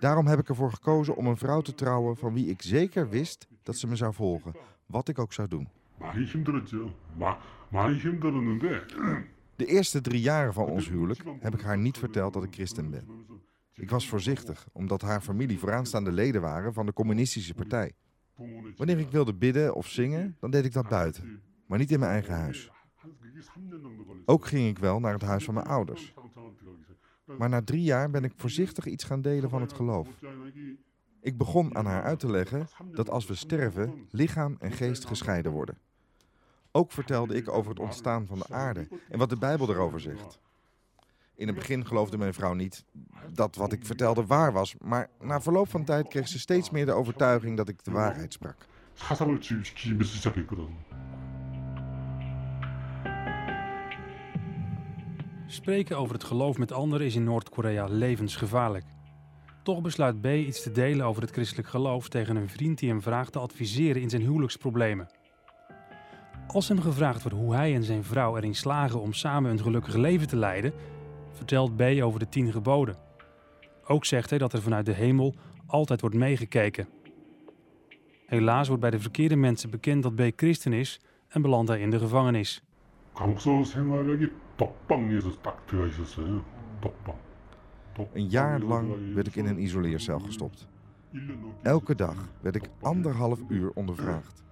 Daarom 0.00 0.26
heb 0.26 0.38
ik 0.38 0.48
ervoor 0.48 0.72
gekozen 0.72 1.16
om 1.16 1.26
een 1.26 1.36
vrouw 1.36 1.60
te 1.60 1.74
trouwen 1.74 2.16
van 2.16 2.34
wie 2.34 2.46
ik 2.46 2.62
zeker 2.62 3.08
wist 3.08 3.46
dat 3.62 3.76
ze 3.76 3.86
me 3.86 3.96
zou 3.96 4.14
volgen, 4.14 4.54
wat 4.86 5.08
ik 5.08 5.18
ook 5.18 5.32
zou 5.32 5.48
doen. 5.48 5.68
De 9.56 9.66
eerste 9.66 10.00
drie 10.00 10.20
jaren 10.20 10.52
van 10.52 10.66
ons 10.66 10.88
huwelijk 10.88 11.22
heb 11.40 11.54
ik 11.54 11.60
haar 11.60 11.78
niet 11.78 11.98
verteld 11.98 12.32
dat 12.32 12.44
ik 12.44 12.54
christen 12.54 12.90
ben. 12.90 13.08
Ik 13.74 13.90
was 13.90 14.08
voorzichtig, 14.08 14.66
omdat 14.72 15.02
haar 15.02 15.20
familie 15.20 15.58
vooraanstaande 15.58 16.12
leden 16.12 16.40
waren 16.40 16.72
van 16.72 16.86
de 16.86 16.92
communistische 16.92 17.54
partij. 17.54 17.92
Wanneer 18.76 18.98
ik 18.98 19.10
wilde 19.10 19.34
bidden 19.34 19.74
of 19.74 19.88
zingen, 19.88 20.36
dan 20.40 20.50
deed 20.50 20.64
ik 20.64 20.72
dat 20.72 20.88
buiten, 20.88 21.42
maar 21.66 21.78
niet 21.78 21.90
in 21.90 21.98
mijn 21.98 22.12
eigen 22.12 22.34
huis. 22.34 22.70
Ook 24.24 24.46
ging 24.46 24.68
ik 24.68 24.78
wel 24.78 25.00
naar 25.00 25.12
het 25.12 25.22
huis 25.22 25.44
van 25.44 25.54
mijn 25.54 25.66
ouders. 25.66 26.14
Maar 27.38 27.48
na 27.48 27.62
drie 27.62 27.82
jaar 27.82 28.10
ben 28.10 28.24
ik 28.24 28.32
voorzichtig 28.36 28.86
iets 28.86 29.04
gaan 29.04 29.22
delen 29.22 29.50
van 29.50 29.60
het 29.60 29.72
geloof. 29.72 30.08
Ik 31.20 31.38
begon 31.38 31.76
aan 31.76 31.86
haar 31.86 32.02
uit 32.02 32.20
te 32.20 32.30
leggen 32.30 32.66
dat 32.92 33.10
als 33.10 33.26
we 33.26 33.34
sterven, 33.34 34.06
lichaam 34.10 34.56
en 34.58 34.72
geest 34.72 35.04
gescheiden 35.04 35.52
worden. 35.52 35.78
Ook 36.70 36.92
vertelde 36.92 37.34
ik 37.34 37.48
over 37.48 37.70
het 37.70 37.80
ontstaan 37.80 38.26
van 38.26 38.38
de 38.38 38.48
aarde 38.48 38.88
en 39.08 39.18
wat 39.18 39.30
de 39.30 39.38
Bijbel 39.38 39.70
erover 39.70 40.00
zegt. 40.00 40.40
In 41.42 41.48
het 41.48 41.56
begin 41.56 41.86
geloofde 41.86 42.18
mijn 42.18 42.34
vrouw 42.34 42.52
niet 42.52 42.84
dat 43.32 43.56
wat 43.56 43.72
ik 43.72 43.86
vertelde 43.86 44.26
waar 44.26 44.52
was, 44.52 44.74
maar 44.78 45.08
na 45.20 45.40
verloop 45.40 45.68
van 45.68 45.84
tijd 45.84 46.08
kreeg 46.08 46.28
ze 46.28 46.38
steeds 46.38 46.70
meer 46.70 46.86
de 46.86 46.92
overtuiging 46.92 47.56
dat 47.56 47.68
ik 47.68 47.84
de 47.84 47.90
waarheid 47.90 48.32
sprak. 48.32 48.56
Spreken 55.46 55.98
over 55.98 56.14
het 56.14 56.24
geloof 56.24 56.58
met 56.58 56.72
anderen 56.72 57.06
is 57.06 57.14
in 57.14 57.24
Noord-Korea 57.24 57.86
levensgevaarlijk. 57.86 58.84
Toch 59.62 59.80
besluit 59.80 60.20
B 60.20 60.26
iets 60.26 60.62
te 60.62 60.70
delen 60.70 61.06
over 61.06 61.22
het 61.22 61.30
christelijk 61.30 61.68
geloof 61.68 62.08
tegen 62.08 62.36
een 62.36 62.48
vriend 62.48 62.78
die 62.78 62.88
hem 62.88 63.02
vraagt 63.02 63.32
te 63.32 63.38
adviseren 63.38 64.02
in 64.02 64.10
zijn 64.10 64.22
huwelijksproblemen. 64.22 65.10
Als 66.46 66.68
hem 66.68 66.80
gevraagd 66.80 67.22
wordt 67.22 67.38
hoe 67.38 67.54
hij 67.54 67.74
en 67.74 67.84
zijn 67.84 68.04
vrouw 68.04 68.36
erin 68.36 68.54
slagen 68.54 69.00
om 69.00 69.12
samen 69.12 69.50
een 69.50 69.60
gelukkig 69.60 69.94
leven 69.94 70.28
te 70.28 70.36
leiden, 70.36 70.72
vertelt 71.32 71.76
B 71.76 71.82
over 71.82 72.18
de 72.18 72.28
tien 72.28 72.52
geboden. 72.52 72.96
Ook 73.86 74.04
zegt 74.04 74.30
hij 74.30 74.38
dat 74.38 74.52
er 74.52 74.62
vanuit 74.62 74.86
de 74.86 74.92
hemel 74.92 75.34
altijd 75.66 76.00
wordt 76.00 76.16
meegekeken. 76.16 76.88
Helaas 78.26 78.66
wordt 78.66 78.82
bij 78.82 78.90
de 78.90 79.00
verkeerde 79.00 79.36
mensen 79.36 79.70
bekend 79.70 80.02
dat 80.02 80.14
B 80.14 80.22
christen 80.36 80.72
is 80.72 81.00
en 81.28 81.42
belandt 81.42 81.68
hij 81.68 81.80
in 81.80 81.90
de 81.90 81.98
gevangenis. 81.98 82.62
Een 88.12 88.28
jaar 88.28 88.60
lang 88.60 89.14
werd 89.14 89.26
ik 89.26 89.36
in 89.36 89.46
een 89.46 89.62
isoleercel 89.62 90.18
gestopt. 90.18 90.68
Elke 91.62 91.94
dag 91.94 92.28
werd 92.40 92.54
ik 92.54 92.68
anderhalf 92.80 93.40
uur 93.48 93.70
ondervraagd. 93.74 94.42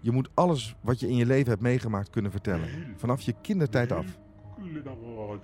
Je 0.00 0.10
moet 0.10 0.30
alles 0.34 0.76
wat 0.80 1.00
je 1.00 1.08
in 1.08 1.16
je 1.16 1.26
leven 1.26 1.48
hebt 1.48 1.62
meegemaakt 1.62 2.10
kunnen 2.10 2.30
vertellen, 2.30 2.68
vanaf 2.96 3.20
je 3.20 3.34
kindertijd 3.42 3.92
af. 3.92 4.18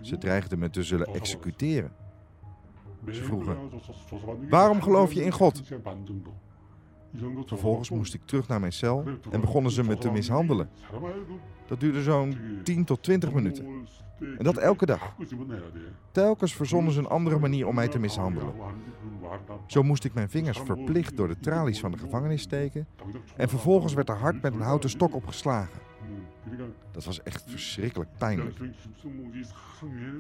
Ze 0.01 0.19
dreigden 0.19 0.59
me 0.59 0.71
te 0.71 0.83
zullen 0.83 1.07
executeren. 1.07 1.93
Ze 3.11 3.23
vroegen, 3.23 3.57
waarom 4.49 4.83
geloof 4.83 5.13
je 5.13 5.25
in 5.25 5.33
God? 5.33 5.63
Vervolgens 7.45 7.91
moest 7.91 8.15
ik 8.15 8.21
terug 8.25 8.49
naar 8.49 8.61
mijn 8.61 8.73
cel 8.73 9.05
en 9.31 9.41
begonnen 9.41 9.73
ze 9.73 9.85
me 9.85 9.99
te 9.99 10.11
mishandelen. 10.11 10.71
Dat 11.67 11.81
duurde 11.81 12.03
zo'n 12.03 12.37
10 12.63 12.85
tot 12.85 13.03
20 13.03 13.33
minuten. 13.33 13.87
En 14.19 14.45
dat 14.45 14.57
elke 14.57 14.87
dag. 14.87 15.15
Telkens 16.11 16.55
verzonnen 16.55 16.93
ze 16.93 16.99
een 16.99 17.07
andere 17.07 17.39
manier 17.39 17.67
om 17.67 17.75
mij 17.75 17.89
te 17.89 17.99
mishandelen. 17.99 18.55
Zo 19.67 19.83
moest 19.83 20.05
ik 20.05 20.15
mijn 20.15 20.31
vingers 20.31 20.59
verplicht 20.59 21.17
door 21.17 21.29
de 21.29 21.41
tralies 21.41 21.81
van 21.81 21.91
de 21.91 21.99
gevangenis 21.99 22.43
steken 22.43 22.87
en 23.37 23.49
vervolgens 23.49 23.95
werd 23.95 24.09
er 24.09 24.17
hard 24.17 24.43
met 24.43 24.55
een 24.55 24.61
houten 24.61 24.91
stok 24.91 25.15
opgeslagen. 25.15 25.81
Dat 26.91 27.05
was 27.05 27.23
echt 27.23 27.45
verschrikkelijk 27.47 28.11
pijnlijk. 28.19 28.59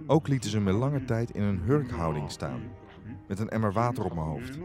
Ook 0.07 0.29
lieten 0.29 0.51
ze 0.51 0.61
me 0.61 0.73
lange 0.73 1.05
tijd 1.05 1.31
in 1.31 1.43
een 1.43 1.61
hurkhouding 1.61 2.31
staan, 2.31 2.61
met 3.29 3.39
een 3.39 3.49
emmer 3.49 3.73
water 3.73 4.05
op 4.05 4.15
mijn 4.15 4.27
hoofd. 4.27 4.59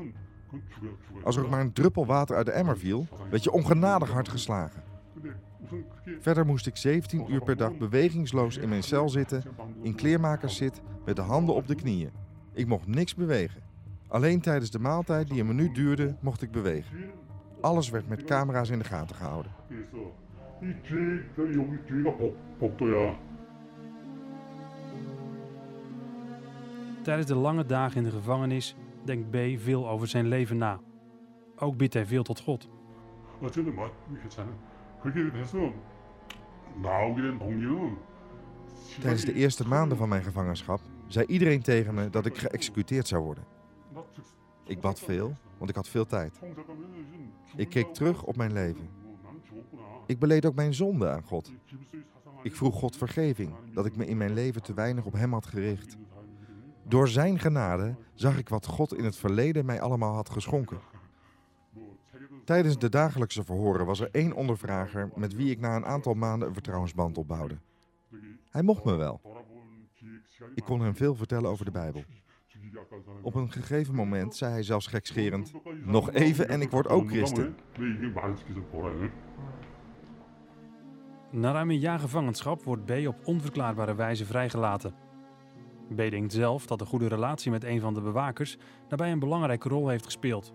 Als 1.24 1.36
er 1.36 1.44
ook 1.44 1.50
maar 1.50 1.60
een 1.60 1.74
druppel 1.74 2.06
water 2.06 2.36
uit 2.36 2.46
de 2.46 2.52
emmer 2.52 2.78
viel, 2.78 3.08
werd 3.30 3.44
je 3.44 3.52
ongenadig 3.52 4.10
hard 4.10 4.30
geslagen. 4.30 4.84
Verder 6.20 6.46
moest 6.46 6.68
ik 6.68 6.76
17 6.76 7.34
uur 7.34 7.44
per 7.44 7.58
dag 7.58 7.78
bewegingsloos 7.78 8.58
in 8.58 8.70
mijn 8.70 8.84
cel 8.84 9.10
zitten, 9.10 9.44
in 9.82 9.96
kleermakerszit, 9.96 10.82
met 11.06 11.16
de 11.16 11.22
handen 11.22 11.56
op 11.56 11.68
de 11.68 11.76
knieën. 11.76 12.12
Ik 12.54 12.68
mocht 12.68 12.88
niks 12.88 13.16
bewegen. 13.16 13.62
Alleen 14.08 14.42
tijdens 14.42 14.72
de 14.72 14.80
maaltijd, 14.80 15.28
die 15.28 15.40
een 15.40 15.48
minuut 15.48 15.76
duurde, 15.76 16.16
mocht 16.20 16.42
ik 16.42 16.52
bewegen. 16.52 16.98
Alles 17.62 17.90
werd 17.90 18.08
met 18.08 18.24
camera's 18.24 18.70
in 18.70 18.80
de 18.80 18.86
gaten 18.86 19.16
gehouden. 19.16 19.52
그래서 20.61 20.79
이 20.79 20.83
뒤에 20.83 21.23
그 21.35 21.55
여기 21.57 21.87
뒤가 21.87 22.17
복, 22.17 22.59
복도야. 22.59 23.19
Tijdens 27.05 27.27
de 27.27 27.35
lange 27.35 27.65
dagen 27.65 27.97
in 27.99 28.05
de 28.05 28.11
gevangenis 28.11 28.77
denkt 29.05 29.31
B 29.31 29.37
veel 29.59 29.89
over 29.89 30.09
zijn 30.09 30.29
leven 30.29 30.57
na. 30.57 30.81
Ook 31.57 31.77
bidt 31.77 31.95
hij 31.95 32.07
veel 32.07 32.23
tot 32.23 32.41
God. 32.41 32.69
어쨌든 33.41 33.75
뭐 33.75 33.91
괜찮아. 34.21 34.49
그렇게 35.03 35.31
돼서 35.33 35.73
나오게 36.83 37.23
된 37.23 37.39
동기는 37.39 37.97
Tijdens 39.01 39.25
de 39.25 39.33
eerste 39.35 39.69
maanden 39.69 39.97
van 39.97 40.09
mijn 40.09 40.23
gevangenschap 40.23 40.81
zei 41.07 41.27
iedereen 41.27 41.63
tegen 41.63 41.95
me 41.95 42.11
dat 42.11 42.27
ik 42.27 42.39
geëxecuteerd 42.39 43.09
zou 43.09 43.23
worden. 43.23 43.45
Ik 44.67 44.81
bad 44.81 45.01
veel, 45.01 45.37
want 45.59 45.71
ik 45.71 45.77
had 45.77 45.89
veel 45.89 46.07
tijd. 46.07 46.41
Ik 47.57 47.69
keek 47.69 47.95
terug 47.95 48.23
op 48.23 48.37
mijn 48.37 48.53
leven. 48.53 48.89
Ik 50.10 50.20
beleed 50.20 50.46
ook 50.46 50.56
mijn 50.56 50.74
zonde 50.74 51.10
aan 51.10 51.24
God. 51.24 51.52
Ik 52.44 52.56
vroeg 52.56 52.76
God 52.76 52.98
vergeving 52.98 53.54
dat 53.74 53.86
ik 53.86 53.96
me 53.96 54.06
in 54.06 54.18
mijn 54.18 54.34
leven 54.34 54.64
te 54.64 54.74
weinig 54.74 55.06
op 55.06 55.14
Hem 55.14 55.34
had 55.34 55.46
gericht. 55.46 55.98
Door 56.84 57.08
Zijn 57.08 57.40
genade 57.40 57.96
zag 58.14 58.38
ik 58.38 58.50
wat 58.50 58.66
God 58.66 58.94
in 58.94 59.04
het 59.04 59.16
verleden 59.16 59.66
mij 59.66 59.82
allemaal 59.82 60.14
had 60.14 60.30
geschonken. 60.30 60.80
Tijdens 62.46 62.78
de 62.78 62.90
dagelijkse 62.90 63.44
verhoren 63.44 63.86
was 63.86 64.00
er 64.00 64.10
één 64.12 64.34
ondervrager 64.34 65.10
met 65.16 65.36
wie 65.36 65.52
ik 65.52 65.60
na 65.60 65.76
een 65.76 65.86
aantal 65.86 66.14
maanden 66.14 66.48
een 66.48 66.54
vertrouwensband 66.54 67.18
opbouwde. 67.18 67.58
Hij 68.50 68.64
mocht 68.64 68.84
me 68.84 68.96
wel. 68.96 69.22
Ik 70.56 70.64
kon 70.64 70.82
hem 70.82 70.96
veel 70.96 71.16
vertellen 71.16 71.50
over 71.50 71.66
de 71.66 71.72
Bijbel. 71.72 72.04
Op 73.22 73.36
een 73.36 73.52
gegeven 73.52 73.96
moment 73.96 74.36
zei 74.36 74.52
hij 74.52 74.64
zelfs 74.64 74.88
gekscherend: 74.88 75.54
Nog 75.84 76.12
even 76.12 76.50
en 76.50 76.62
ik 76.62 76.72
word 76.72 76.88
ook 76.88 77.10
christen. 77.10 77.56
Na 81.32 81.52
ruim 81.52 81.70
een 81.70 81.80
jaar 81.80 82.00
gevangenschap 82.00 82.64
wordt 82.64 82.86
B 82.86 83.08
op 83.08 83.16
onverklaarbare 83.24 83.96
wijze 83.96 84.26
vrijgelaten. 84.26 84.94
B 85.96 85.98
denkt 85.98 86.34
zelf 86.34 86.66
dat 86.66 86.80
de 86.80 86.86
goede 86.86 87.08
relatie 87.08 87.52
met 87.52 87.64
een 87.64 87.80
van 87.80 87.94
de 87.94 88.02
bewakers 88.02 88.58
daarbij 88.88 89.12
een 89.12 89.20
belangrijke 89.20 89.70
rol 89.70 89.88
heeft 89.88 90.06
gespeeld. 90.06 90.54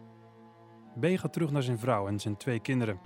B 1.01 1.05
gaat 1.07 1.33
terug 1.33 1.51
naar 1.51 1.62
zijn 1.62 1.79
vrouw 1.79 2.07
en 2.07 2.20
zijn 2.20 2.37
twee 2.37 2.61
kinderen. 2.61 2.99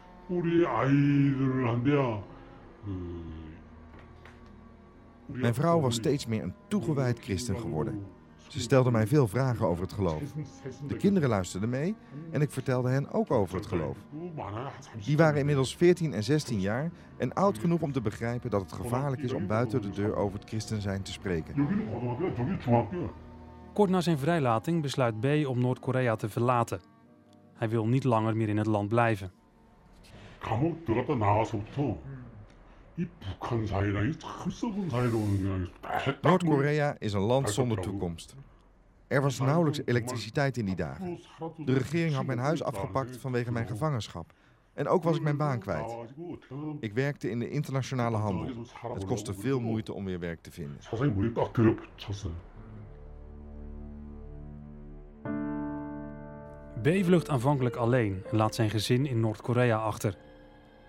Mijn 5.27 5.55
vrouw 5.55 5.81
was 5.81 5.95
steeds 5.95 6.27
meer 6.27 6.43
een 6.43 6.55
toegewijd 6.69 7.19
christen 7.19 7.59
geworden. 7.59 8.07
Ze 8.49 8.61
stelden 8.61 8.92
mij 8.92 9.07
veel 9.07 9.28
vragen 9.28 9.66
over 9.66 9.82
het 9.82 9.92
geloof. 9.92 10.22
De 10.86 10.96
kinderen 10.96 11.28
luisterden 11.28 11.68
mee 11.68 11.94
en 12.30 12.40
ik 12.40 12.51
vertelde 12.51 12.88
hen 12.88 13.11
ook 13.11 13.30
over 13.30 13.57
het 13.57 13.66
geloof. 13.66 13.96
Die 15.05 15.16
waren 15.16 15.38
inmiddels 15.38 15.76
14 15.76 16.14
en 16.14 16.22
16 16.22 16.61
jaar 16.61 16.90
en 17.16 17.32
oud 17.32 17.59
genoeg 17.59 17.80
om 17.80 17.92
te 17.92 18.01
begrijpen 18.01 18.51
dat 18.51 18.61
het 18.61 18.72
gevaarlijk 18.72 19.22
is 19.22 19.32
om 19.32 19.46
buiten 19.46 19.82
de 19.82 19.90
deur 19.90 20.16
over 20.16 20.38
het 20.38 20.49
christen 20.49 20.80
zijn 20.80 21.03
te 21.03 21.12
spreken. 21.12 21.55
Kort 23.72 23.90
na 23.90 24.01
zijn 24.01 24.18
vrijlating 24.18 24.82
besluit 24.82 25.20
B 25.20 25.26
om 25.46 25.61
Noord-Korea 25.61 26.16
te 26.16 26.28
verlaten. 26.28 26.80
Hij 27.55 27.68
wil 27.68 27.86
niet 27.86 28.05
langer 28.05 28.36
meer 28.36 28.49
in 28.49 28.57
het 28.57 28.66
land 28.66 28.88
blijven. 28.88 29.32
이 32.97 33.08
북한 33.20 33.66
사회랑 33.66 34.14
참 34.20 34.51
썩은 34.51 34.89
사회로 34.89 35.20
그냥 35.20 35.68
딱 35.82 36.22
Noord-Korea 36.22 36.95
is 36.99 37.14
een 37.14 37.26
land 37.26 37.49
zonder 37.49 37.78
toekomst. 37.82 38.36
Er 39.08 39.22
was 39.22 39.39
nauwelijks 39.39 39.82
elektriciteit 39.86 40.58
in 40.58 40.66
die 40.66 40.76
dagen. 40.76 41.20
De 41.58 41.74
regering 41.74 42.16
had 42.16 42.26
mijn 42.26 42.39
huis 42.39 42.64
afgepakt 42.64 43.18
vanwege 43.18 43.51
mijn 43.51 43.68
gevangenschap. 43.68 44.34
En 44.74 44.88
ook 44.88 45.04
was 45.04 45.16
ik 45.16 45.22
mijn 45.22 45.38
baan 45.38 45.60
kwijt. 45.60 45.95
Ik 46.80 46.93
werkte 46.93 47.30
in 47.30 47.39
de 47.39 47.49
internationale 47.49 48.18
handel. 48.18 48.66
Het 48.93 49.06
kostte 49.06 49.34
veel 49.34 49.60
moeite 49.60 49.93
om 49.93 50.06
weer 50.06 50.20
werk 50.20 50.41
te 50.41 50.51
vinden. 50.51 50.78
사장이 50.82 51.14
머리 51.16 51.34
딱 51.34 51.54
들여붙였어요 51.54 52.34
B 56.82 56.88
vlucht 57.04 57.30
aanvankelijk 57.30 57.76
alleen 57.76 58.24
en 58.32 58.38
laat 58.38 58.56
zijn 58.56 58.70
gezin 58.70 59.06
in 59.06 59.20
Noord-Korea 59.20 59.78
achter. 59.78 60.18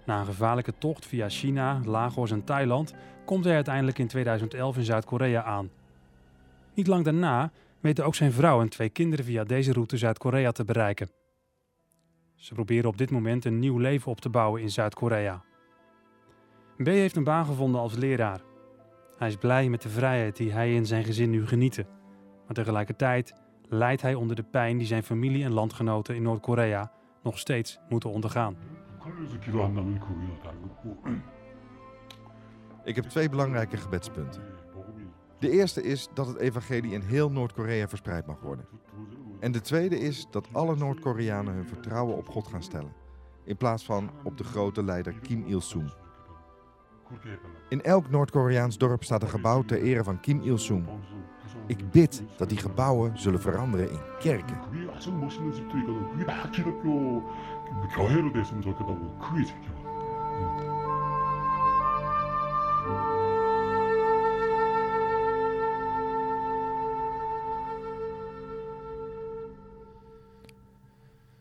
Na 0.10 0.20
een 0.20 0.26
gevaarlijke 0.26 0.74
tocht 0.78 1.06
via 1.06 1.30
China, 1.30 1.82
Lagos 1.86 2.32
en 2.32 2.44
Thailand 2.44 2.94
komt 3.26 3.46
hij 3.46 3.56
uiteindelijk 3.56 4.00
in 4.00 4.08
2011 4.08 4.78
in 4.78 4.84
Zuid-Korea 4.84 5.44
aan. 5.44 5.70
Niet 6.74 6.88
lang 6.88 7.04
daarna 7.04 7.52
weten 7.80 8.06
ook 8.06 8.16
zijn 8.16 8.32
vrouw 8.32 8.62
en 8.62 8.70
twee 8.70 8.90
kinderen 8.90 9.26
via 9.26 9.44
deze 9.44 9.74
route 9.74 9.98
Zuid-Korea 9.98 10.52
te 10.52 10.64
bereiken. 10.64 11.10
Ze 12.36 12.54
proberen 12.54 12.90
op 12.90 12.98
dit 12.98 13.12
moment 13.12 13.46
een 13.46 13.60
nieuw 13.60 13.78
leven 13.78 14.12
op 14.12 14.22
te 14.22 14.30
bouwen 14.30 14.62
in 14.62 14.70
Zuid-Korea. 14.70 15.44
B 16.84 16.86
heeft 16.86 17.16
een 17.16 17.24
baan 17.24 17.46
gevonden 17.46 17.82
als 17.82 17.96
leraar. 17.96 18.42
Hij 19.18 19.28
is 19.28 19.36
blij 19.36 19.70
met 19.70 19.82
de 19.82 19.90
vrijheid 19.90 20.36
die 20.36 20.52
hij 20.52 20.76
en 20.76 20.86
zijn 20.86 21.04
gezin 21.04 21.30
nu 21.30 21.48
genieten. 21.48 21.88
Maar 22.46 22.56
tegelijkertijd 22.56 23.34
lijdt 23.68 24.02
hij 24.02 24.16
onder 24.16 24.36
de 24.36 24.44
pijn 24.44 24.78
die 24.78 24.88
zijn 24.88 25.04
familie 25.04 25.44
en 25.44 25.54
landgenoten 25.54 26.16
in 26.16 26.22
Noord-Korea 26.22 26.92
nog 27.24 27.40
steeds 27.40 27.80
moeten 27.90 28.10
ondergaan. 28.10 28.79
북한에서 29.09 29.39
기도한다면 29.41 30.01
그거야 30.01 30.43
다른 30.43 30.63
거고 30.63 30.97
Ik 32.87 32.97
heb 32.97 33.09
twee 33.09 33.29
belangrijke 33.29 33.77
gebedspunten. 33.77 34.43
De 35.39 35.51
eerste 35.51 35.83
is 35.83 36.09
dat 36.15 36.27
het 36.27 36.37
evangelie 36.37 36.93
in 36.93 37.01
heel 37.01 37.31
Noord-Korea 37.31 37.89
verspreid 37.89 38.27
mag 38.27 38.41
worden. 38.41 38.67
En 39.41 39.53
de 39.53 39.61
tweede 39.61 39.99
is 39.99 40.27
dat 40.31 40.49
alle 40.53 40.77
Noord-Koreanen 40.77 41.55
hun 41.55 41.67
vertrouwen 41.67 42.17
op 42.17 42.29
God 42.29 42.49
gaan 42.49 42.63
stellen. 42.63 42.93
In 43.45 43.57
plaats 43.57 43.85
van 43.85 44.11
op 44.23 44.39
de 44.39 44.45
grote 44.45 44.85
leider 44.85 45.15
Kim 45.21 45.45
Il-sung. 45.47 45.93
In 47.69 47.83
elk 47.83 48.11
Noord-Koreaans 48.11 48.79
dorp 48.79 49.05
staat 49.05 49.23
een 49.23 49.29
gebouw 49.29 49.63
ter 49.63 49.83
ere 49.83 50.05
van 50.05 50.21
Kim 50.21 50.41
Il-sung. 50.43 50.87
Ik 51.67 51.91
bid 51.91 52.23
dat 52.37 52.49
die 52.49 52.59
gebouwen 52.59 53.19
zullen 53.19 53.41
veranderen 53.41 53.91
in 53.91 54.01
kerken. 54.19 54.59
그게 57.69 57.89
가장 57.89 58.33
멋있는 58.33 58.63
집도 58.63 58.71
있거든 58.71 59.19
그게 59.19 59.45
다 59.45 59.53
기독교 59.55 59.69
교회로 59.69 59.83
됐으면 59.83 60.23
좋겠다고 60.35 60.39
그게 60.39 60.65
제일 60.65 60.75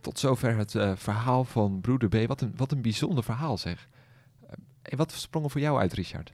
Tot 0.04 0.20
zover 0.20 0.58
het 0.58 0.76
eh, 0.76 0.96
verhaal 0.96 1.46
van 1.46 1.82
broeder 1.82 2.10
B. 2.10 2.28
Wat 2.28 2.42
een, 2.42 2.54
wat 2.56 2.72
een 2.72 2.82
bijzonder 2.82 3.24
verhaal 3.24 3.58
zeg. 3.58 3.88
Eh, 4.42 4.50
en 4.82 4.98
wat 4.98 5.12
sprong 5.12 5.46
er 5.46 5.52
voor 5.52 5.62
jou 5.62 5.80
uit, 5.80 5.94
Richard? 5.94 6.34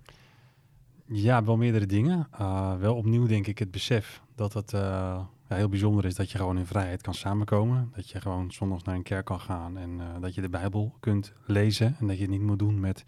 Ja, 1.05 1.43
wel 1.43 1.57
meerdere 1.57 1.85
dingen. 1.85 2.27
Uh, 2.41 2.75
wel 2.75 2.95
opnieuw 2.95 3.27
denk 3.27 3.47
ik 3.47 3.59
het 3.59 3.71
besef 3.71 4.21
dat 4.35 4.53
het 4.53 4.73
uh, 4.73 5.19
ja, 5.48 5.56
heel 5.56 5.68
bijzonder 5.68 6.04
is 6.04 6.14
dat 6.14 6.30
je 6.30 6.38
gewoon 6.38 6.58
in 6.58 6.66
vrijheid 6.66 7.02
kan 7.02 7.14
samenkomen. 7.14 7.92
Dat 7.96 8.10
je 8.10 8.20
gewoon 8.20 8.52
zondags 8.52 8.82
naar 8.82 8.94
een 8.94 9.02
kerk 9.02 9.24
kan 9.24 9.40
gaan 9.40 9.78
en 9.78 9.90
uh, 9.90 10.04
dat 10.20 10.34
je 10.34 10.40
de 10.40 10.48
Bijbel 10.48 10.94
kunt 11.00 11.32
lezen. 11.46 11.96
En 12.00 12.06
dat 12.06 12.16
je 12.16 12.22
het 12.22 12.30
niet 12.30 12.40
moet 12.40 12.58
doen 12.58 12.80
met 12.80 13.04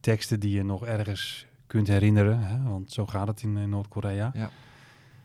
teksten 0.00 0.40
die 0.40 0.56
je 0.56 0.62
nog 0.62 0.86
ergens 0.86 1.46
kunt 1.66 1.86
herinneren. 1.86 2.40
Hè? 2.40 2.62
Want 2.62 2.92
zo 2.92 3.06
gaat 3.06 3.26
het 3.26 3.42
in, 3.42 3.56
in 3.56 3.68
Noord-Korea. 3.68 4.30
Ja. 4.34 4.50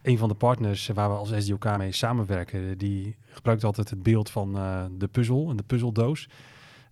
Een 0.02 0.18
van 0.18 0.30
de 0.30 0.36
partners 0.36 0.88
waar 0.88 1.10
we 1.10 1.16
als 1.16 1.34
SDOK 1.38 1.78
mee 1.78 1.92
samenwerken, 1.92 2.78
die 2.78 3.16
gebruikt 3.26 3.64
altijd 3.64 3.90
het 3.90 4.04
beeld 4.04 4.30
van 4.30 4.54
de 4.98 5.08
puzzel 5.08 5.50
en 5.50 5.56
de 5.56 5.64
puzzeldoos. 5.64 6.28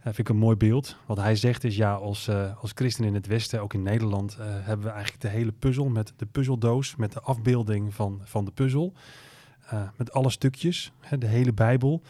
Dat 0.04 0.16
vind 0.16 0.18
ik 0.18 0.30
een 0.30 0.42
mooi 0.42 0.56
beeld. 0.56 0.98
Wat 1.06 1.18
hij 1.18 1.36
zegt 1.36 1.64
is, 1.64 1.76
ja, 1.76 1.94
als, 1.94 2.28
uh, 2.28 2.62
als 2.62 2.72
christen 2.76 3.06
in 3.06 3.14
het 3.14 3.28
Westen, 3.28 3.62
ook 3.62 3.74
in 3.74 3.82
Nederland, 3.82 4.38
hebben 4.40 4.86
we 4.86 4.92
eigenlijk 4.92 5.22
de 5.22 5.28
hele 5.28 5.52
puzzel 5.52 5.90
met 5.90 6.14
de 6.16 6.26
puzzeldoos, 6.26 6.96
met 6.96 7.14
de 7.14 7.22
afbeelding 7.22 7.94
van, 7.94 8.22
van 8.24 8.46
de 8.46 8.52
puzzel. 8.52 8.94
Uh, 9.74 9.82
met 9.96 10.12
alle 10.12 10.30
stukjes, 10.30 10.92
hè, 11.00 11.18
de 11.18 11.28
hele 11.28 11.54
Bijbel. 11.54 12.02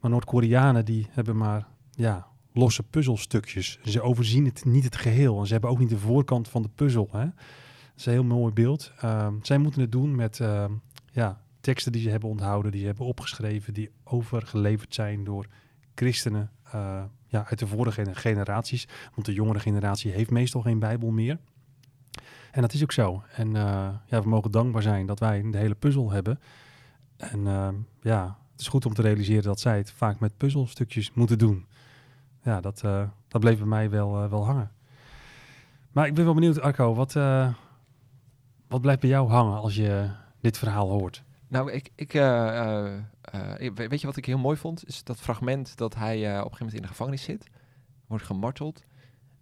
Maar 0.00 0.10
Noord-Koreanen 0.10 0.84
die 0.84 1.06
hebben 1.10 1.36
maar 1.36 1.66
ja, 1.90 2.26
losse 2.52 2.82
puzzelstukjes. 2.82 3.78
Ze 3.84 4.02
overzien 4.02 4.44
het 4.44 4.64
niet 4.64 4.84
het 4.84 4.96
geheel. 4.96 5.40
En 5.40 5.46
ze 5.46 5.52
hebben 5.52 5.70
ook 5.70 5.78
niet 5.78 5.88
de 5.88 5.98
voorkant 5.98 6.48
van 6.48 6.62
de 6.62 6.70
puzzel. 6.74 7.08
Hè. 7.12 7.24
Dat 7.24 7.96
is 7.96 8.06
een 8.06 8.12
heel 8.12 8.24
mooi 8.24 8.52
beeld. 8.52 8.92
Ehm, 9.00 9.34
zij 9.42 9.58
moeten 9.58 9.80
het 9.80 9.92
doen 9.92 10.14
met 10.14 10.40
ehm, 10.40 10.72
ja, 11.12 11.40
teksten 11.60 11.92
die 11.92 12.02
ze 12.02 12.10
hebben 12.10 12.28
onthouden, 12.28 12.70
die 12.70 12.80
ze 12.80 12.86
hebben 12.86 13.06
opgeschreven, 13.06 13.74
die 13.74 13.90
overgeleverd 14.04 14.94
zijn 14.94 15.24
door 15.24 15.46
christenen 15.94 16.50
uh, 16.74 17.02
ja, 17.26 17.46
uit 17.48 17.58
de 17.58 17.66
vorige 17.66 18.14
generaties. 18.14 18.88
Want 19.14 19.26
de 19.26 19.32
jongere 19.32 19.58
generatie 19.58 20.10
heeft 20.10 20.30
meestal 20.30 20.60
geen 20.60 20.78
Bijbel 20.78 21.10
meer. 21.10 21.38
En 22.50 22.60
dat 22.60 22.72
is 22.72 22.82
ook 22.82 22.92
zo. 22.92 23.22
En 23.32 23.48
uh, 23.48 23.88
ja, 24.06 24.22
we 24.22 24.28
mogen 24.28 24.50
dankbaar 24.50 24.82
zijn 24.82 25.06
dat 25.06 25.18
wij 25.18 25.50
de 25.50 25.58
hele 25.58 25.74
puzzel 25.74 26.10
hebben. 26.10 26.40
En 27.18 27.38
uh, 27.38 27.68
ja, 28.02 28.38
het 28.52 28.60
is 28.60 28.68
goed 28.68 28.86
om 28.86 28.94
te 28.94 29.02
realiseren 29.02 29.42
dat 29.42 29.60
zij 29.60 29.76
het 29.76 29.90
vaak 29.90 30.18
met 30.18 30.36
puzzelstukjes 30.36 31.12
moeten 31.12 31.38
doen. 31.38 31.66
Ja, 32.42 32.60
dat, 32.60 32.80
dat 33.28 33.40
bleef 33.40 33.58
bij 33.58 33.66
mij 33.66 33.90
wel, 33.90 34.28
wel 34.28 34.44
hangen. 34.44 34.72
Maar 35.92 36.06
ik 36.06 36.14
ben 36.14 36.24
wel 36.24 36.34
benieuwd, 36.34 36.60
Arco, 36.60 36.94
wat, 36.94 37.12
wat 38.68 38.80
blijft 38.80 39.00
bij 39.00 39.10
jou 39.10 39.28
hangen 39.28 39.58
als 39.58 39.74
je 39.74 40.10
dit 40.40 40.58
verhaal 40.58 40.88
hoort? 40.88 41.22
Nou, 41.48 41.72
ik, 41.72 41.90
ik, 41.94 42.12
weet 43.74 44.00
je 44.00 44.06
wat 44.06 44.16
ik 44.16 44.24
heel 44.24 44.38
mooi 44.38 44.56
vond? 44.56 44.86
Is 44.86 45.04
dat 45.04 45.20
fragment 45.20 45.76
dat 45.76 45.94
hij 45.94 46.16
op 46.16 46.24
een 46.24 46.32
gegeven 46.32 46.56
moment 46.58 46.74
in 46.74 46.82
de 46.82 46.88
gevangenis 46.88 47.22
zit, 47.22 47.46
wordt 48.06 48.24
gemarteld 48.24 48.82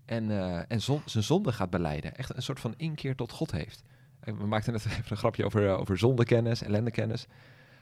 en, 0.05 0.31
en 0.69 0.81
zon, 0.81 1.03
zijn 1.05 1.25
zonde 1.25 1.53
gaat 1.53 1.71
beleiden. 1.71 2.15
Echt 2.17 2.37
een 2.37 2.43
soort 2.43 2.61
van 2.61 2.75
inkeer 2.77 3.15
tot 3.15 3.33
God 3.33 3.51
heeft. 3.51 3.83
We 4.21 4.47
maakten 4.47 4.73
net 4.73 4.85
even 4.87 5.05
een 5.09 5.17
grapje 5.17 5.45
over, 5.45 5.77
over 5.77 5.99
zondekennis, 5.99 6.63
ellendekennis. 6.63 7.27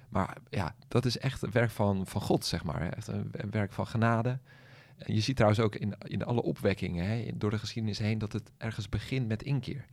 Maar 0.08 0.36
ja, 0.50 0.74
dat 0.88 1.04
is 1.04 1.18
echt 1.18 1.42
een 1.42 1.50
werk 1.50 1.70
van, 1.70 2.06
van 2.06 2.20
God, 2.20 2.44
zeg 2.44 2.64
maar. 2.64 2.92
Echt 2.92 3.06
een, 3.06 3.28
een 3.32 3.50
werk 3.50 3.72
van 3.72 3.86
genade. 3.86 4.38
En 4.96 5.14
je 5.14 5.20
ziet 5.20 5.36
trouwens 5.36 5.62
ook 5.62 5.74
in, 5.74 5.94
in 5.98 6.24
alle 6.24 6.42
opwekkingen, 6.42 7.06
hè, 7.06 7.30
door 7.34 7.50
de 7.50 7.58
geschiedenis 7.58 7.98
heen, 7.98 8.18
dat 8.18 8.32
het 8.32 8.50
ergens 8.56 8.88
begint 8.88 9.28
met 9.28 9.42
inkeer. 9.42 9.86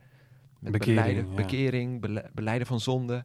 Met 0.58 0.72
bekering, 0.72 0.96
beleiden, 0.96 1.28
ja. 1.28 1.34
bekering 1.34 2.00
bele, 2.00 2.30
beleiden 2.34 2.66
van 2.66 2.80
zonde. 2.80 3.24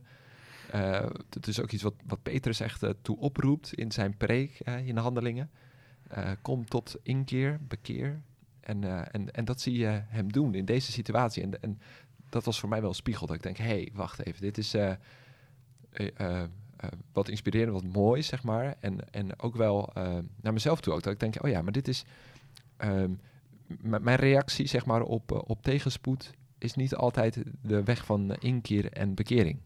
Uh, 0.75 1.05
het 1.29 1.47
is 1.47 1.61
ook 1.61 1.71
iets 1.71 1.83
wat, 1.83 1.93
wat 2.07 2.23
Petrus 2.23 2.59
echt 2.59 2.83
uh, 2.83 2.89
toe 3.01 3.17
oproept 3.17 3.73
in 3.73 3.91
zijn 3.91 4.17
preek, 4.17 4.59
uh, 4.65 4.87
in 4.87 4.95
de 4.95 5.01
handelingen. 5.01 5.49
kom 6.41 6.65
tot 6.65 6.95
inkeer, 7.03 7.59
bekeer. 7.67 8.21
En, 8.59 9.11
en, 9.11 9.31
en 9.31 9.45
dat 9.45 9.61
zie 9.61 9.77
je 9.77 10.01
hem 10.07 10.31
doen 10.31 10.53
in 10.55 10.65
deze 10.65 10.91
situatie. 10.91 11.43
En, 11.43 11.61
en 11.61 11.79
dat 12.29 12.45
was 12.45 12.59
voor 12.59 12.69
mij 12.69 12.79
wel 12.79 12.89
een 12.89 12.95
spiegel. 12.95 13.27
Dat 13.27 13.35
ik 13.35 13.43
denk, 13.43 13.57
hé, 13.57 13.65
hey, 13.65 13.91
wacht 13.93 14.25
even, 14.25 14.41
dit 14.41 14.57
is 14.57 14.75
wat 17.13 17.29
inspirerend, 17.29 17.71
wat 17.71 17.93
mooi, 17.93 18.23
zeg 18.23 18.43
maar. 18.43 18.75
En, 18.79 19.09
en 19.11 19.39
ook 19.39 19.55
wel 19.55 19.89
naar 20.41 20.53
mezelf 20.53 20.81
toe 20.81 20.93
ook. 20.93 21.03
Dat 21.03 21.13
ik 21.13 21.19
denk, 21.19 21.43
oh 21.43 21.49
ja, 21.49 21.61
maar 21.61 21.71
dit 21.71 21.87
is... 21.87 22.05
Um, 22.83 23.19
mijn 23.81 24.15
reactie, 24.15 24.67
zeg 24.67 24.85
maar, 24.85 25.01
op, 25.01 25.43
op 25.47 25.61
tegenspoed 25.61 26.33
is 26.57 26.73
niet 26.73 26.95
altijd 26.95 27.43
de 27.61 27.83
weg 27.83 28.05
van 28.05 28.35
inkeer 28.35 28.91
en 28.91 29.13
bekering. 29.13 29.59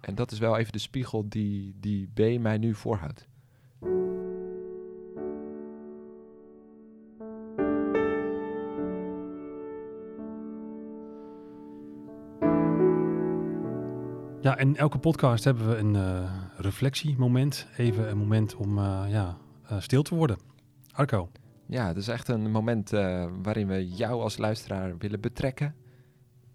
En 0.00 0.14
dat 0.14 0.32
is 0.32 0.38
wel 0.38 0.56
even 0.56 0.72
de 0.72 0.78
spiegel 0.78 1.28
die, 1.28 1.74
die 1.80 2.08
B 2.14 2.40
mij 2.40 2.58
nu 2.58 2.74
voorhoudt. 2.74 3.26
Ja, 14.44 14.58
in 14.58 14.76
elke 14.76 14.98
podcast 14.98 15.44
hebben 15.44 15.68
we 15.68 15.76
een 15.76 15.94
uh, 15.94 16.30
reflectiemoment. 16.56 17.66
Even 17.76 18.10
een 18.10 18.18
moment 18.18 18.54
om 18.54 18.78
uh, 18.78 19.04
ja, 19.08 19.36
uh, 19.72 19.80
stil 19.80 20.02
te 20.02 20.14
worden. 20.14 20.38
Arco. 20.90 21.30
Ja, 21.66 21.86
het 21.86 21.96
is 21.96 22.08
echt 22.08 22.28
een 22.28 22.50
moment 22.50 22.92
eh, 22.92 23.26
waarin 23.42 23.66
we 23.66 23.88
jou 23.88 24.22
als 24.22 24.36
luisteraar 24.36 24.98
willen 24.98 25.20
betrekken. 25.20 25.74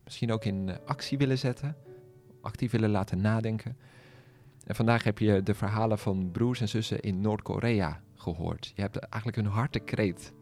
Misschien 0.04 0.32
ook 0.32 0.46
in 0.46 0.70
eh, 0.70 0.76
actie 0.86 1.18
willen 1.18 1.38
zetten. 1.38 1.76
Actief 2.42 2.72
willen 2.72 2.90
laten 2.90 3.22
nadenken. 3.22 3.78
En 4.66 4.76
vandaag 4.76 5.04
heb 5.04 5.20
je 5.20 5.44
de 5.44 5.54
verhalen 5.54 6.00
van 6.00 6.32
broers 6.32 6.62
en 6.62 6.70
zussen 6.70 7.00
in 7.00 7.22
Noord-Korea 7.22 8.02
gehoord. 8.16 8.72
Je 8.76 8.82
hebt 8.82 8.98
eigenlijk 8.98 9.36
hun 9.36 9.54
hartekreet 9.54 10.34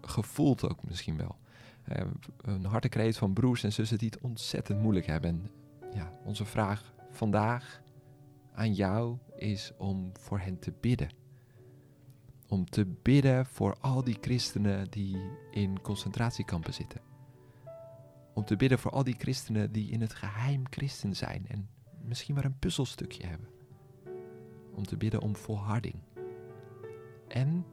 gevoeld 0.00 0.68
ook 0.68 0.78
misschien 0.84 1.16
wel. 1.16 1.36
Eh, 1.84 2.04
een 2.36 2.64
hartekreet 2.64 3.16
van 3.16 3.32
broers 3.32 3.64
en 3.64 3.72
zussen 3.72 3.98
die 3.98 4.08
het 4.08 4.20
ontzettend 4.20 4.80
moeilijk 4.80 5.06
hebben. 5.06 5.50
Ja, 5.96 6.12
onze 6.24 6.44
vraag 6.44 6.94
vandaag 7.10 7.82
aan 8.52 8.72
jou 8.72 9.18
is 9.36 9.72
om 9.78 10.12
voor 10.20 10.38
hen 10.38 10.58
te 10.58 10.72
bidden. 10.80 11.08
Om 12.48 12.64
te 12.64 12.86
bidden 12.86 13.46
voor 13.46 13.76
al 13.80 14.04
die 14.04 14.18
christenen 14.20 14.90
die 14.90 15.16
in 15.50 15.80
concentratiekampen 15.80 16.74
zitten. 16.74 17.00
Om 18.34 18.44
te 18.44 18.56
bidden 18.56 18.78
voor 18.78 18.90
al 18.90 19.04
die 19.04 19.14
christenen 19.18 19.72
die 19.72 19.90
in 19.90 20.00
het 20.00 20.14
geheim 20.14 20.62
christen 20.70 21.16
zijn 21.16 21.46
en 21.48 21.68
misschien 22.04 22.34
maar 22.34 22.44
een 22.44 22.58
puzzelstukje 22.58 23.26
hebben. 23.26 23.48
Om 24.74 24.86
te 24.86 24.96
bidden 24.96 25.20
om 25.20 25.36
volharding. 25.36 26.02
En 27.28 27.66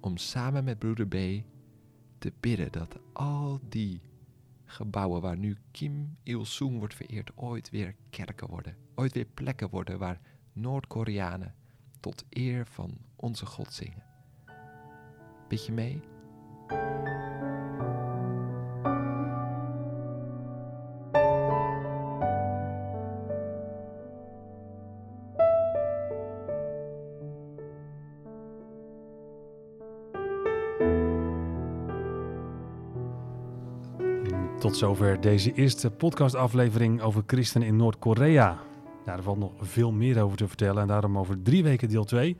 om 0.00 0.16
samen 0.16 0.64
met 0.64 0.78
broeder 0.78 1.06
B 1.06 1.44
te 2.18 2.32
bidden 2.40 2.72
dat 2.72 2.98
al 3.12 3.60
die 3.68 4.00
gebouwen 4.74 5.20
waar 5.20 5.36
nu 5.36 5.56
Kim 5.70 6.16
Il-sung 6.22 6.78
wordt 6.78 6.94
vereerd 6.94 7.30
ooit 7.36 7.70
weer 7.70 7.94
kerken 8.10 8.48
worden. 8.48 8.76
Ooit 8.94 9.12
weer 9.12 9.26
plekken 9.34 9.70
worden 9.70 9.98
waar 9.98 10.20
Noord-Koreanen 10.52 11.54
tot 12.00 12.24
eer 12.30 12.66
van 12.66 12.98
onze 13.16 13.46
God 13.46 13.72
zingen. 13.72 14.02
Bid 15.48 15.66
je 15.66 15.72
mee? 15.72 16.00
Tot 34.74 34.82
zover 34.82 35.20
deze 35.20 35.52
eerste 35.52 35.90
podcastaflevering 35.90 37.00
over 37.00 37.22
christenen 37.26 37.68
in 37.68 37.76
Noord-Korea. 37.76 38.58
Ja, 39.06 39.16
er 39.16 39.22
valt 39.22 39.38
nog 39.38 39.52
veel 39.60 39.92
meer 39.92 40.22
over 40.22 40.36
te 40.36 40.48
vertellen 40.48 40.82
en 40.82 40.88
daarom 40.88 41.18
over 41.18 41.42
drie 41.42 41.62
weken 41.62 41.88
deel 41.88 42.04
2. 42.04 42.36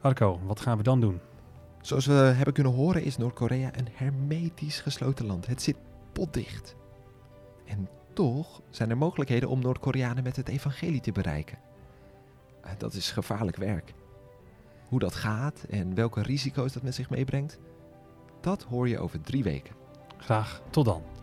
Arco, 0.00 0.40
wat 0.44 0.60
gaan 0.60 0.76
we 0.76 0.82
dan 0.82 1.00
doen? 1.00 1.20
Zoals 1.80 2.06
we 2.06 2.12
hebben 2.12 2.54
kunnen 2.54 2.72
horen 2.72 3.02
is 3.02 3.16
Noord-Korea 3.16 3.70
een 3.78 3.88
hermetisch 3.92 4.80
gesloten 4.80 5.26
land. 5.26 5.46
Het 5.46 5.62
zit 5.62 5.76
potdicht. 6.12 6.76
En 7.66 7.88
toch 8.12 8.60
zijn 8.70 8.90
er 8.90 8.98
mogelijkheden 8.98 9.48
om 9.48 9.60
Noord-Koreanen 9.60 10.22
met 10.22 10.36
het 10.36 10.48
evangelie 10.48 11.00
te 11.00 11.12
bereiken. 11.12 11.58
Eh, 12.62 12.70
Dat 12.78 12.94
is 12.94 13.10
gevaarlijk 13.10 13.56
werk. 13.56 13.94
Hoe 14.88 14.98
dat 14.98 15.14
gaat 15.14 15.64
en 15.68 15.94
welke 15.94 16.22
risico's 16.22 16.72
dat 16.72 16.82
met 16.82 16.94
zich 16.94 17.10
meebrengt, 17.10 17.58
dat 18.40 18.62
hoor 18.62 18.88
je 18.88 18.98
over 18.98 19.20
drie 19.20 19.42
weken. 19.42 19.74
Graag 20.16 20.62
tot 20.70 20.84
dan. 20.84 21.19